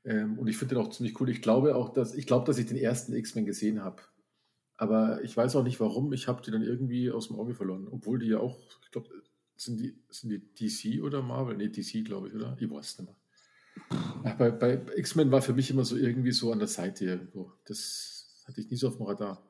Ähm, 0.05 0.39
und 0.39 0.47
ich 0.47 0.57
finde 0.57 0.75
den 0.75 0.83
auch 0.83 0.89
ziemlich 0.89 1.19
cool. 1.19 1.29
Ich 1.29 1.41
glaube 1.41 1.75
auch, 1.75 1.89
dass 1.89 2.15
ich 2.15 2.25
glaube, 2.25 2.45
dass 2.45 2.57
ich 2.57 2.65
den 2.65 2.77
ersten 2.77 3.13
X-Men 3.13 3.45
gesehen 3.45 3.83
habe. 3.83 4.01
Aber 4.77 5.23
ich 5.23 5.35
weiß 5.35 5.55
auch 5.55 5.63
nicht 5.63 5.79
warum. 5.79 6.13
Ich 6.13 6.27
habe 6.27 6.41
die 6.41 6.51
dann 6.51 6.63
irgendwie 6.63 7.11
aus 7.11 7.27
dem 7.27 7.37
Auge 7.37 7.53
verloren. 7.53 7.87
Obwohl 7.91 8.17
die 8.17 8.27
ja 8.27 8.39
auch, 8.39 8.57
ich 8.83 8.91
glaube, 8.91 9.09
sind 9.57 9.79
die, 9.79 10.01
sind 10.09 10.29
die 10.29 10.39
DC 10.39 11.03
oder 11.03 11.21
Marvel? 11.21 11.57
Nee, 11.57 11.67
DC, 11.67 12.05
glaube 12.05 12.29
ich, 12.29 12.33
oder? 12.33 12.55
Ich 12.57 12.69
weiß 12.69 12.99
nicht 12.99 13.07
mehr. 13.07 13.15
Ach, 14.23 14.35
bei, 14.35 14.51
bei 14.51 14.81
X-Men 14.95 15.31
war 15.31 15.41
für 15.41 15.53
mich 15.53 15.69
immer 15.71 15.85
so 15.85 15.95
irgendwie 15.95 16.31
so 16.31 16.51
an 16.51 16.59
der 16.59 16.67
Seite 16.67 17.05
irgendwo. 17.05 17.53
Das 17.65 18.43
hatte 18.47 18.61
ich 18.61 18.69
nie 18.69 18.77
so 18.77 18.87
auf 18.87 18.97
dem 18.97 19.05
Radar. 19.05 19.41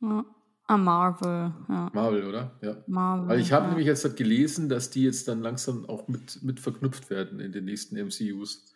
Ja. 0.00 0.24
Ah, 0.66 0.76
Marvel, 0.76 1.52
ja. 1.68 1.90
Marvel, 1.92 2.24
oder? 2.24 2.58
Ja. 2.62 2.82
Marvel. 2.86 3.28
Weil 3.28 3.40
ich 3.40 3.52
habe 3.52 3.64
ja. 3.64 3.68
nämlich 3.70 3.86
jetzt 3.86 4.04
halt 4.04 4.16
gelesen, 4.16 4.68
dass 4.68 4.90
die 4.90 5.02
jetzt 5.02 5.28
dann 5.28 5.42
langsam 5.42 5.84
auch 5.86 6.08
mit, 6.08 6.42
mit 6.42 6.60
verknüpft 6.60 7.10
werden 7.10 7.40
in 7.40 7.52
den 7.52 7.64
nächsten 7.64 7.96
MCUs. 7.96 8.72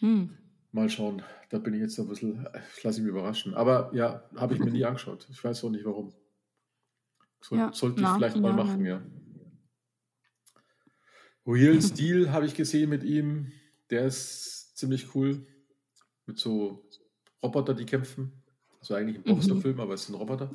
Hm. 0.00 0.30
Mal 0.72 0.90
schauen. 0.90 1.22
Da 1.48 1.58
bin 1.58 1.74
ich 1.74 1.80
jetzt 1.80 1.98
ein 1.98 2.08
bisschen, 2.08 2.46
ich 2.76 2.82
lasse 2.82 3.00
mich 3.00 3.08
überraschen. 3.08 3.54
Aber 3.54 3.90
ja, 3.94 4.24
habe 4.36 4.54
ich 4.54 4.60
mir 4.60 4.70
nie 4.70 4.84
angeschaut. 4.84 5.26
Ich 5.30 5.42
weiß 5.42 5.64
auch 5.64 5.70
nicht 5.70 5.84
warum. 5.84 6.12
So, 7.40 7.56
ja, 7.56 7.72
sollte 7.72 8.02
ich 8.02 8.08
vielleicht 8.08 8.36
mal 8.36 8.52
machen, 8.52 8.84
ja. 8.84 9.00
Real 11.46 11.80
Steel 11.82 12.32
habe 12.32 12.46
ich 12.46 12.54
gesehen 12.54 12.90
mit 12.90 13.04
ihm. 13.04 13.52
Der 13.90 14.06
ist 14.06 14.76
ziemlich 14.76 15.14
cool. 15.14 15.46
Mit 16.26 16.38
so 16.38 16.84
Roboter, 17.42 17.74
die 17.74 17.86
kämpfen. 17.86 18.32
Also 18.80 18.94
eigentlich 18.94 19.16
ein 19.16 19.22
Boxerfilm, 19.22 19.76
mhm. 19.76 19.80
aber 19.80 19.94
es 19.94 20.06
sind 20.06 20.14
Roboter. 20.14 20.50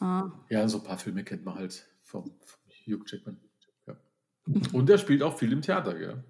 Ah. 0.00 0.30
Ja, 0.48 0.66
so 0.68 0.78
ein 0.78 0.84
paar 0.84 0.98
Filme 0.98 1.24
kennt 1.24 1.44
man 1.44 1.54
halt 1.54 1.86
vom, 2.02 2.24
vom 2.24 2.60
Hugh 2.86 3.04
Jackman. 3.06 3.38
Ja. 3.86 3.96
Und 4.72 4.90
er 4.90 4.98
spielt 4.98 5.22
auch 5.22 5.36
viel 5.36 5.52
im 5.52 5.62
Theater, 5.62 5.98
gell? 5.98 6.24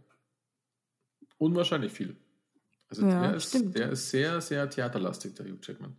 Unwahrscheinlich 1.38 1.92
viel. 1.92 2.16
Also 2.88 3.06
ja, 3.06 3.22
der, 3.22 3.34
ist, 3.34 3.74
der 3.74 3.90
ist 3.90 4.10
sehr, 4.10 4.40
sehr 4.40 4.68
theaterlastig, 4.70 5.34
der 5.34 5.46
Hugh 5.46 5.58
Jackman. 5.60 5.96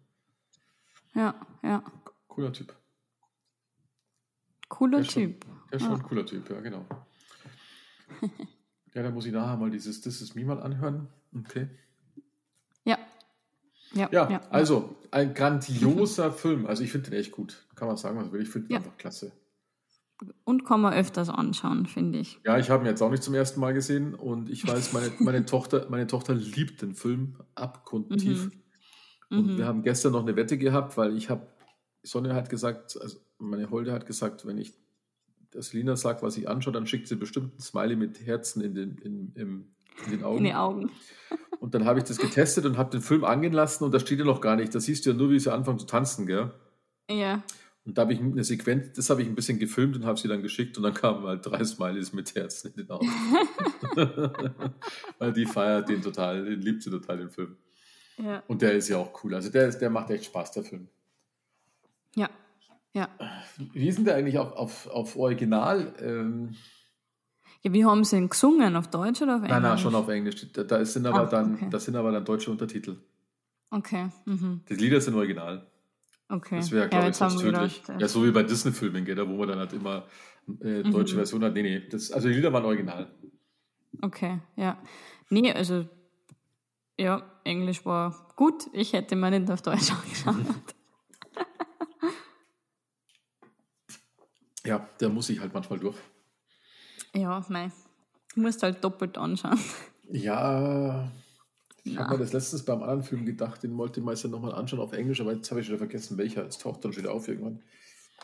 Ja, 1.13 1.35
ja. 1.63 1.83
Cooler 2.27 2.53
Typ. 2.53 2.73
Cooler 4.69 4.99
der 4.99 5.07
Typ. 5.07 5.43
Schon, 5.43 5.69
der 5.69 5.77
ist 5.77 5.83
schon 5.85 5.93
ein 5.93 6.03
cooler 6.03 6.25
Typ, 6.25 6.49
ja, 6.49 6.59
genau. 6.61 6.85
Ja, 8.93 9.03
da 9.03 9.11
muss 9.11 9.25
ich 9.25 9.33
nachher 9.33 9.57
mal 9.57 9.69
dieses 9.69 10.01
This 10.01 10.21
is 10.21 10.35
Me 10.35 10.45
mal 10.45 10.61
anhören. 10.61 11.07
Okay. 11.37 11.67
Ja. 12.83 12.97
Ja, 13.93 14.09
ja, 14.11 14.29
ja 14.29 14.41
also 14.49 14.95
ein 15.11 15.33
grandioser 15.33 16.31
Film. 16.31 16.65
Also 16.65 16.83
ich 16.83 16.91
finde 16.91 17.09
den 17.09 17.19
echt 17.19 17.31
gut. 17.31 17.65
Kann 17.75 17.87
man 17.87 17.97
sagen, 17.97 18.17
was 18.17 18.31
will. 18.31 18.41
Ich 18.41 18.49
finde 18.49 18.71
ja. 18.71 18.77
einfach 18.77 18.97
klasse. 18.97 19.31
Und 20.45 20.65
kann 20.65 20.79
man 20.79 20.93
öfters 20.93 21.29
anschauen, 21.29 21.87
finde 21.87 22.19
ich. 22.19 22.39
Ja, 22.45 22.57
ich 22.57 22.69
habe 22.69 22.83
ihn 22.83 22.87
jetzt 22.87 23.01
auch 23.01 23.11
nicht 23.11 23.23
zum 23.23 23.33
ersten 23.33 23.59
Mal 23.59 23.73
gesehen 23.73 24.15
und 24.15 24.49
ich 24.49 24.65
weiß, 24.65 24.93
meine, 24.93 25.11
meine, 25.19 25.45
Tochter, 25.45 25.87
meine 25.89 26.07
Tochter 26.07 26.33
liebt 26.33 26.81
den 26.81 26.95
Film 26.95 27.35
abgrundtief. 27.53 28.45
Mhm. 29.29 29.37
Und 29.37 29.53
mhm. 29.53 29.57
wir 29.57 29.65
haben 29.65 29.83
gestern 29.83 30.13
noch 30.13 30.21
eine 30.21 30.37
Wette 30.37 30.57
gehabt, 30.57 30.95
weil 30.95 31.17
ich 31.17 31.29
habe, 31.29 31.47
Sonja 32.03 32.33
hat 32.33 32.49
gesagt, 32.49 32.97
also 33.01 33.17
meine 33.39 33.69
Holde 33.69 33.91
hat 33.91 34.05
gesagt, 34.05 34.45
wenn 34.45 34.57
ich 34.57 34.73
das 35.55 35.73
Lina 35.73 35.95
sagt, 35.95 36.21
was 36.21 36.37
ich 36.37 36.47
anschaue, 36.49 36.73
dann 36.73 36.87
schickt 36.87 37.07
sie 37.07 37.15
bestimmt 37.15 37.57
ein 37.57 37.61
Smiley 37.61 37.95
mit 37.95 38.25
Herzen 38.25 38.61
in 38.61 38.75
den, 38.75 38.97
in, 38.97 39.31
in, 39.35 39.75
in 40.05 40.11
den 40.11 40.23
Augen. 40.23 40.37
In 40.39 40.43
die 40.43 40.53
Augen. 40.53 40.91
Und 41.59 41.73
dann 41.73 41.85
habe 41.85 41.99
ich 41.99 42.05
das 42.05 42.17
getestet 42.17 42.65
und 42.65 42.77
habe 42.77 42.91
den 42.91 43.01
Film 43.01 43.23
angehen 43.23 43.53
lassen 43.53 43.85
und 43.85 43.93
da 43.93 43.99
steht 43.99 44.19
ja 44.19 44.25
noch 44.25 44.41
gar 44.41 44.55
nicht. 44.55 44.75
Da 44.75 44.79
siehst 44.79 45.05
du 45.05 45.11
ja 45.11 45.15
nur, 45.15 45.31
wie 45.31 45.39
sie 45.39 45.51
anfangen 45.51 45.79
zu 45.79 45.87
tanzen, 45.87 46.27
gell? 46.27 46.51
Ja. 47.09 47.43
Und 47.85 47.97
da 47.97 48.03
habe 48.03 48.13
ich 48.13 48.19
eine 48.19 48.43
Sequenz, 48.43 48.93
das 48.93 49.09
habe 49.09 49.23
ich 49.23 49.27
ein 49.27 49.35
bisschen 49.35 49.57
gefilmt 49.57 49.95
und 49.95 50.05
habe 50.05 50.19
sie 50.19 50.27
dann 50.27 50.43
geschickt 50.43 50.77
und 50.77 50.83
dann 50.83 50.93
kamen 50.93 51.25
halt 51.25 51.45
drei 51.45 51.63
Smileys 51.63 52.13
mit 52.13 52.35
Herzen 52.35 52.71
in 52.71 52.85
den 52.85 52.91
Augen. 52.91 53.07
Weil 55.17 55.33
die 55.33 55.45
feiert 55.45 55.89
den 55.89 56.01
total, 56.01 56.45
den 56.45 56.61
liebt 56.61 56.83
sie 56.83 56.91
total, 56.91 57.17
den 57.17 57.29
Film. 57.31 57.55
Ja. 58.17 58.43
Und 58.47 58.61
der 58.61 58.73
ist 58.73 58.89
ja 58.89 58.97
auch 58.97 59.23
cool. 59.23 59.33
Also 59.33 59.49
der, 59.49 59.67
ist, 59.67 59.79
der 59.79 59.89
macht 59.89 60.09
echt 60.11 60.25
Spaß, 60.25 60.51
der 60.51 60.63
Film. 60.63 60.87
Ja, 62.15 62.29
ja. 62.95 63.09
Wie 63.73 63.87
ist 63.87 63.97
denn 63.97 64.05
der 64.05 64.15
eigentlich 64.15 64.39
auf, 64.39 64.53
auf, 64.53 64.87
auf 64.87 65.17
Original? 65.17 65.93
Ähm, 65.99 66.55
ja, 67.61 67.73
wie 67.73 67.83
haben 67.83 68.03
sie 68.05 68.17
ihn 68.17 68.29
gesungen? 68.29 68.75
Auf 68.75 68.87
Deutsch 68.87 69.21
oder 69.21 69.35
auf 69.35 69.41
Englisch? 69.41 69.51
Nein, 69.51 69.61
nein, 69.61 69.77
schon 69.77 69.95
auf 69.95 70.07
Englisch. 70.07 70.51
Da, 70.53 70.63
da 70.63 70.85
sind 70.85 71.05
aber, 71.05 71.23
Ach, 71.23 71.29
dann, 71.29 71.55
okay. 71.55 71.67
da 71.69 71.79
sind 71.79 71.95
aber 71.95 72.11
dann 72.11 72.23
deutsche 72.23 72.49
Untertitel. 72.49 72.95
Okay. 73.69 74.07
Mhm. 74.23 74.61
Die 74.69 74.75
Lieder 74.75 75.01
sind 75.01 75.15
original. 75.15 75.67
Okay. 76.29 76.57
Das 76.57 76.71
wäre, 76.71 76.87
glaube 76.87 77.05
ja, 77.05 77.09
ich, 77.09 77.15
sonst 77.17 77.39
tödlich. 77.39 77.81
Ja, 77.99 78.07
so 78.07 78.25
wie 78.25 78.31
bei 78.31 78.43
Disney-Filmen, 78.43 79.05
da 79.05 79.27
wo 79.27 79.35
man 79.35 79.49
dann 79.49 79.59
halt 79.59 79.73
immer 79.73 80.05
äh, 80.61 80.83
deutsche 80.83 81.15
mhm. 81.15 81.19
Version 81.19 81.43
hat. 81.43 81.53
Nee, 81.53 81.63
nee. 81.63 81.83
Das, 81.89 82.11
also 82.11 82.29
die 82.29 82.35
Lieder 82.35 82.53
waren 82.53 82.65
original. 82.65 83.11
Okay, 84.01 84.39
ja. 84.55 84.77
Nee, 85.29 85.51
also 85.51 85.85
ja, 86.97 87.23
Englisch 87.43 87.85
war 87.85 88.33
gut. 88.35 88.67
Ich 88.71 88.93
hätte 88.93 89.15
mal 89.15 89.31
nicht 89.31 89.51
auf 89.51 89.61
Deutsch 89.61 89.91
angeschaut. 90.25 90.75
Ja, 94.65 94.89
der 94.99 95.09
muss 95.09 95.29
ich 95.29 95.39
halt 95.39 95.53
manchmal 95.53 95.79
durch. 95.79 95.97
Ja, 97.13 97.45
mei. 97.49 97.71
Du 98.33 98.41
musst 98.41 98.61
halt 98.63 98.83
doppelt 98.83 99.17
anschauen. 99.17 99.59
Ja, 100.11 101.11
ich 101.83 101.97
habe 101.97 102.13
mir 102.13 102.23
das 102.23 102.33
letztens 102.33 102.65
beim 102.65 102.81
anderen 102.81 103.03
Film 103.03 103.25
gedacht, 103.25 103.63
den 103.63 103.77
wollte 103.77 103.99
ich 103.99 104.05
mal 104.05 104.15
nochmal 104.29 104.53
anschauen 104.53 104.79
auf 104.79 104.93
Englisch, 104.93 105.21
aber 105.21 105.33
jetzt 105.33 105.49
habe 105.51 105.61
ich 105.61 105.67
schon 105.67 105.77
vergessen, 105.77 106.17
welcher. 106.17 106.45
Es 106.45 106.57
taucht 106.57 106.83
dann 106.83 106.95
wieder 106.95 107.13
auf 107.13 107.27
irgendwann. 107.27 107.63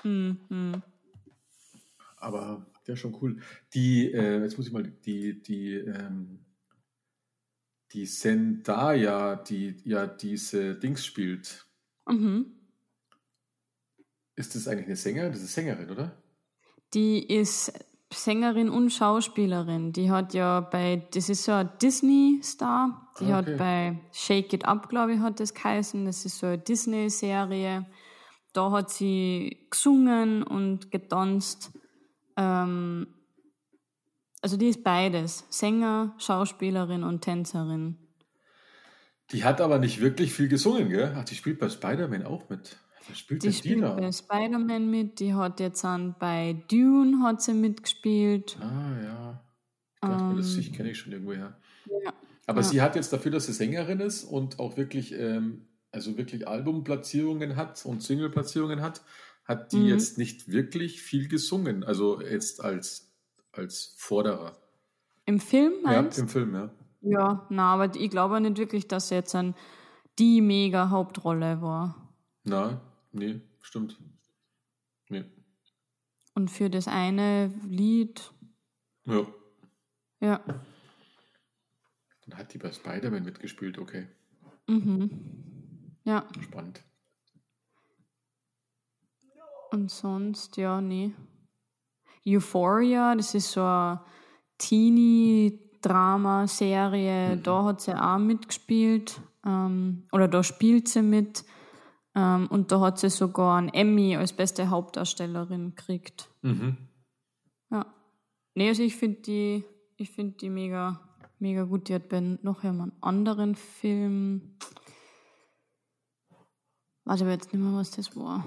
Mhm. 0.04 0.82
Aber 2.18 2.66
der 2.88 2.96
ist 2.96 3.00
schon 3.00 3.18
cool. 3.22 3.40
Die, 3.74 4.12
äh, 4.12 4.42
jetzt 4.42 4.58
muss 4.58 4.68
ich 4.68 4.74
mal, 4.74 4.84
die, 4.84 5.42
die, 5.42 5.76
ähm, 5.76 6.46
die 7.94 8.06
Zendaya, 8.06 9.36
die 9.36 9.78
ja 9.86 10.08
diese 10.08 10.76
Dings 10.76 11.06
spielt. 11.06 11.68
Mhm. 12.08 12.48
Ist 14.36 14.56
das 14.56 14.68
eigentlich 14.68 14.88
eine 14.88 14.96
Sängerin? 14.96 15.32
Das 15.32 15.42
ist 15.42 15.54
Sängerin, 15.54 15.90
oder? 15.90 16.21
Die 16.94 17.26
ist 17.26 17.74
Sängerin 18.14 18.70
und 18.70 18.90
Schauspielerin. 18.90 19.94
Die 19.94 20.12
hat 20.12 20.34
ja 20.34 20.60
bei, 20.60 21.08
das 21.14 21.30
ist 21.30 21.46
so 21.46 21.54
ein 21.54 21.70
Disney-Star. 21.82 23.14
Die 23.20 23.26
okay. 23.26 23.34
hat 23.34 23.58
bei 23.58 24.00
Shake 24.12 24.54
It 24.54 24.66
Up, 24.66 24.90
glaube 24.90 25.14
ich, 25.14 25.20
hat 25.20 25.40
das 25.40 25.54
geheißen. 25.54 26.06
Das 26.06 26.26
ist 26.26 26.40
so 26.40 26.48
eine 26.48 26.58
Disney-Serie. 26.58 27.86
Da 28.54 28.72
hat 28.72 28.90
sie 28.90 29.66
gesungen 29.70 30.44
und 30.44 30.92
getanzt. 30.92 31.72
Ähm, 32.36 33.08
also 34.42 34.58
die 34.58 34.68
ist 34.68 34.84
beides. 34.84 35.46
Sänger, 35.50 36.14
Schauspielerin 36.18 37.04
und 37.04 37.22
Tänzerin. 37.22 37.98
Die 39.32 39.46
hat 39.46 39.62
aber 39.62 39.80
nicht 39.80 40.02
wirklich 40.02 40.34
viel 40.34 40.50
gesungen, 40.50 40.90
gell? 40.90 41.16
Ach, 41.16 41.24
die 41.24 41.36
spielt 41.36 41.60
bei 41.60 41.70
Spider-Man 41.70 42.26
auch 42.26 42.50
mit. 42.50 42.78
Spielt 43.14 43.44
die 43.44 43.52
spielt 43.52 43.82
bei 43.82 44.12
Spider-Man 44.12 44.90
mit, 44.90 45.20
die 45.20 45.34
hat 45.34 45.60
jetzt 45.60 45.84
an 45.84 46.16
bei 46.20 46.64
Dune 46.70 47.24
hat 47.24 47.42
sie 47.42 47.54
mitgespielt. 47.54 48.58
Ah 48.62 49.02
ja. 49.04 49.44
Ich 49.96 50.02
dachte 50.02 50.24
ähm, 50.24 50.38
das 50.38 50.72
kenne 50.76 50.92
ich 50.92 51.00
schon 51.00 51.12
irgendwoher. 51.12 51.58
Ja. 52.04 52.14
Aber 52.48 52.62
ja. 52.62 52.68
sie 52.68 52.82
hat 52.82 52.96
jetzt 52.96 53.12
dafür, 53.14 53.32
dass 53.32 53.46
sie 53.46 53.54
Sängerin 53.54 54.00
ist 54.00 54.24
und 54.24 54.60
auch 54.60 54.78
wirklich, 54.78 55.14
ähm, 55.14 55.68
also 55.92 56.18
wirklich 56.18 56.48
Albumplatzierungen 56.48 57.56
hat 57.56 57.86
und 57.86 58.02
Singleplatzierungen 58.02 58.82
hat, 58.82 59.02
hat 59.46 59.72
die 59.72 59.78
mhm. 59.78 59.88
jetzt 59.88 60.18
nicht 60.18 60.52
wirklich 60.52 61.02
viel 61.02 61.28
gesungen. 61.28 61.84
Also 61.84 62.22
jetzt 62.22 62.64
als, 62.64 63.12
als 63.52 63.94
Vorderer. 63.98 64.58
Im 65.26 65.40
Film 65.40 65.74
meinst? 65.84 66.18
Ja, 66.18 66.24
im 66.24 66.30
Film, 66.30 66.56
ja. 66.56 66.72
Ja, 67.02 67.48
na, 67.50 67.74
aber 67.74 67.96
ich 67.96 68.10
glaube 68.12 68.40
nicht 68.42 68.58
wirklich, 68.58 68.88
dass 68.88 69.10
sie 69.10 69.16
jetzt 69.16 69.36
ein, 69.36 69.56
die 70.20 70.42
mega 70.42 70.90
Hauptrolle 70.90 71.62
war. 71.62 72.14
Na, 72.44 72.82
Nee, 73.12 73.42
stimmt. 73.62 73.98
Nee. 75.10 75.26
Und 76.34 76.50
für 76.50 76.70
das 76.70 76.88
eine 76.88 77.48
Lied, 77.68 78.32
Ja. 79.06 79.28
ja. 80.22 80.40
Dann 82.26 82.38
hat 82.38 82.54
die 82.54 82.58
bei 82.58 82.72
Spider-Man 82.72 83.24
mitgespielt, 83.24 83.78
okay. 83.78 84.08
Mhm. 84.68 85.98
Ja, 86.04 86.26
Spannend. 86.42 86.82
und 89.72 89.92
sonst, 89.92 90.58
ja, 90.58 90.82
nee. 90.82 91.14
Euphoria, 92.26 93.14
das 93.16 93.34
ist 93.36 93.52
so 93.52 93.62
eine 93.62 94.02
Teenie-Drama-Serie, 94.58 97.38
da 97.38 97.64
hat 97.66 97.82
sie 97.82 97.94
auch 98.00 98.18
mitgespielt. 98.20 99.20
Ähm, 99.46 100.08
oder 100.12 100.28
da 100.28 100.44
spielt 100.44 100.88
sie 100.88 101.02
mit. 101.02 101.44
Ähm, 102.14 102.48
und 102.48 102.72
da 102.72 102.82
hat 102.82 103.00
sie 103.00 103.10
sogar 103.10 103.58
einen 103.58 103.70
Emmy 103.70 104.16
als 104.18 104.34
beste 104.34 104.70
Hauptdarstellerin 104.70 105.76
gekriegt. 105.76 106.30
Mhm. 106.42 106.78
Ja. 107.70 107.86
Nee, 108.54 108.68
also 108.68 108.84
ich 108.84 108.96
finde 108.98 109.22
die, 109.22 109.64
ich 109.98 110.12
finde 110.12 110.38
die 110.38 110.50
mega, 110.50 111.00
mega 111.40 111.64
gut. 111.64 111.88
Die 111.88 111.96
hat 111.96 112.10
bei 112.10 112.20
noch 112.20 112.64
einen 112.64 112.92
anderen 113.02 113.56
Film. 113.56 114.58
Weiß 117.06 117.22
aber 117.22 117.32
jetzt 117.32 117.54
nicht 117.54 117.62
mehr, 117.62 117.74
was 117.74 117.92
das 117.92 118.16
war. 118.16 118.46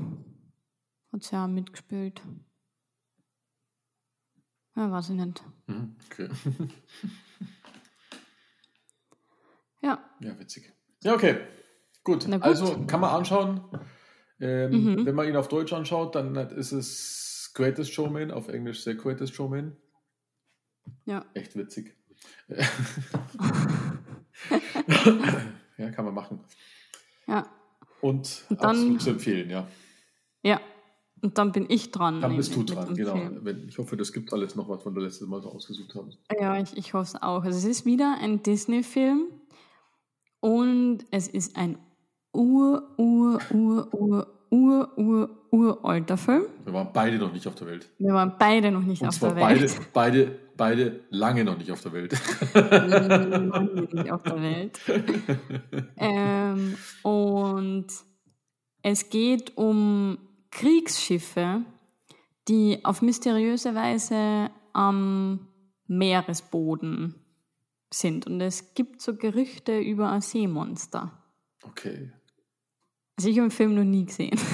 Hat 1.12 1.23
sie 1.23 1.37
auch 1.37 1.47
mitgespielt. 1.49 2.21
Ja, 4.77 4.91
weiß 4.91 5.11
ich 5.11 5.17
nicht. 5.17 5.43
Mhm. 5.67 5.97
Okay. 6.11 6.29
Ja, 9.83 10.03
Ja, 10.21 10.39
witzig. 10.39 10.73
Ja, 11.03 11.12
okay. 11.12 11.47
Gut. 12.05 12.26
Gut. 12.26 12.42
Also 12.42 12.84
kann 12.86 13.00
man 13.00 13.11
anschauen. 13.11 13.61
Ähm, 14.40 14.70
Mhm. 14.84 15.07
Wenn 15.07 15.14
man 15.14 15.28
ihn 15.28 15.36
auf 15.36 15.48
Deutsch 15.48 15.72
anschaut, 15.72 16.14
dann 16.14 16.34
ist 16.36 16.72
es 16.72 17.50
Greatest 17.55 17.92
Showman, 17.92 18.30
auf 18.30 18.48
Englisch 18.48 18.82
The 18.84 18.96
Greatest 18.96 19.34
Showman. 19.34 19.76
ja. 21.07 21.24
Echt 21.34 21.57
witzig. 21.57 21.96
ja, 25.78 25.90
kann 25.90 26.05
man 26.05 26.14
machen. 26.14 26.40
Ja. 27.26 27.46
Und, 28.00 28.44
Und 28.50 28.61
dann- 28.62 28.70
absolut 28.70 29.02
zu 29.02 29.11
empfehlen, 29.11 29.50
ja. 29.50 29.66
Ja. 30.42 30.61
Und 31.22 31.38
dann 31.38 31.52
bin 31.52 31.64
ich 31.70 31.90
dran. 31.90 32.20
Dann 32.20 32.36
bist 32.36 32.55
du 32.55 32.64
dran, 32.64 32.94
genau. 32.94 33.16
Film. 33.16 33.64
Ich 33.68 33.78
hoffe, 33.78 33.96
das 33.96 34.12
gibt 34.12 34.30
alles 34.34 34.57
noch, 34.57 34.68
was 34.68 34.84
wir 34.84 34.92
das 34.92 35.05
letzte 35.05 35.26
Mal 35.26 35.40
so 35.40 35.48
ausgesucht 35.50 35.94
haben. 35.94 36.11
Ja, 36.38 36.61
ich, 36.61 36.76
ich 36.76 36.92
hoffe 36.92 37.05
es 37.16 37.22
auch. 37.22 37.44
Also 37.44 37.57
es 37.57 37.64
ist 37.64 37.86
wieder 37.86 38.18
ein 38.20 38.42
Disney-Film 38.42 39.28
und 40.40 40.98
es 41.11 41.28
ist 41.28 41.57
ein 41.57 41.78
ur, 42.35 42.82
ur, 42.99 43.39
ur, 43.51 43.89
ur, 43.93 44.26
ur, 44.51 44.89
ur, 44.99 45.30
uralter 45.51 46.16
Film. 46.16 46.43
Wir 46.64 46.72
waren 46.72 46.89
beide 46.93 47.18
noch 47.18 47.32
nicht 47.32 47.47
auf 47.47 47.55
der 47.55 47.66
Welt. 47.68 47.89
Wir 47.99 48.12
waren 48.12 48.35
beide 48.39 48.70
noch 48.70 48.82
nicht 48.82 49.03
Und 49.03 49.09
auf 49.09 49.18
der 49.18 49.37
Welt. 49.37 49.41
beide, 49.47 49.70
beide, 49.93 50.41
beide 50.57 51.01
lange 51.11 51.45
noch 51.45 51.57
nicht 51.57 51.70
auf 51.70 51.80
der 51.80 51.93
Welt. 51.93 52.12
nicht 53.93 54.11
auf 54.12 54.22
der 54.22 54.43
Welt. 54.43 54.80
ähm, 55.97 56.76
und 57.03 57.87
es 58.82 59.09
geht 59.11 59.57
um 59.57 60.18
Kriegsschiffe, 60.51 61.62
die 62.49 62.85
auf 62.85 63.01
mysteriöse 63.03 63.74
Weise 63.74 64.51
am 64.72 65.49
Meeresboden 65.87 67.14
sind. 67.93 68.26
Und 68.26 68.41
es 68.41 68.74
gibt 68.74 69.01
so 69.01 69.16
Gerüchte 69.16 69.78
über 69.78 70.11
ein 70.11 70.20
Seemonster. 70.20 71.12
Okay. 71.62 72.12
Also 73.17 73.29
ich 73.29 73.39
habe 73.39 73.49
den 73.49 73.51
Film 73.55 73.75
noch 73.75 73.85
nie 73.85 74.07
gesehen. 74.07 74.39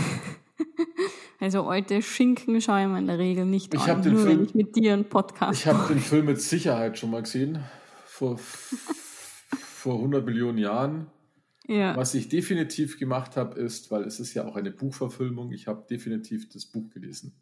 Also 1.42 1.66
alte 1.68 2.02
Schinken 2.02 2.60
schaue 2.60 2.82
ich 2.82 2.86
mir 2.86 2.98
in 2.98 3.06
der 3.06 3.18
Regel 3.18 3.46
nicht 3.46 3.72
Ich 3.72 3.80
an, 3.80 4.02
den 4.02 4.12
nur 4.12 4.22
Film- 4.26 4.38
wenn 4.40 4.44
ich 4.44 4.54
mit 4.54 4.76
dir 4.76 4.92
einen 4.92 5.08
Podcast 5.08 5.58
Ich 5.58 5.66
habe 5.66 5.88
den 5.94 5.98
Film 6.02 6.26
mit 6.26 6.38
Sicherheit 6.38 6.98
schon 6.98 7.10
mal 7.10 7.22
gesehen. 7.22 7.60
Vor, 8.04 8.36
vor 8.36 9.94
100 9.94 10.22
Millionen 10.26 10.58
Jahren. 10.58 11.06
Ja. 11.66 11.96
Was 11.96 12.14
ich 12.14 12.28
definitiv 12.28 12.98
gemacht 12.98 13.38
habe, 13.38 13.58
ist, 13.58 13.90
weil 13.90 14.02
es 14.04 14.20
ist 14.20 14.34
ja 14.34 14.44
auch 14.46 14.54
eine 14.54 14.70
Buchverfilmung, 14.70 15.50
ich 15.52 15.66
habe 15.66 15.86
definitiv 15.88 16.46
das 16.50 16.66
Buch 16.66 16.90
gelesen. 16.90 17.32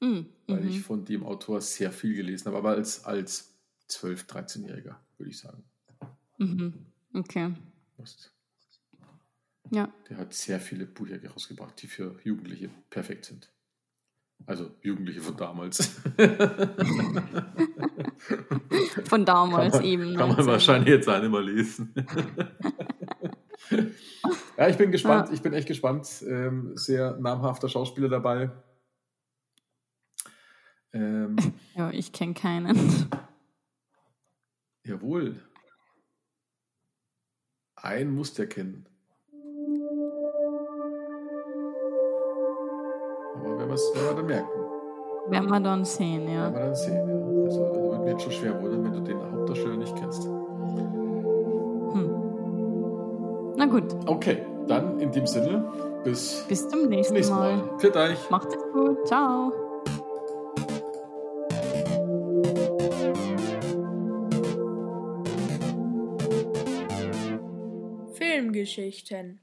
Mm, 0.00 0.20
Weil 0.46 0.62
mhm. 0.62 0.68
ich 0.70 0.80
von 0.80 1.04
dem 1.04 1.22
Autor 1.22 1.60
sehr 1.60 1.92
viel 1.92 2.14
gelesen 2.14 2.46
habe, 2.46 2.56
aber 2.56 2.70
als, 2.70 3.04
als 3.04 3.54
12-, 3.90 4.26
13-Jähriger, 4.28 4.96
würde 5.18 5.30
ich 5.30 5.38
sagen. 5.38 5.62
Mhm. 6.38 6.72
Okay. 7.12 7.52
Was- 7.98 8.30
Ja. 9.70 9.92
Der 10.08 10.18
hat 10.18 10.34
sehr 10.34 10.60
viele 10.60 10.86
Bücher 10.86 11.18
rausgebracht, 11.30 11.80
die 11.82 11.86
für 11.86 12.18
Jugendliche 12.22 12.70
perfekt 12.90 13.24
sind. 13.26 13.50
Also 14.44 14.70
Jugendliche 14.82 15.20
von 15.20 15.36
damals. 15.36 16.00
Von 19.04 19.24
damals 19.24 19.72
kann 19.72 19.82
man, 19.82 19.90
eben. 19.90 20.16
Kann 20.16 20.28
man 20.28 20.36
19. 20.36 20.46
wahrscheinlich 20.46 20.88
jetzt 20.88 21.08
nicht 21.08 21.30
mehr 21.30 21.42
lesen. 21.42 21.94
ja, 24.58 24.68
ich 24.68 24.76
bin 24.76 24.90
gespannt. 24.90 25.30
Ich 25.32 25.42
bin 25.42 25.52
echt 25.52 25.68
gespannt. 25.68 26.08
Ähm, 26.26 26.76
sehr 26.76 27.16
namhafter 27.18 27.68
Schauspieler 27.68 28.08
dabei. 28.08 28.50
Ähm, 30.92 31.36
Ja, 31.74 31.90
ich 31.90 32.12
kenne 32.12 32.34
keinen. 32.34 33.08
jawohl. 34.84 35.40
Einen 37.76 38.14
muss 38.14 38.34
der 38.34 38.48
kennen. 38.48 38.88
Aber 43.44 43.58
wenn, 43.58 43.68
wir's- 43.68 43.92
wenn 43.94 44.04
wir 44.04 44.14
dann 44.14 44.26
merken, 44.26 44.48
Werden 45.28 45.48
wir 45.50 45.60
dann 45.60 45.84
sehen, 45.84 46.26
werden 46.26 46.34
ja. 46.34 46.52
wir 46.52 46.60
dann 46.60 46.74
sehen. 46.74 47.08
Ja. 47.08 47.14
Also, 47.44 47.64
also 47.64 48.04
wird 48.06 48.22
schon 48.22 48.32
schwer 48.32 48.62
wundern, 48.62 48.84
wenn 48.84 48.92
du 48.92 49.00
den 49.00 49.18
Hauptdarsteller 49.32 49.76
nicht 49.76 49.96
kennst. 49.96 50.24
Hm. 51.92 52.10
Na 53.56 53.66
gut, 53.66 53.84
Okay, 54.06 54.38
dann 54.68 54.98
in 55.00 55.10
dem 55.12 55.26
Sinne, 55.26 55.64
bis 56.04 56.44
bis 56.48 56.68
zum 56.68 56.80
zum 56.80 56.88
nächsten, 56.90 57.14
nächsten 57.14 57.34
Mal. 57.34 57.56
Mal. 57.56 57.78
Für 57.78 57.94
euch. 57.96 58.30
Macht 58.30 58.48
es 58.48 58.62
gut. 58.72 59.06
Ciao. 59.06 59.52
Filmgeschichten 68.14 69.40